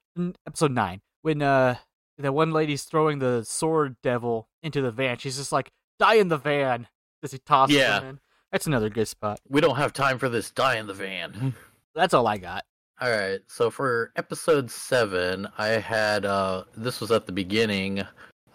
episode 0.46 0.70
nine, 0.70 1.02
when 1.22 1.42
uh, 1.42 1.76
the 2.16 2.32
one 2.32 2.52
lady's 2.52 2.84
throwing 2.84 3.18
the 3.18 3.44
sword 3.44 3.96
devil 4.02 4.48
into 4.62 4.80
the 4.80 4.90
van. 4.90 5.18
She's 5.18 5.36
just 5.36 5.52
like, 5.52 5.70
"Die 5.98 6.14
in 6.14 6.28
the 6.28 6.38
van!" 6.38 6.86
As 7.22 7.32
he 7.32 7.38
tosses 7.38 7.76
Yeah. 7.76 8.00
him 8.00 8.08
in. 8.08 8.20
That's 8.52 8.66
another 8.68 8.88
good 8.88 9.08
spot. 9.08 9.40
We 9.48 9.60
don't 9.60 9.76
have 9.76 9.92
time 9.92 10.18
for 10.18 10.28
this. 10.28 10.50
Die 10.52 10.76
in 10.76 10.86
the 10.86 10.94
van. 10.94 11.52
That's 11.94 12.14
all 12.14 12.26
I 12.28 12.38
got. 12.38 12.64
All 13.00 13.10
right. 13.10 13.40
So 13.48 13.68
for 13.70 14.12
episode 14.16 14.70
seven, 14.70 15.48
I 15.58 15.66
had 15.68 16.24
uh 16.24 16.64
this 16.76 17.00
was 17.00 17.10
at 17.10 17.26
the 17.26 17.32
beginning, 17.32 18.02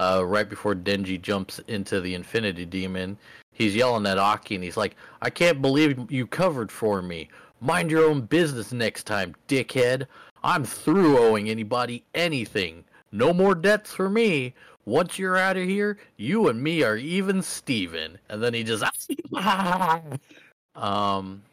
uh 0.01 0.25
right 0.25 0.49
before 0.49 0.73
Denji 0.73 1.21
jumps 1.21 1.59
into 1.67 2.01
the 2.01 2.15
Infinity 2.15 2.65
Demon. 2.65 3.17
He's 3.53 3.75
yelling 3.75 4.07
at 4.07 4.17
Aki 4.17 4.55
and 4.55 4.63
he's 4.63 4.77
like, 4.77 4.95
I 5.21 5.29
can't 5.29 5.61
believe 5.61 6.11
you 6.11 6.25
covered 6.25 6.71
for 6.71 7.01
me. 7.01 7.29
Mind 7.59 7.91
your 7.91 8.09
own 8.09 8.21
business 8.21 8.71
next 8.71 9.03
time, 9.03 9.35
dickhead. 9.47 10.07
I'm 10.43 10.63
through 10.63 11.19
owing 11.19 11.49
anybody 11.49 12.03
anything. 12.15 12.83
No 13.11 13.31
more 13.33 13.53
debts 13.53 13.93
for 13.93 14.09
me. 14.09 14.55
Once 14.85 15.19
you're 15.19 15.37
out 15.37 15.57
of 15.57 15.67
here, 15.67 15.99
you 16.17 16.47
and 16.47 16.63
me 16.63 16.81
are 16.81 16.97
even 16.97 17.43
Steven. 17.43 18.17
And 18.29 18.41
then 18.41 18.55
he 18.55 18.63
just 18.63 18.83
um 20.75 21.43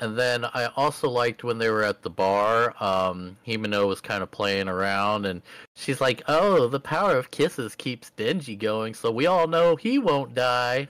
and 0.00 0.18
then 0.18 0.44
I 0.44 0.66
also 0.76 1.08
liked 1.08 1.44
when 1.44 1.58
they 1.58 1.70
were 1.70 1.84
at 1.84 2.02
the 2.02 2.10
bar. 2.10 2.74
Um, 2.82 3.36
Himeno 3.46 3.86
was 3.86 4.00
kind 4.00 4.22
of 4.22 4.30
playing 4.30 4.68
around, 4.68 5.24
and 5.26 5.40
she's 5.76 6.00
like, 6.00 6.22
"Oh, 6.26 6.66
the 6.68 6.80
power 6.80 7.16
of 7.16 7.30
kisses 7.30 7.74
keeps 7.74 8.10
Denji 8.16 8.58
going, 8.58 8.94
so 8.94 9.10
we 9.10 9.26
all 9.26 9.46
know 9.46 9.76
he 9.76 9.98
won't 9.98 10.34
die." 10.34 10.88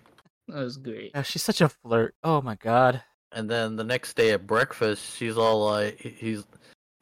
That 0.48 0.56
was 0.56 0.76
great. 0.78 1.12
Yeah, 1.14 1.22
she's 1.22 1.42
such 1.42 1.60
a 1.60 1.68
flirt. 1.68 2.14
Oh 2.24 2.40
my 2.40 2.54
god. 2.56 3.02
And 3.32 3.50
then 3.50 3.76
the 3.76 3.84
next 3.84 4.14
day 4.14 4.30
at 4.30 4.46
breakfast, 4.46 5.16
she's 5.16 5.36
all 5.36 5.64
like, 5.64 5.98
"He's," 6.00 6.44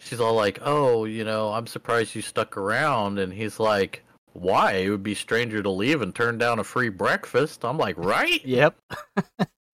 she's 0.01 0.21
all 0.21 0.35
like, 0.35 0.59
"Oh, 0.63 1.05
you 1.05 1.25
know, 1.25 1.53
I'm 1.53 1.67
surprised 1.67 2.15
you 2.15 2.23
stuck 2.23 2.57
around." 2.57 3.19
And 3.21 3.33
he's 3.33 3.61
like, 3.61 4.03
"Why? 4.33 4.73
It 4.73 4.91
would 4.91 5.03
be 5.05 5.15
stranger 5.15 5.63
to 5.63 5.71
leave 5.71 6.03
and 6.03 6.15
turn 6.15 6.37
down 6.39 6.59
a 6.59 6.65
free 6.65 6.89
breakfast." 6.89 7.65
I'm 7.65 7.79
like, 7.79 7.97
"Right." 7.97 8.45
Yep. 8.45 8.77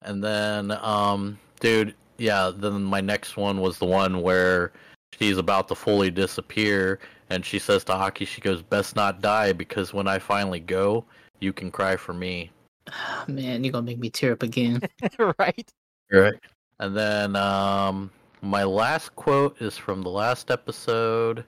And 0.03 0.23
then, 0.23 0.71
um, 0.71 1.39
dude, 1.61 1.95
yeah, 2.19 2.51
then 2.55 2.83
my 2.83 3.01
next 3.01 3.37
one 3.37 3.61
was 3.61 3.79
the 3.79 3.87
one 3.87 4.23
where 4.23 4.73
she's 5.19 5.39
about 5.39 5.69
to 5.69 5.75
fully 5.75 6.11
disappear, 6.11 6.99
and 7.31 7.45
she 7.45 7.59
says 7.59 7.85
to 7.85 7.95
Aki, 7.95 8.25
she 8.25 8.41
goes, 8.41 8.63
"Best 8.63 8.97
not 8.97 9.21
die, 9.21 9.53
because 9.53 9.95
when 9.95 10.09
I 10.09 10.19
finally 10.19 10.61
go, 10.61 11.05
you 11.41 11.53
can 11.53 11.71
cry 11.71 11.97
for 11.97 12.13
me." 12.13 12.51
Man, 13.29 13.65
you're 13.65 13.73
gonna 13.73 13.87
make 13.87 13.99
me 13.99 14.11
tear 14.11 14.33
up 14.33 14.43
again. 14.43 14.81
right. 15.39 15.73
Right. 16.11 16.35
And 16.81 16.97
then, 16.97 17.37
um, 17.37 18.11
my 18.41 18.65
last 18.65 19.15
quote 19.17 19.61
is 19.61 19.77
from 19.77 20.03
the 20.03 20.11
last 20.11 20.51
episode, 20.51 21.45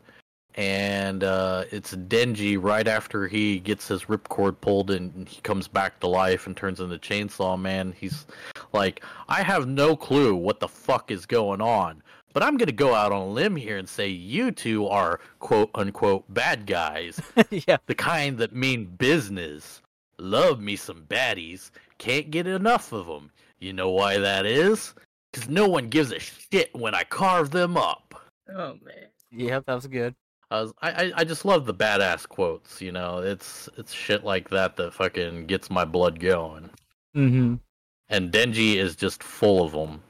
and 0.56 1.22
uh, 1.22 1.64
it's 1.70 1.94
Denji 1.94 2.58
right 2.60 2.86
after 2.86 3.28
he 3.28 3.60
gets 3.60 3.88
his 3.88 4.04
ripcord 4.04 4.60
pulled 4.60 4.90
and 4.90 5.28
he 5.28 5.40
comes 5.42 5.68
back 5.68 6.00
to 6.00 6.06
life 6.06 6.46
and 6.46 6.56
turns 6.56 6.80
into 6.80 6.98
Chainsaw 6.98 7.60
Man. 7.60 7.94
He's 7.98 8.26
like, 8.72 9.04
I 9.28 9.42
have 9.42 9.68
no 9.68 9.96
clue 9.96 10.34
what 10.34 10.60
the 10.60 10.68
fuck 10.68 11.10
is 11.10 11.26
going 11.26 11.60
on, 11.60 12.02
but 12.32 12.42
I'm 12.42 12.56
gonna 12.56 12.72
go 12.72 12.94
out 12.94 13.12
on 13.12 13.22
a 13.22 13.28
limb 13.28 13.56
here 13.56 13.78
and 13.78 13.88
say 13.88 14.08
you 14.08 14.50
two 14.50 14.86
are 14.88 15.20
quote 15.38 15.70
unquote 15.74 16.24
bad 16.32 16.66
guys, 16.66 17.20
yeah. 17.50 17.76
the 17.86 17.94
kind 17.94 18.38
that 18.38 18.54
mean 18.54 18.86
business. 18.86 19.82
Love 20.18 20.60
me 20.60 20.76
some 20.76 21.04
baddies, 21.08 21.70
can't 21.98 22.30
get 22.30 22.46
enough 22.46 22.92
of 22.92 23.06
them. 23.06 23.30
You 23.58 23.72
know 23.72 23.90
why 23.90 24.18
that 24.18 24.46
is? 24.46 24.94
Because 25.30 25.48
no 25.48 25.68
one 25.68 25.88
gives 25.88 26.12
a 26.12 26.18
shit 26.18 26.74
when 26.74 26.94
I 26.94 27.04
carve 27.04 27.50
them 27.50 27.76
up. 27.76 28.14
Oh 28.48 28.76
man. 28.84 29.06
Yep. 29.32 29.66
That 29.66 29.74
was 29.74 29.86
good. 29.86 30.14
I, 30.50 30.60
was, 30.62 30.72
I 30.82 30.90
I- 30.90 31.12
I 31.18 31.24
just 31.24 31.44
love 31.44 31.66
the 31.66 31.74
badass 31.74 32.28
quotes. 32.28 32.80
You 32.80 32.92
know, 32.92 33.18
it's 33.18 33.68
it's 33.76 33.92
shit 33.92 34.24
like 34.24 34.50
that 34.50 34.76
that 34.76 34.92
fucking 34.94 35.46
gets 35.46 35.70
my 35.70 35.84
blood 35.84 36.18
going. 36.20 36.70
Mm-hmm. 37.16 37.56
And 38.08 38.32
Denji 38.32 38.76
is 38.76 38.96
just 38.96 39.22
full 39.22 39.64
of 39.64 39.72
them. 39.72 40.02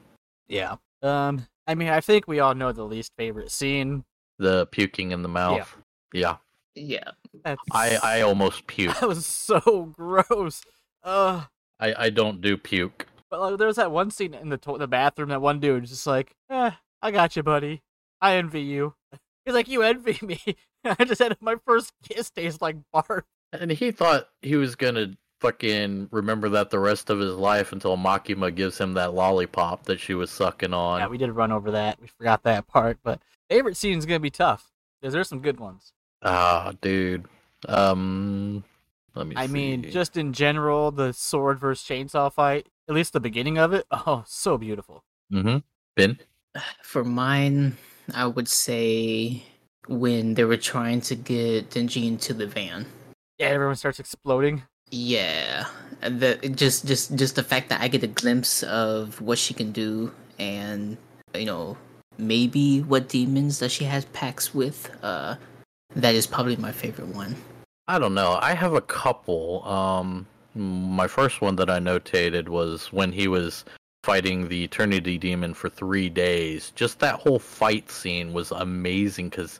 Yeah. 0.47 0.75
Um. 1.03 1.47
I 1.67 1.75
mean, 1.75 1.89
I 1.89 2.01
think 2.01 2.27
we 2.27 2.39
all 2.39 2.55
know 2.55 2.71
the 2.71 2.83
least 2.83 3.11
favorite 3.17 3.51
scene. 3.51 4.03
The 4.39 4.65
puking 4.67 5.11
in 5.11 5.21
the 5.21 5.29
mouth. 5.29 5.77
Yeah, 6.13 6.37
Yeah. 6.75 7.11
That's... 7.45 7.61
I 7.71 7.97
I 8.01 8.21
almost 8.21 8.65
puke. 8.67 8.99
That 8.99 9.07
was 9.07 9.25
so 9.25 9.93
gross. 9.95 10.63
Uh. 11.03 11.43
I 11.79 12.05
I 12.05 12.09
don't 12.09 12.41
do 12.41 12.57
puke. 12.57 13.07
But 13.29 13.39
like, 13.39 13.57
there 13.59 13.67
was 13.67 13.77
that 13.77 13.91
one 13.91 14.11
scene 14.11 14.33
in 14.33 14.49
the 14.49 14.57
to- 14.57 14.77
the 14.77 14.87
bathroom. 14.87 15.29
That 15.29 15.41
one 15.41 15.59
dude 15.59 15.81
was 15.81 15.89
just 15.91 16.07
like, 16.07 16.35
eh, 16.49 16.71
"I 17.01 17.11
got 17.11 17.35
you, 17.35 17.43
buddy. 17.43 17.81
I 18.19 18.35
envy 18.35 18.61
you." 18.61 18.95
He's 19.45 19.53
like, 19.53 19.67
"You 19.67 19.81
envy 19.81 20.17
me." 20.25 20.39
I 20.85 21.05
just 21.05 21.21
had 21.21 21.37
my 21.41 21.55
first 21.65 21.93
kiss 22.07 22.29
taste 22.29 22.61
like 22.61 22.77
barf. 22.93 23.23
And 23.53 23.71
he 23.71 23.91
thought 23.91 24.29
he 24.41 24.55
was 24.55 24.75
gonna 24.75 25.13
fucking 25.39 26.07
remember 26.11 26.49
that 26.49 26.69
the 26.69 26.79
rest 26.79 27.09
of 27.09 27.19
his 27.19 27.35
life 27.35 27.71
until 27.71 27.97
Makima 27.97 28.53
gives 28.53 28.77
him 28.77 28.93
that 28.93 29.13
lollipop 29.13 29.85
that 29.85 29.99
she 29.99 30.13
was 30.13 30.29
sucking 30.29 30.73
on. 30.73 30.99
Yeah, 30.99 31.07
we 31.07 31.17
did 31.17 31.31
run 31.31 31.51
over 31.51 31.71
that. 31.71 31.99
We 31.99 32.07
forgot 32.07 32.43
that 32.43 32.67
part. 32.67 32.99
But 33.03 33.19
favorite 33.49 33.77
scene's 33.77 34.05
gonna 34.05 34.19
be 34.19 34.29
tough 34.29 34.71
because 34.99 35.13
there's 35.13 35.27
some 35.27 35.41
good 35.41 35.59
ones. 35.59 35.93
Ah, 36.23 36.73
dude. 36.81 37.25
Um, 37.67 38.63
let 39.15 39.27
me. 39.27 39.35
I 39.37 39.47
mean, 39.47 39.89
just 39.91 40.17
in 40.17 40.33
general, 40.33 40.91
the 40.91 41.11
sword 41.13 41.59
versus 41.59 41.85
chainsaw 41.87 42.31
fight. 42.31 42.67
At 42.87 42.95
least 42.95 43.13
the 43.13 43.19
beginning 43.19 43.57
of 43.57 43.73
it. 43.73 43.85
Oh, 43.91 44.23
so 44.25 44.57
beautiful. 44.57 45.03
Mm-hmm. 45.31 45.57
Binh. 45.97 46.19
For 46.83 47.03
mine, 47.03 47.77
I 48.13 48.25
would 48.25 48.47
say 48.47 49.43
when 49.87 50.35
they 50.35 50.43
were 50.43 50.57
trying 50.57 51.01
to 51.01 51.15
get 51.15 51.71
Denji 51.71 52.07
into 52.07 52.33
the 52.33 52.47
van. 52.47 52.85
Yeah, 53.37 53.47
everyone 53.47 53.75
starts 53.75 53.99
exploding. 53.99 54.63
Yeah, 54.91 55.65
the 56.01 56.35
just 56.53 56.85
just 56.85 57.15
just 57.15 57.35
the 57.35 57.43
fact 57.43 57.69
that 57.69 57.81
I 57.81 57.87
get 57.87 58.03
a 58.03 58.07
glimpse 58.07 58.63
of 58.63 59.19
what 59.21 59.39
she 59.39 59.53
can 59.53 59.71
do, 59.71 60.11
and 60.37 60.97
you 61.33 61.45
know 61.45 61.77
maybe 62.17 62.81
what 62.81 63.09
demons 63.09 63.59
that 63.59 63.71
she 63.71 63.85
has 63.85 64.05
packs 64.05 64.53
with. 64.53 64.91
Uh, 65.01 65.35
that 65.95 66.13
is 66.13 66.27
probably 66.27 66.55
my 66.57 66.71
favorite 66.71 67.07
one. 67.07 67.35
I 67.87 67.99
don't 67.99 68.13
know. 68.13 68.37
I 68.41 68.53
have 68.53 68.73
a 68.73 68.81
couple. 68.81 69.65
Um, 69.65 70.27
my 70.55 71.07
first 71.07 71.41
one 71.41 71.55
that 71.55 71.69
I 71.69 71.79
notated 71.79 72.49
was 72.49 72.91
when 72.91 73.11
he 73.11 73.27
was 73.27 73.65
fighting 74.03 74.47
the 74.47 74.63
Eternity 74.63 75.17
Demon 75.17 75.53
for 75.53 75.69
three 75.69 76.09
days. 76.09 76.71
Just 76.75 76.99
that 76.99 77.15
whole 77.15 77.39
fight 77.39 77.89
scene 77.89 78.33
was 78.33 78.51
amazing 78.51 79.29
because 79.29 79.59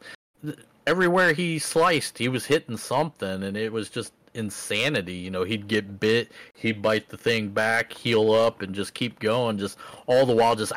everywhere 0.87 1.33
he 1.33 1.59
sliced, 1.59 2.17
he 2.17 2.27
was 2.27 2.45
hitting 2.45 2.77
something, 2.77 3.43
and 3.43 3.55
it 3.55 3.71
was 3.71 3.89
just 3.89 4.13
insanity. 4.33 5.13
You 5.13 5.31
know, 5.31 5.43
he'd 5.43 5.67
get 5.67 5.99
bit, 5.99 6.31
he'd 6.55 6.81
bite 6.81 7.09
the 7.09 7.17
thing 7.17 7.49
back, 7.49 7.93
heal 7.93 8.31
up, 8.31 8.61
and 8.61 8.73
just 8.73 8.93
keep 8.93 9.19
going. 9.19 9.57
Just 9.57 9.77
all 10.07 10.25
the 10.25 10.35
while, 10.35 10.55
just. 10.55 10.73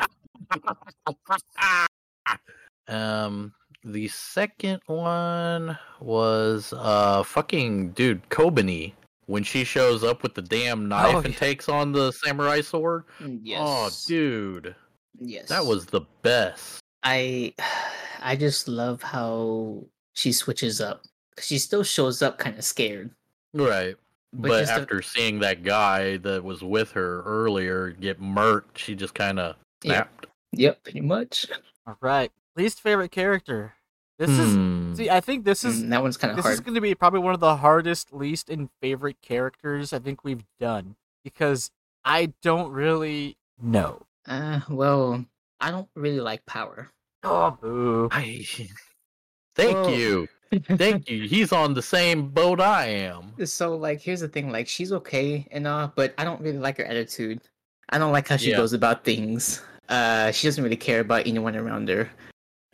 um, 2.87 3.53
the 3.83 4.07
second 4.07 4.81
one 4.87 5.77
was 5.99 6.73
uh 6.75 7.21
fucking 7.21 7.91
dude 7.91 8.27
Kobeni 8.29 8.93
when 9.27 9.43
she 9.43 9.63
shows 9.63 10.03
up 10.03 10.23
with 10.23 10.33
the 10.33 10.41
damn 10.41 10.87
knife 10.87 11.15
Oh, 11.15 11.19
and 11.19 11.33
yeah. 11.33 11.39
takes 11.39 11.67
on 11.69 11.91
the 11.91 12.11
samurai 12.11 12.61
sword. 12.61 13.03
Mm, 13.19 13.39
yes. 13.43 13.59
Oh, 13.63 13.89
dude, 14.07 14.75
Yes. 15.19 15.49
that 15.49 15.65
was 15.65 15.85
the 15.85 16.01
best. 16.21 16.79
I 17.03 17.53
I 18.21 18.35
just 18.35 18.67
love 18.67 19.01
how 19.03 19.83
she 20.13 20.31
switches 20.31 20.81
up. 20.81 21.03
She 21.39 21.57
still 21.59 21.83
shows 21.83 22.21
up 22.21 22.37
kind 22.39 22.57
of 22.57 22.63
scared. 22.63 23.11
Right. 23.53 23.95
But 24.33 24.49
But, 24.49 24.59
just 24.61 24.73
the- 24.75 24.81
after 24.81 25.01
seeing 25.01 25.39
that 25.39 25.63
guy 25.63 26.17
that 26.17 26.43
was 26.43 26.61
with 26.61 26.91
her 26.91 27.21
earlier 27.23 27.91
get 27.91 28.19
murked, 28.21 28.77
she 28.77 28.95
just 28.95 29.13
kind 29.13 29.39
of 29.39 29.55
Yeah. 29.83 29.91
snapped. 29.93 30.25
Yep, 30.53 30.83
pretty 30.83 31.01
much. 31.01 31.45
All 31.87 31.97
right, 32.01 32.31
least 32.55 32.81
favorite 32.81 33.11
character. 33.11 33.75
This 34.17 34.29
is 34.29 34.55
Hmm. 34.55 34.93
see. 34.95 35.09
I 35.09 35.19
think 35.19 35.43
this 35.45 35.63
is 35.65 35.83
Mm, 35.83 35.89
that 35.89 36.01
one's 36.01 36.17
kind 36.17 36.31
of 36.31 36.37
this 36.37 36.43
hard. 36.45 36.53
is 36.53 36.59
going 36.61 36.75
to 36.75 36.81
be 36.81 36.95
probably 36.95 37.19
one 37.19 37.33
of 37.33 37.39
the 37.41 37.57
hardest, 37.57 38.13
least 38.13 38.49
in 38.49 38.69
favorite 38.81 39.21
characters 39.21 39.91
I 39.91 39.99
think 39.99 40.23
we've 40.23 40.45
done 40.59 40.95
because 41.23 41.69
I 42.05 42.33
don't 42.41 42.71
really 42.71 43.35
know. 43.61 44.03
Uh, 44.27 44.61
well, 44.69 45.25
I 45.59 45.71
don't 45.71 45.89
really 45.95 46.19
like 46.21 46.45
power. 46.45 46.89
Oh, 47.23 47.51
boo. 47.61 48.07
I 48.11 48.45
thank 49.55 49.77
Oh. 49.77 49.89
you, 49.89 50.27
thank 50.77 51.09
you. 51.09 51.23
He's 51.27 51.51
on 51.51 51.73
the 51.73 51.81
same 51.81 52.29
boat 52.29 52.61
I 52.61 52.87
am. 52.87 53.33
So, 53.45 53.75
like, 53.75 53.99
here's 54.01 54.21
the 54.21 54.27
thing: 54.27 54.51
like, 54.51 54.67
she's 54.67 54.91
okay 54.93 55.47
and 55.51 55.67
all, 55.67 55.91
but 55.95 56.13
I 56.17 56.23
don't 56.23 56.39
really 56.41 56.57
like 56.59 56.77
her 56.77 56.85
attitude. 56.85 57.41
I 57.89 57.97
don't 57.97 58.11
like 58.11 58.27
how 58.27 58.37
she 58.37 58.51
Yeah. 58.51 58.57
goes 58.57 58.73
about 58.73 59.03
things. 59.03 59.61
Uh, 59.89 60.31
she 60.31 60.47
doesn't 60.47 60.63
really 60.63 60.75
care 60.77 61.01
about 61.01 61.27
anyone 61.27 61.55
around 61.55 61.89
her. 61.89 62.09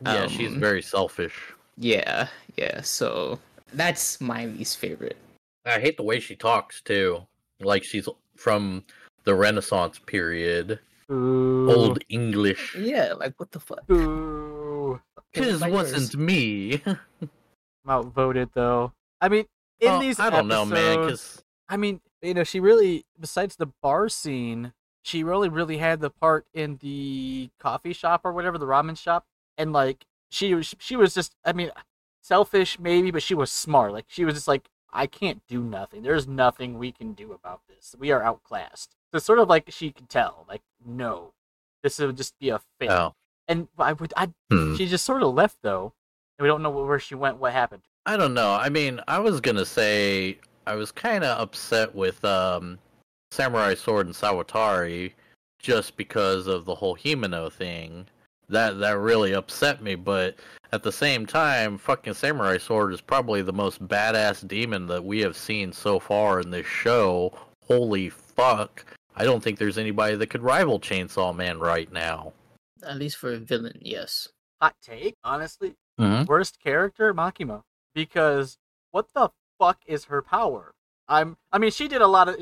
Yeah, 0.05 0.27
she's 0.27 0.51
Um, 0.53 0.59
very 0.59 0.81
selfish. 0.81 1.53
Yeah, 1.77 2.27
yeah. 2.57 2.81
So 2.81 3.39
that's 3.73 4.19
my 4.21 4.45
least 4.45 4.77
favorite. 4.77 5.17
I 5.65 5.79
hate 5.79 5.97
the 5.97 6.03
way 6.03 6.19
she 6.19 6.35
talks 6.35 6.81
too. 6.81 7.25
Like 7.59 7.83
she's 7.83 8.07
from 8.35 8.83
the 9.23 9.35
Renaissance 9.35 9.99
period, 9.99 10.79
Boo. 11.07 11.69
old 11.71 11.99
English. 12.09 12.75
Yeah, 12.75 13.13
like 13.13 13.39
what 13.39 13.51
the 13.51 13.59
fuck? 13.59 13.85
Boo. 13.87 14.99
Cause 15.33 15.61
My 15.61 15.69
wasn't 15.69 16.01
ears. 16.01 16.17
me. 16.17 16.81
I'm 16.85 17.29
outvoted 17.89 18.49
though. 18.53 18.91
I 19.21 19.29
mean, 19.29 19.45
in 19.79 19.91
Well, 19.91 19.99
these 19.99 20.19
I 20.19 20.29
don't 20.29 20.47
know, 20.47 20.65
man. 20.65 20.97
Cause 21.09 21.43
I 21.69 21.77
mean, 21.77 22.01
you 22.21 22.33
know, 22.33 22.43
she 22.43 22.59
really, 22.59 23.05
besides 23.19 23.55
the 23.55 23.67
bar 23.81 24.09
scene, 24.09 24.73
she 25.03 25.23
really, 25.23 25.47
really 25.47 25.77
had 25.77 26.01
the 26.01 26.09
part 26.09 26.45
in 26.53 26.77
the 26.81 27.49
coffee 27.59 27.93
shop 27.93 28.21
or 28.23 28.33
whatever, 28.33 28.57
the 28.57 28.65
ramen 28.65 28.97
shop, 28.97 29.25
and 29.57 29.73
like 29.73 30.05
she 30.29 30.53
was, 30.53 30.75
she 30.79 30.95
was 30.95 31.13
just, 31.13 31.35
I 31.45 31.53
mean, 31.53 31.71
selfish 32.21 32.79
maybe, 32.79 33.11
but 33.11 33.23
she 33.23 33.35
was 33.35 33.51
smart. 33.51 33.93
Like 33.93 34.05
she 34.07 34.25
was 34.25 34.35
just 34.35 34.47
like, 34.47 34.69
I 34.93 35.07
can't 35.07 35.41
do 35.47 35.61
nothing. 35.63 36.03
There's 36.03 36.27
nothing 36.27 36.77
we 36.77 36.91
can 36.91 37.13
do 37.13 37.31
about 37.31 37.61
this. 37.67 37.95
We 37.97 38.11
are 38.11 38.23
outclassed. 38.23 38.95
So 39.13 39.19
sort 39.19 39.39
of 39.39 39.49
like 39.49 39.65
she 39.69 39.91
could 39.91 40.09
tell, 40.09 40.45
like, 40.47 40.61
no, 40.85 41.33
this 41.83 41.99
would 41.99 42.17
just 42.17 42.37
be 42.39 42.49
a 42.49 42.59
fail. 42.79 42.91
oh, 42.91 43.15
And 43.47 43.67
I 43.77 43.93
would, 43.93 44.13
I, 44.15 44.29
hmm. 44.49 44.75
she 44.75 44.87
just 44.87 45.05
sort 45.05 45.23
of 45.23 45.33
left 45.33 45.57
though, 45.61 45.93
and 46.37 46.43
we 46.43 46.47
don't 46.47 46.61
know 46.61 46.69
where 46.69 46.99
she 46.99 47.15
went, 47.15 47.37
what 47.37 47.53
happened. 47.53 47.83
I 48.05 48.17
don't 48.17 48.33
know. 48.33 48.53
I 48.53 48.69
mean, 48.69 48.99
I 49.07 49.19
was 49.19 49.39
gonna 49.41 49.65
say 49.65 50.39
I 50.65 50.75
was 50.75 50.91
kind 50.91 51.23
of 51.23 51.39
upset 51.39 51.93
with 51.93 52.23
um, 52.25 52.79
Samurai 53.31 53.75
Sword 53.75 54.07
and 54.07 54.15
Sawatari 54.15 55.13
just 55.59 55.95
because 55.97 56.47
of 56.47 56.65
the 56.65 56.75
whole 56.75 56.95
Himeno 56.95 57.51
thing. 57.51 58.07
That 58.51 58.79
that 58.79 58.97
really 58.97 59.33
upset 59.33 59.81
me. 59.81 59.95
But 59.95 60.35
at 60.71 60.83
the 60.83 60.91
same 60.91 61.25
time, 61.25 61.77
fucking 61.77 62.13
Samurai 62.13 62.57
Sword 62.57 62.93
is 62.93 63.01
probably 63.01 63.41
the 63.41 63.53
most 63.53 63.85
badass 63.87 64.47
demon 64.47 64.87
that 64.87 65.03
we 65.03 65.19
have 65.21 65.35
seen 65.35 65.73
so 65.73 65.99
far 65.99 66.39
in 66.39 66.51
this 66.51 66.67
show. 66.67 67.33
Holy 67.67 68.09
fuck! 68.09 68.85
I 69.15 69.23
don't 69.23 69.41
think 69.43 69.57
there's 69.57 69.77
anybody 69.77 70.15
that 70.15 70.27
could 70.27 70.43
rival 70.43 70.79
Chainsaw 70.79 71.35
Man 71.35 71.59
right 71.59 71.91
now. 71.91 72.33
At 72.83 72.97
least 72.97 73.17
for 73.17 73.31
a 73.33 73.37
villain, 73.37 73.79
yes. 73.81 74.27
Hot 74.61 74.75
take, 74.81 75.15
honestly, 75.23 75.75
Mm-hmm. 75.99 76.25
worst 76.25 76.59
character 76.63 77.13
Makima 77.13 77.61
because 77.93 78.57
what 78.91 79.07
the 79.13 79.29
fuck 79.59 79.79
is 79.85 80.05
her 80.05 80.21
power? 80.21 80.73
I'm 81.07 81.37
I 81.51 81.59
mean 81.59 81.69
she 81.71 81.87
did 81.87 82.01
a 82.01 82.07
lot 82.07 82.27
of 82.29 82.37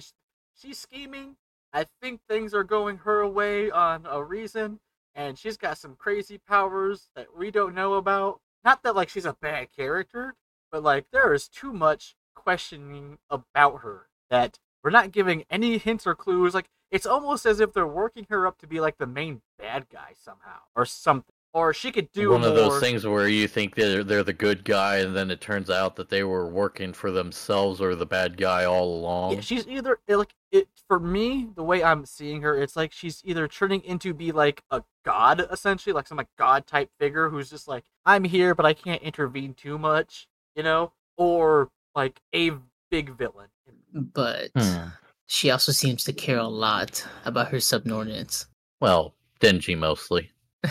she's 0.62 0.78
scheming. 0.80 1.36
I 1.74 1.86
think 2.02 2.22
things 2.30 2.54
are 2.54 2.64
going 2.64 2.98
her 3.00 3.28
way 3.28 3.70
on 3.70 4.06
a 4.10 4.24
reason 4.24 4.80
and 5.20 5.38
she's 5.38 5.58
got 5.58 5.78
some 5.78 5.96
crazy 5.96 6.38
powers 6.38 7.10
that 7.14 7.28
we 7.38 7.52
don't 7.52 7.76
know 7.76 7.96
about. 7.96 8.40
Not 8.64 8.84
that 8.84 8.96
like 8.96 9.10
she's 9.10 9.26
a 9.26 9.34
bad 9.34 9.68
character, 9.76 10.36
but 10.72 10.82
like 10.82 11.08
there 11.12 11.34
is 11.34 11.50
too 11.50 11.74
much 11.74 12.16
questioning 12.34 13.18
about 13.30 13.82
her 13.82 14.08
that 14.30 14.60
we're 14.82 14.92
not 14.92 15.12
giving 15.12 15.44
any 15.50 15.78
hints 15.78 16.08
or 16.08 16.16
clues 16.16 16.54
like 16.54 16.70
it's 16.90 17.06
almost 17.06 17.46
as 17.46 17.60
if 17.60 17.74
they're 17.74 17.86
working 17.86 18.28
her 18.30 18.48
up 18.48 18.58
to 18.60 18.68
be 18.68 18.80
like 18.80 18.98
the 18.98 19.06
main 19.06 19.42
bad 19.58 19.88
guy 19.92 20.14
somehow 20.18 20.62
or 20.74 20.86
something. 20.86 21.36
Or 21.52 21.74
she 21.74 21.92
could 21.92 22.12
do 22.12 22.30
one 22.30 22.44
of 22.44 22.54
those 22.54 22.80
things 22.80 23.08
where 23.08 23.28
you 23.28 23.48
think 23.48 23.74
they're 23.74 24.04
they're 24.04 24.24
the 24.24 24.34
good 24.34 24.64
guy, 24.64 24.98
and 24.98 25.16
then 25.16 25.32
it 25.32 25.42
turns 25.42 25.72
out 25.72 25.96
that 25.96 26.10
they 26.10 26.24
were 26.24 26.48
working 26.48 26.94
for 26.94 27.10
themselves 27.10 27.82
or 27.82 27.96
the 27.96 28.06
bad 28.06 28.38
guy 28.38 28.66
all 28.66 28.94
along. 29.00 29.34
Yeah, 29.34 29.42
she's 29.42 29.68
either 29.68 30.00
like 30.08 30.36
it 30.52 30.68
for 30.88 31.00
me. 31.00 31.50
The 31.56 31.64
way 31.64 31.84
I'm 31.84 32.06
seeing 32.06 32.44
her, 32.44 32.56
it's 32.62 32.76
like 32.76 32.92
she's 32.92 33.24
either 33.26 33.48
turning 33.48 33.84
into 33.84 34.14
be 34.14 34.32
like 34.32 34.62
a 34.70 34.84
god, 35.04 35.48
essentially, 35.52 35.92
like 35.92 36.08
some 36.08 36.18
like 36.20 36.28
god 36.38 36.68
type 36.68 36.92
figure 37.00 37.30
who's 37.30 37.50
just 37.50 37.68
like 37.68 37.86
I'm 38.06 38.24
here, 38.24 38.54
but 38.54 38.68
I 38.68 38.74
can't 38.74 39.02
intervene 39.02 39.56
too 39.56 39.80
much, 39.80 40.28
you 40.56 40.62
know, 40.62 40.94
or 41.18 41.72
like 41.96 42.22
a 42.36 42.52
big 42.92 43.18
villain. 43.18 43.48
But 43.92 44.52
Hmm. 44.56 44.90
she 45.26 45.50
also 45.50 45.72
seems 45.72 46.04
to 46.04 46.14
care 46.14 46.38
a 46.38 46.48
lot 46.48 47.04
about 47.26 47.48
her 47.50 47.60
subordinates. 47.60 48.46
Well, 48.82 49.16
Denji 49.42 49.76
mostly 49.76 50.30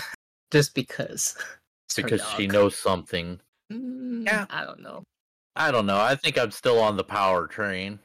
Just 0.50 0.74
because. 0.74 1.36
Because 1.96 2.22
she 2.36 2.46
knows 2.46 2.76
something. 2.78 3.40
Mm, 3.72 4.24
Yeah. 4.26 4.44
I 4.50 4.64
don't 4.64 4.80
know. 4.82 5.02
I 5.56 5.70
don't 5.70 5.86
know. 5.86 5.98
I 5.98 6.14
think 6.16 6.38
I'm 6.38 6.50
still 6.50 6.78
on 6.78 6.96
the 6.98 7.02
power 7.02 7.46
train. 7.46 7.98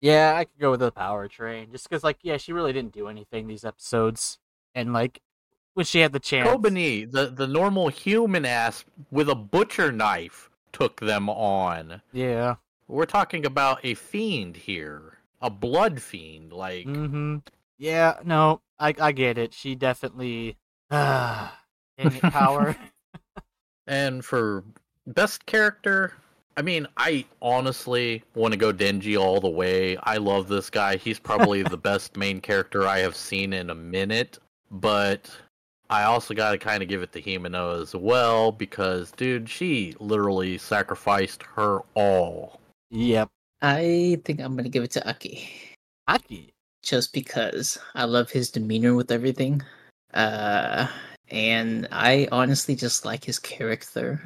Yeah, 0.00 0.34
I 0.34 0.44
could 0.44 0.58
go 0.58 0.70
with 0.72 0.80
the 0.80 0.90
power 0.90 1.28
train, 1.28 1.70
just 1.70 1.88
because 1.88 2.02
like 2.02 2.16
yeah, 2.22 2.38
she 2.38 2.52
really 2.54 2.72
didn't 2.72 2.92
do 2.94 3.06
anything 3.06 3.46
these 3.46 3.64
episodes, 3.66 4.38
and 4.74 4.92
like 4.94 5.20
when 5.74 5.84
she 5.84 6.00
had 6.00 6.12
the 6.12 6.18
chance, 6.20 6.48
Kobeni, 6.48 7.08
the 7.08 7.26
the 7.26 7.46
normal 7.46 7.88
human 7.88 8.44
ass 8.46 8.84
with 9.10 9.28
a 9.28 9.34
butcher 9.34 9.92
knife, 9.92 10.48
took 10.72 10.98
them 11.00 11.28
on. 11.28 12.00
yeah, 12.12 12.56
We're 12.88 13.06
talking 13.06 13.44
about 13.44 13.80
a 13.84 13.94
fiend 13.94 14.56
here, 14.56 15.18
a 15.42 15.50
blood 15.50 16.00
fiend. 16.00 16.52
Like, 16.52 16.86
mm-hmm, 16.86 17.36
yeah, 17.76 18.14
no, 18.24 18.62
I 18.78 18.94
I 18.98 19.12
get 19.12 19.36
it. 19.36 19.52
She 19.52 19.74
definitely, 19.74 20.56
ah, 20.90 21.60
dang 21.98 22.12
it, 22.14 22.22
power. 22.22 22.76
And 23.86 24.24
for 24.24 24.64
best 25.06 25.46
character, 25.46 26.12
I 26.56 26.62
mean, 26.62 26.86
I 26.96 27.24
honestly 27.40 28.22
want 28.34 28.52
to 28.52 28.58
go 28.58 28.72
Denji 28.72 29.18
all 29.18 29.40
the 29.40 29.48
way. 29.48 29.96
I 29.98 30.16
love 30.16 30.48
this 30.48 30.70
guy. 30.70 30.96
He's 30.96 31.18
probably 31.18 31.62
the 31.62 31.76
best 31.90 32.16
main 32.16 32.40
character 32.40 32.86
I 32.86 32.98
have 32.98 33.14
seen 33.16 33.52
in 33.52 33.70
a 33.70 33.74
minute. 33.74 34.38
But 34.70 35.30
I 35.88 36.02
also 36.02 36.34
got 36.34 36.50
to 36.52 36.58
kind 36.58 36.82
of 36.82 36.88
give 36.88 37.02
it 37.02 37.12
to 37.12 37.22
Himeno 37.22 37.80
as 37.80 37.94
well 37.94 38.52
because, 38.52 39.12
dude, 39.12 39.48
she 39.48 39.94
literally 40.00 40.58
sacrificed 40.58 41.42
her 41.54 41.78
all. 41.94 42.60
yep, 42.90 43.28
I 43.62 44.20
think 44.24 44.40
I'm 44.40 44.56
gonna 44.56 44.68
give 44.68 44.84
it 44.84 44.90
to 44.92 45.08
Aki. 45.08 45.48
Aki. 46.08 46.50
Just 46.82 47.12
because 47.12 47.78
I 47.94 48.04
love 48.04 48.30
his 48.30 48.50
demeanor 48.50 48.94
with 48.94 49.10
everything. 49.10 49.62
Uh 50.12 50.88
and 51.30 51.88
I 51.90 52.28
honestly 52.32 52.74
just 52.74 53.04
like 53.04 53.24
his 53.24 53.38
character 53.38 54.20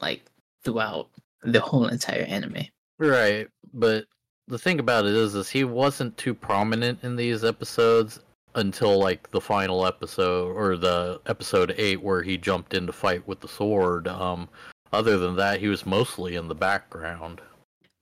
like 0.00 0.22
throughout 0.64 1.08
the 1.42 1.60
whole 1.60 1.86
entire 1.88 2.22
anime. 2.22 2.66
Right, 2.98 3.48
but 3.72 4.04
the 4.48 4.58
thing 4.58 4.80
about 4.80 5.06
it 5.06 5.14
is, 5.14 5.34
is 5.34 5.48
he 5.48 5.64
wasn't 5.64 6.16
too 6.16 6.34
prominent 6.34 7.02
in 7.02 7.16
these 7.16 7.44
episodes 7.44 8.20
until 8.54 8.98
like 8.98 9.30
the 9.30 9.40
final 9.40 9.86
episode 9.86 10.54
or 10.54 10.76
the 10.76 11.20
episode 11.26 11.74
eight 11.78 12.02
where 12.02 12.22
he 12.22 12.36
jumped 12.36 12.74
in 12.74 12.86
to 12.86 12.92
fight 12.92 13.26
with 13.26 13.40
the 13.40 13.48
sword. 13.48 14.08
Um, 14.08 14.48
other 14.92 15.16
than 15.16 15.36
that, 15.36 15.60
he 15.60 15.68
was 15.68 15.86
mostly 15.86 16.36
in 16.36 16.48
the 16.48 16.54
background. 16.54 17.40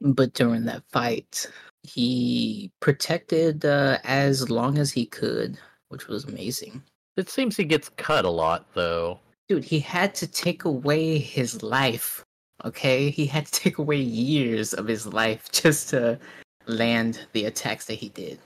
But 0.00 0.32
during 0.32 0.64
that 0.64 0.82
fight, 0.90 1.46
he 1.82 2.72
protected 2.80 3.64
uh, 3.64 3.98
as 4.02 4.50
long 4.50 4.78
as 4.78 4.90
he 4.90 5.06
could, 5.06 5.58
which 5.88 6.08
was 6.08 6.24
amazing. 6.24 6.82
It 7.20 7.28
seems 7.28 7.54
he 7.54 7.64
gets 7.64 7.90
cut 7.90 8.24
a 8.24 8.30
lot 8.30 8.64
though. 8.72 9.20
Dude, 9.46 9.62
he 9.62 9.78
had 9.78 10.14
to 10.14 10.26
take 10.26 10.64
away 10.64 11.18
his 11.18 11.62
life. 11.62 12.24
Okay? 12.64 13.10
He 13.10 13.26
had 13.26 13.44
to 13.44 13.52
take 13.52 13.76
away 13.76 13.98
years 13.98 14.72
of 14.72 14.86
his 14.86 15.06
life 15.06 15.50
just 15.52 15.90
to 15.90 16.18
land 16.66 17.26
the 17.34 17.44
attacks 17.44 17.84
that 17.84 17.94
he 17.94 18.08
did. 18.08 18.38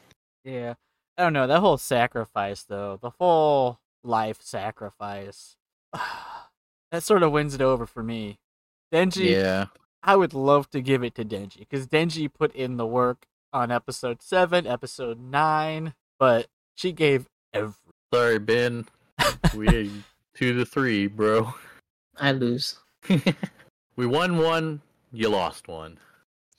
Yeah. 0.45 0.75
I 1.17 1.23
don't 1.23 1.33
know, 1.33 1.47
that 1.47 1.61
whole 1.61 1.79
sacrifice 1.79 2.65
though, 2.65 2.99
the 3.01 3.11
whole 3.11 3.79
life 4.03 4.39
sacrifice. 4.43 5.55
that 5.93 7.05
sort 7.05 7.23
of 7.23 7.31
wins 7.31 7.55
it 7.55 7.61
over 7.63 7.87
for 7.87 8.03
me. 8.03 8.41
Denji, 8.93 9.31
Yeah, 9.31 9.67
I 10.03 10.17
would 10.17 10.35
love 10.35 10.69
to 10.71 10.81
give 10.81 11.05
it 11.05 11.15
to 11.15 11.25
Denji 11.25 11.61
because 11.61 11.87
Denji 11.87 12.29
put 12.33 12.53
in 12.57 12.77
the 12.77 12.87
work 12.87 13.27
on 13.53 13.71
episode 13.71 14.21
7, 14.21 14.67
episode 14.67 15.21
9, 15.21 15.95
but 16.19 16.49
she 16.75 16.91
gave 16.91 17.29
every. 17.53 17.84
Sorry 18.15 18.39
Binh. 18.39 18.87
we 19.57 19.91
two 20.35 20.57
to 20.57 20.65
three, 20.65 21.09
bro. 21.09 21.53
I 22.17 22.31
lose. 22.31 22.77
we 23.97 24.07
won 24.07 24.39
one. 24.39 24.83
You 25.13 25.31
lost 25.31 25.67
one. 25.67 25.99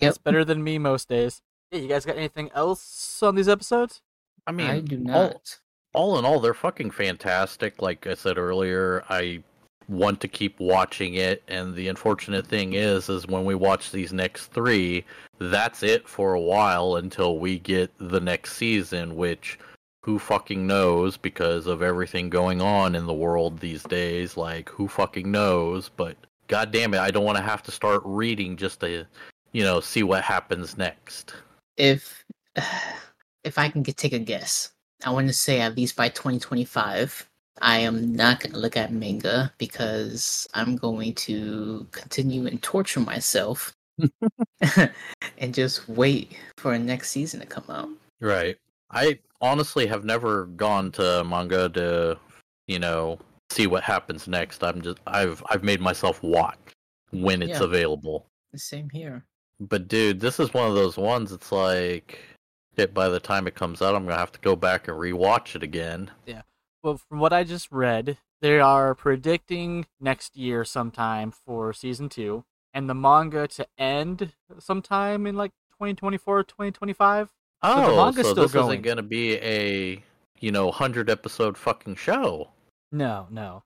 That's 0.01 0.17
better 0.17 0.43
than 0.43 0.61
me 0.61 0.77
most 0.77 1.07
days. 1.07 1.41
Hey, 1.71 1.79
you 1.79 1.87
guys 1.87 2.05
got 2.05 2.17
anything 2.17 2.51
else 2.53 3.23
on 3.23 3.35
these 3.35 3.47
episodes? 3.47 4.01
I 4.45 4.51
mean, 4.51 4.67
I 4.67 4.81
do 4.81 5.05
all- 5.09 5.41
all 5.93 6.19
in 6.19 6.25
all, 6.25 6.41
they're 6.41 6.53
fucking 6.53 6.91
fantastic. 6.91 7.81
Like 7.81 8.05
I 8.05 8.15
said 8.15 8.37
earlier, 8.37 9.05
I 9.07 9.41
want 9.87 10.19
to 10.19 10.27
keep 10.27 10.59
watching 10.59 11.13
it 11.13 11.41
and 11.47 11.73
the 11.73 11.87
unfortunate 11.87 12.45
thing 12.45 12.73
is 12.73 13.07
is 13.07 13.27
when 13.27 13.45
we 13.45 13.53
watch 13.53 13.91
these 13.91 14.11
next 14.11 14.47
3 14.47 15.05
that's 15.37 15.83
it 15.83 16.09
for 16.09 16.33
a 16.33 16.41
while 16.41 16.95
until 16.95 17.37
we 17.37 17.59
get 17.59 17.91
the 17.99 18.19
next 18.19 18.53
season 18.53 19.15
which 19.15 19.59
who 20.05 20.19
fucking 20.19 20.67
knows 20.67 21.17
because 21.17 21.65
of 21.65 21.81
everything 21.81 22.29
going 22.29 22.61
on 22.61 22.93
in 22.93 23.07
the 23.07 23.13
world 23.13 23.59
these 23.59 23.81
days 23.83 24.37
like 24.37 24.69
who 24.69 24.87
fucking 24.87 25.31
knows 25.31 25.89
but 25.89 26.15
god 26.47 26.71
damn 26.71 26.93
it 26.93 26.99
I 26.99 27.09
don't 27.09 27.25
want 27.25 27.37
to 27.37 27.43
have 27.43 27.63
to 27.63 27.71
start 27.71 28.03
reading 28.05 28.55
just 28.55 28.79
to 28.81 29.07
you 29.51 29.63
know 29.63 29.79
see 29.79 30.03
what 30.03 30.23
happens 30.23 30.77
next 30.77 31.33
If 31.77 32.23
if 33.43 33.57
I 33.57 33.69
can 33.69 33.83
get, 33.83 33.95
take 33.95 34.13
a 34.13 34.19
guess, 34.19 34.71
I 35.05 35.11
want 35.11 35.27
to 35.27 35.33
say 35.33 35.61
at 35.61 35.77
least 35.77 35.95
by 35.95 36.09
2025, 36.09 37.29
I 37.61 37.77
am 37.77 38.15
not 38.15 38.41
going 38.41 38.53
to 38.53 38.59
look 38.59 38.75
at 38.75 38.91
manga 38.91 39.53
because 39.57 40.47
I'm 40.53 40.75
going 40.75 41.13
to 41.13 41.87
continue 41.91 42.47
and 42.47 42.61
torture 42.61 42.99
myself 42.99 43.75
and 45.37 45.53
just 45.53 45.87
wait 45.87 46.37
for 46.57 46.73
a 46.73 46.79
next 46.79 47.11
season 47.11 47.39
to 47.39 47.45
come 47.45 47.65
out. 47.69 47.89
Right. 48.19 48.57
I 48.91 49.19
honestly 49.41 49.87
have 49.87 50.05
never 50.05 50.45
gone 50.45 50.91
to 50.93 51.23
manga 51.23 51.69
to, 51.69 52.17
you 52.67 52.79
know, 52.79 53.19
see 53.49 53.67
what 53.67 53.83
happens 53.83 54.27
next. 54.27 54.63
I'm 54.63 54.81
just 54.81 54.99
I've 55.07 55.43
I've 55.49 55.63
made 55.63 55.81
myself 55.81 56.21
watch 56.23 56.59
when 57.11 57.41
it's 57.41 57.59
Yeah. 57.59 57.65
available. 57.65 58.27
The 58.51 58.59
same 58.59 58.89
here. 58.89 59.25
But 59.59 59.87
dude, 59.87 60.19
this 60.19 60.39
is 60.39 60.53
one 60.53 60.67
of 60.67 60.75
those 60.75 60.97
ones 60.97 61.31
it's 61.31 61.51
like 61.51 62.19
it 62.75 62.93
by 62.93 63.07
the 63.09 63.19
time 63.19 63.47
it 63.47 63.55
comes 63.55 63.81
out 63.81 63.95
I'm 63.95 64.03
going 64.03 64.13
to 64.13 64.19
have 64.19 64.31
to 64.33 64.39
go 64.41 64.55
back 64.55 64.87
and 64.87 64.97
rewatch 64.97 65.55
it 65.55 65.63
again. 65.63 66.11
Yeah. 66.25 66.41
Well, 66.83 66.97
from 66.97 67.19
what 67.19 67.33
I 67.33 67.43
just 67.43 67.71
read, 67.71 68.17
they 68.41 68.59
are 68.59 68.93
predicting 68.93 69.87
next 69.99 70.35
year 70.35 70.65
sometime 70.65 71.31
for 71.31 71.71
season 71.73 72.09
two, 72.09 72.43
and 72.73 72.89
the 72.89 72.93
manga 72.93 73.47
to 73.47 73.65
end 73.77 74.33
sometime 74.59 75.25
in 75.25 75.35
like 75.35 75.51
2024 75.71 76.43
2025. 76.43 77.31
The 77.73 77.81
Oh, 77.91 77.95
manga's 78.05 78.25
so 78.25 78.31
still 78.31 78.43
this 78.43 78.51
going. 78.53 78.69
isn't 78.71 78.81
going 78.83 78.97
to 78.97 79.03
be 79.03 79.33
a, 79.37 80.03
you 80.39 80.51
know, 80.51 80.65
100 80.65 81.09
episode 81.09 81.57
fucking 81.57 81.95
show. 81.95 82.49
No, 82.91 83.27
no. 83.31 83.63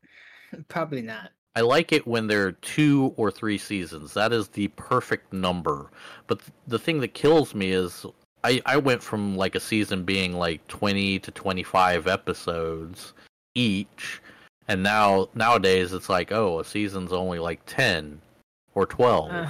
Probably 0.68 1.02
not. 1.02 1.32
I 1.56 1.62
like 1.62 1.92
it 1.92 2.08
when 2.08 2.28
there 2.28 2.46
are 2.48 2.52
two 2.54 3.14
or 3.18 3.32
three 3.32 3.58
seasons. 3.58 4.14
That 4.14 4.32
is 4.32 4.48
the 4.50 4.68
perfect 4.70 5.34
number. 5.34 5.90
But 6.28 6.40
th- 6.40 6.52
the 6.68 6.80
thing 6.80 7.00
that 7.02 7.14
kills 7.14 7.54
me 7.56 7.72
is 7.72 8.06
I, 8.44 8.62
I 8.66 8.78
went 8.78 9.04
from 9.04 9.36
like 9.36 9.56
a 9.56 9.60
season 9.60 10.04
being 10.04 10.34
like 10.34 10.66
20 10.68 11.20
to 11.20 11.32
25 11.32 12.08
episodes 12.08 13.14
each. 13.56 14.22
And 14.68 14.84
now 14.84 15.28
nowadays 15.34 15.92
it's 15.94 16.08
like, 16.10 16.32
oh, 16.32 16.60
a 16.60 16.66
season's 16.66 17.12
only 17.12 17.40
like 17.40 17.60
10 17.66 18.22
or 18.76 18.86
12. 18.86 19.32
Uh, 19.32 19.50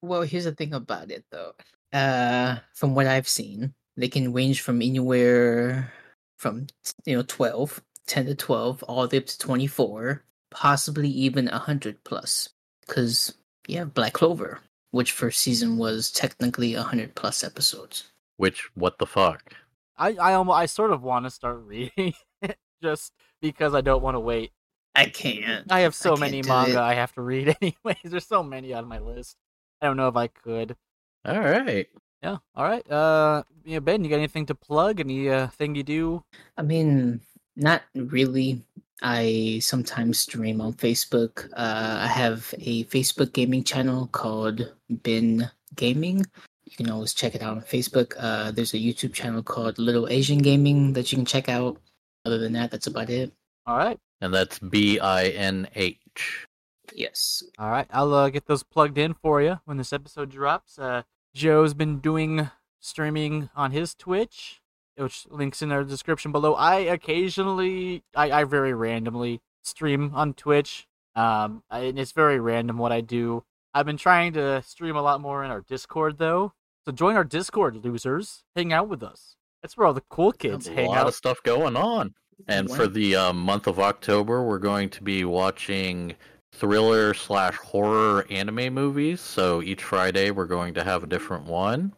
well, 0.00 0.22
here's 0.22 0.44
the 0.44 0.52
thing 0.54 0.72
about 0.72 1.10
it, 1.10 1.24
though. 1.30 1.52
Uh, 1.92 2.56
from 2.74 2.94
what 2.94 3.06
I've 3.08 3.28
seen, 3.28 3.74
they 3.96 4.08
can 4.08 4.32
range 4.32 4.60
from 4.60 4.82
anywhere 4.82 5.92
from 6.38 6.66
you 7.04 7.16
know 7.16 7.22
12, 7.26 7.82
10 8.06 8.26
to 8.26 8.34
12, 8.34 8.82
all 8.84 9.06
the 9.06 9.16
way 9.16 9.20
up 9.20 9.26
to 9.26 9.38
24, 9.38 10.24
possibly 10.50 11.08
even 11.08 11.46
100 11.46 12.02
plus. 12.04 12.48
Because 12.86 13.34
you 13.68 13.78
have 13.78 13.94
Black 13.94 14.14
Clover, 14.14 14.60
which 14.90 15.12
first 15.12 15.40
season 15.40 15.76
was 15.76 16.10
technically 16.10 16.74
100 16.74 17.14
plus 17.14 17.44
episodes. 17.44 18.10
Which, 18.36 18.70
what 18.74 18.98
the 18.98 19.06
fuck? 19.06 19.54
I 19.98 20.14
I 20.14 20.34
almost 20.34 20.56
I 20.56 20.66
sort 20.66 20.92
of 20.92 21.02
want 21.02 21.26
to 21.26 21.30
start 21.30 21.60
reading 21.66 22.14
it 22.42 22.58
just 22.82 23.12
because 23.40 23.74
I 23.74 23.82
don't 23.82 24.02
want 24.02 24.14
to 24.16 24.20
wait. 24.20 24.50
I 24.94 25.06
can't. 25.06 25.70
I 25.70 25.80
have 25.80 25.94
so 25.94 26.10
can't 26.10 26.20
many 26.20 26.42
manga 26.42 26.72
it. 26.72 26.76
I 26.78 26.94
have 26.94 27.12
to 27.14 27.22
read 27.22 27.54
anyways. 27.62 27.98
There's 28.04 28.26
so 28.26 28.42
many 28.42 28.72
on 28.72 28.88
my 28.88 28.98
list. 28.98 29.36
I 29.80 29.86
don't 29.86 29.96
know 29.96 30.08
if 30.08 30.16
I 30.16 30.26
could. 30.26 30.76
All 31.24 31.38
right. 31.38 31.86
Yeah. 32.22 32.36
All 32.54 32.64
right. 32.64 32.88
Uh, 32.90 33.42
yeah, 33.64 33.80
Binh, 33.80 34.04
you 34.04 34.10
got 34.10 34.16
anything 34.16 34.46
to 34.46 34.54
plug? 34.54 35.00
Any 35.00 35.28
uh 35.30 35.48
thing 35.48 35.74
you 35.74 35.82
do? 35.82 36.24
I 36.56 36.62
mean, 36.62 37.20
not 37.56 37.82
really. 37.94 38.62
I 39.02 39.60
sometimes 39.62 40.18
stream 40.18 40.60
on 40.60 40.74
Facebook. 40.74 41.46
Uh, 41.56 42.04
I 42.04 42.06
have 42.06 42.52
a 42.58 42.84
Facebook 42.84 43.32
gaming 43.32 43.64
channel 43.64 44.08
called 44.08 44.72
Binh 44.92 45.50
Gaming. 45.74 46.26
You 46.64 46.76
can 46.76 46.90
always 46.90 47.14
check 47.14 47.34
it 47.34 47.42
out 47.42 47.56
on 47.56 47.62
Facebook. 47.62 48.14
Uh, 48.18 48.50
there's 48.50 48.74
a 48.74 48.78
YouTube 48.78 49.14
channel 49.14 49.42
called 49.42 49.78
Little 49.78 50.06
Asian 50.08 50.38
Gaming 50.38 50.92
that 50.92 51.10
you 51.10 51.16
can 51.16 51.24
check 51.24 51.48
out. 51.48 51.80
Other 52.26 52.36
than 52.36 52.52
that, 52.52 52.70
that's 52.70 52.86
about 52.86 53.08
it. 53.08 53.32
All 53.66 53.78
right. 53.78 53.98
And 54.20 54.34
that's 54.34 54.58
B 54.58 55.00
I 55.00 55.28
N 55.28 55.66
H. 55.74 56.46
Yes. 56.94 57.42
All 57.58 57.70
right, 57.70 57.86
I'll 57.90 58.12
uh, 58.12 58.28
get 58.28 58.46
those 58.46 58.62
plugged 58.62 58.98
in 58.98 59.14
for 59.14 59.40
you 59.40 59.60
when 59.64 59.78
this 59.78 59.92
episode 59.92 60.30
drops. 60.30 60.78
Uh, 60.78 61.02
Joe's 61.34 61.74
been 61.74 61.98
doing 62.00 62.50
streaming 62.80 63.50
on 63.54 63.72
his 63.72 63.94
Twitch, 63.94 64.60
which 64.96 65.26
links 65.30 65.62
in 65.62 65.72
our 65.72 65.84
description 65.84 66.32
below. 66.32 66.54
I 66.54 66.78
occasionally, 66.78 68.02
I, 68.14 68.30
I 68.30 68.44
very 68.44 68.74
randomly 68.74 69.40
stream 69.62 70.12
on 70.14 70.34
Twitch. 70.34 70.86
Um, 71.14 71.62
I, 71.70 71.80
and 71.80 71.98
it's 71.98 72.12
very 72.12 72.40
random 72.40 72.78
what 72.78 72.92
I 72.92 73.00
do. 73.00 73.44
I've 73.74 73.86
been 73.86 73.96
trying 73.96 74.32
to 74.34 74.62
stream 74.62 74.96
a 74.96 75.02
lot 75.02 75.20
more 75.20 75.44
in 75.44 75.50
our 75.50 75.60
Discord 75.60 76.18
though. 76.18 76.52
So 76.84 76.92
join 76.92 77.16
our 77.16 77.24
Discord, 77.24 77.84
losers. 77.84 78.44
Hang 78.56 78.72
out 78.72 78.88
with 78.88 79.02
us. 79.02 79.36
That's 79.62 79.76
where 79.76 79.86
all 79.86 79.94
the 79.94 80.02
cool 80.08 80.32
kids 80.32 80.66
a 80.66 80.72
hang 80.72 80.88
lot 80.88 80.98
out. 80.98 81.08
of 81.08 81.14
stuff 81.14 81.42
going 81.42 81.76
on. 81.76 82.14
And 82.48 82.70
for 82.70 82.86
the 82.86 83.16
um, 83.16 83.36
month 83.36 83.66
of 83.66 83.78
October, 83.78 84.42
we're 84.42 84.58
going 84.58 84.88
to 84.90 85.02
be 85.02 85.24
watching 85.26 86.14
thriller 86.52 87.14
slash 87.14 87.56
horror 87.56 88.26
anime 88.30 88.74
movies. 88.74 89.20
So 89.20 89.62
each 89.62 89.82
Friday, 89.82 90.30
we're 90.30 90.46
going 90.46 90.74
to 90.74 90.84
have 90.84 91.02
a 91.02 91.06
different 91.06 91.44
one. 91.44 91.92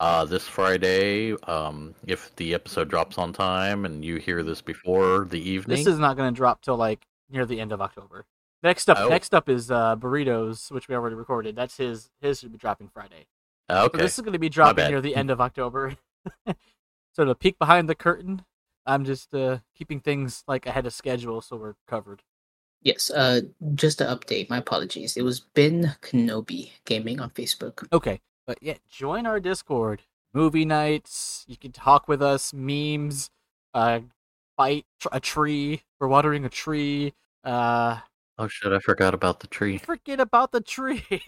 Uh, 0.00 0.24
this 0.24 0.46
Friday, 0.46 1.32
um, 1.44 1.94
if 2.06 2.34
the 2.36 2.54
episode 2.54 2.88
drops 2.88 3.18
on 3.18 3.32
time 3.32 3.84
and 3.84 4.04
you 4.04 4.16
hear 4.16 4.42
this 4.42 4.62
before 4.62 5.26
the 5.28 5.40
evening, 5.40 5.76
This 5.76 5.86
is 5.86 5.98
not 5.98 6.16
going 6.16 6.32
to 6.32 6.36
drop 6.36 6.62
till 6.62 6.76
like 6.76 7.04
near 7.28 7.44
the 7.44 7.60
end 7.60 7.72
of 7.72 7.80
October. 7.80 8.24
Next 8.62 8.88
up, 8.88 8.98
Oh. 9.00 9.08
next 9.08 9.34
up 9.34 9.48
is 9.48 9.70
uh, 9.70 9.96
burritos, 9.96 10.70
which 10.70 10.88
we 10.88 10.94
already 10.94 11.16
recorded. 11.16 11.56
That's 11.56 11.76
his. 11.76 12.10
His 12.20 12.40
should 12.40 12.52
be 12.52 12.58
dropping 12.58 12.88
Friday. 12.88 13.26
So 13.70 13.84
okay. 13.84 13.98
this 13.98 14.18
is 14.18 14.22
going 14.22 14.32
to 14.32 14.38
be 14.38 14.48
dropping 14.48 14.88
near 14.88 15.00
the 15.00 15.14
end 15.14 15.30
of 15.30 15.40
October. 15.40 15.96
so 17.12 17.24
to 17.24 17.34
peek 17.34 17.58
behind 17.58 17.88
the 17.88 17.94
curtain, 17.94 18.44
I'm 18.86 19.04
just 19.04 19.34
uh, 19.34 19.58
keeping 19.76 20.00
things 20.00 20.42
like 20.48 20.66
ahead 20.66 20.86
of 20.86 20.92
schedule, 20.92 21.40
so 21.40 21.56
we're 21.56 21.74
covered. 21.86 22.22
Yes. 22.82 23.10
Uh, 23.10 23.40
just 23.74 23.98
to 23.98 24.04
update, 24.04 24.48
my 24.48 24.58
apologies. 24.58 25.16
It 25.16 25.22
was 25.22 25.40
Ben 25.40 25.96
Kenobi 26.02 26.70
Gaming 26.84 27.20
on 27.20 27.30
Facebook. 27.30 27.86
Okay, 27.92 28.20
but 28.46 28.58
yeah, 28.62 28.74
join 28.88 29.26
our 29.26 29.40
Discord. 29.40 30.02
Movie 30.34 30.64
nights. 30.64 31.44
You 31.48 31.56
can 31.56 31.72
talk 31.72 32.06
with 32.08 32.22
us. 32.22 32.52
Memes. 32.52 33.30
Uh, 33.74 34.00
fight 34.56 34.86
tr- 35.00 35.08
a 35.12 35.20
tree. 35.20 35.82
We're 35.98 36.08
watering 36.08 36.44
a 36.44 36.48
tree. 36.50 37.14
Uh, 37.44 37.98
Oh 38.40 38.46
shit! 38.46 38.72
I 38.72 38.78
forgot 38.78 39.14
about 39.14 39.40
the 39.40 39.48
tree. 39.48 39.78
forget 39.78 40.20
about 40.20 40.52
the 40.52 40.60
tree. 40.60 41.04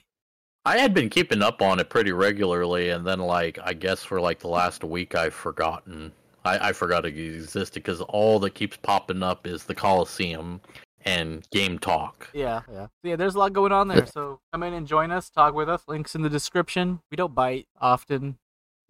I 0.64 0.76
had 0.78 0.94
been 0.94 1.08
keeping 1.10 1.42
up 1.42 1.60
on 1.60 1.80
it 1.80 1.88
pretty 1.90 2.12
regularly, 2.12 2.90
and 2.90 3.04
then 3.04 3.18
like 3.18 3.58
I 3.64 3.72
guess 3.72 4.04
for 4.04 4.20
like 4.20 4.38
the 4.38 4.48
last 4.48 4.84
week, 4.84 5.16
I've 5.16 5.34
forgotten. 5.34 6.12
I, 6.44 6.68
I 6.68 6.72
forgot 6.72 7.04
it 7.04 7.18
existed 7.18 7.82
because 7.82 8.00
all 8.02 8.38
that 8.40 8.54
keeps 8.54 8.76
popping 8.76 9.22
up 9.24 9.46
is 9.46 9.64
the 9.64 9.74
Coliseum 9.74 10.60
and 11.04 11.46
Game 11.50 11.78
Talk. 11.78 12.30
Yeah, 12.32 12.62
yeah. 12.70 12.86
So 12.86 13.08
yeah, 13.08 13.16
there's 13.16 13.34
a 13.34 13.38
lot 13.38 13.52
going 13.52 13.72
on 13.72 13.88
there. 13.88 14.06
So 14.06 14.40
come 14.52 14.62
in 14.62 14.74
and 14.74 14.86
join 14.86 15.10
us, 15.10 15.30
talk 15.30 15.54
with 15.54 15.68
us. 15.68 15.82
Links 15.88 16.14
in 16.14 16.22
the 16.22 16.30
description. 16.30 17.00
We 17.10 17.16
don't 17.16 17.34
bite 17.34 17.66
often. 17.80 18.38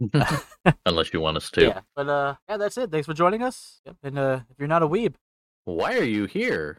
Unless 0.86 1.12
you 1.12 1.20
want 1.20 1.36
us 1.36 1.50
to. 1.52 1.62
Yeah. 1.62 1.80
But 1.94 2.08
uh 2.08 2.34
yeah, 2.48 2.56
that's 2.56 2.78
it. 2.78 2.90
Thanks 2.90 3.06
for 3.06 3.14
joining 3.14 3.42
us. 3.42 3.80
Yep. 3.86 3.96
And 4.02 4.18
uh 4.18 4.40
if 4.50 4.58
you're 4.58 4.68
not 4.68 4.82
a 4.82 4.88
weeb, 4.88 5.14
Why 5.64 5.96
are 5.98 6.04
you 6.04 6.24
here? 6.26 6.78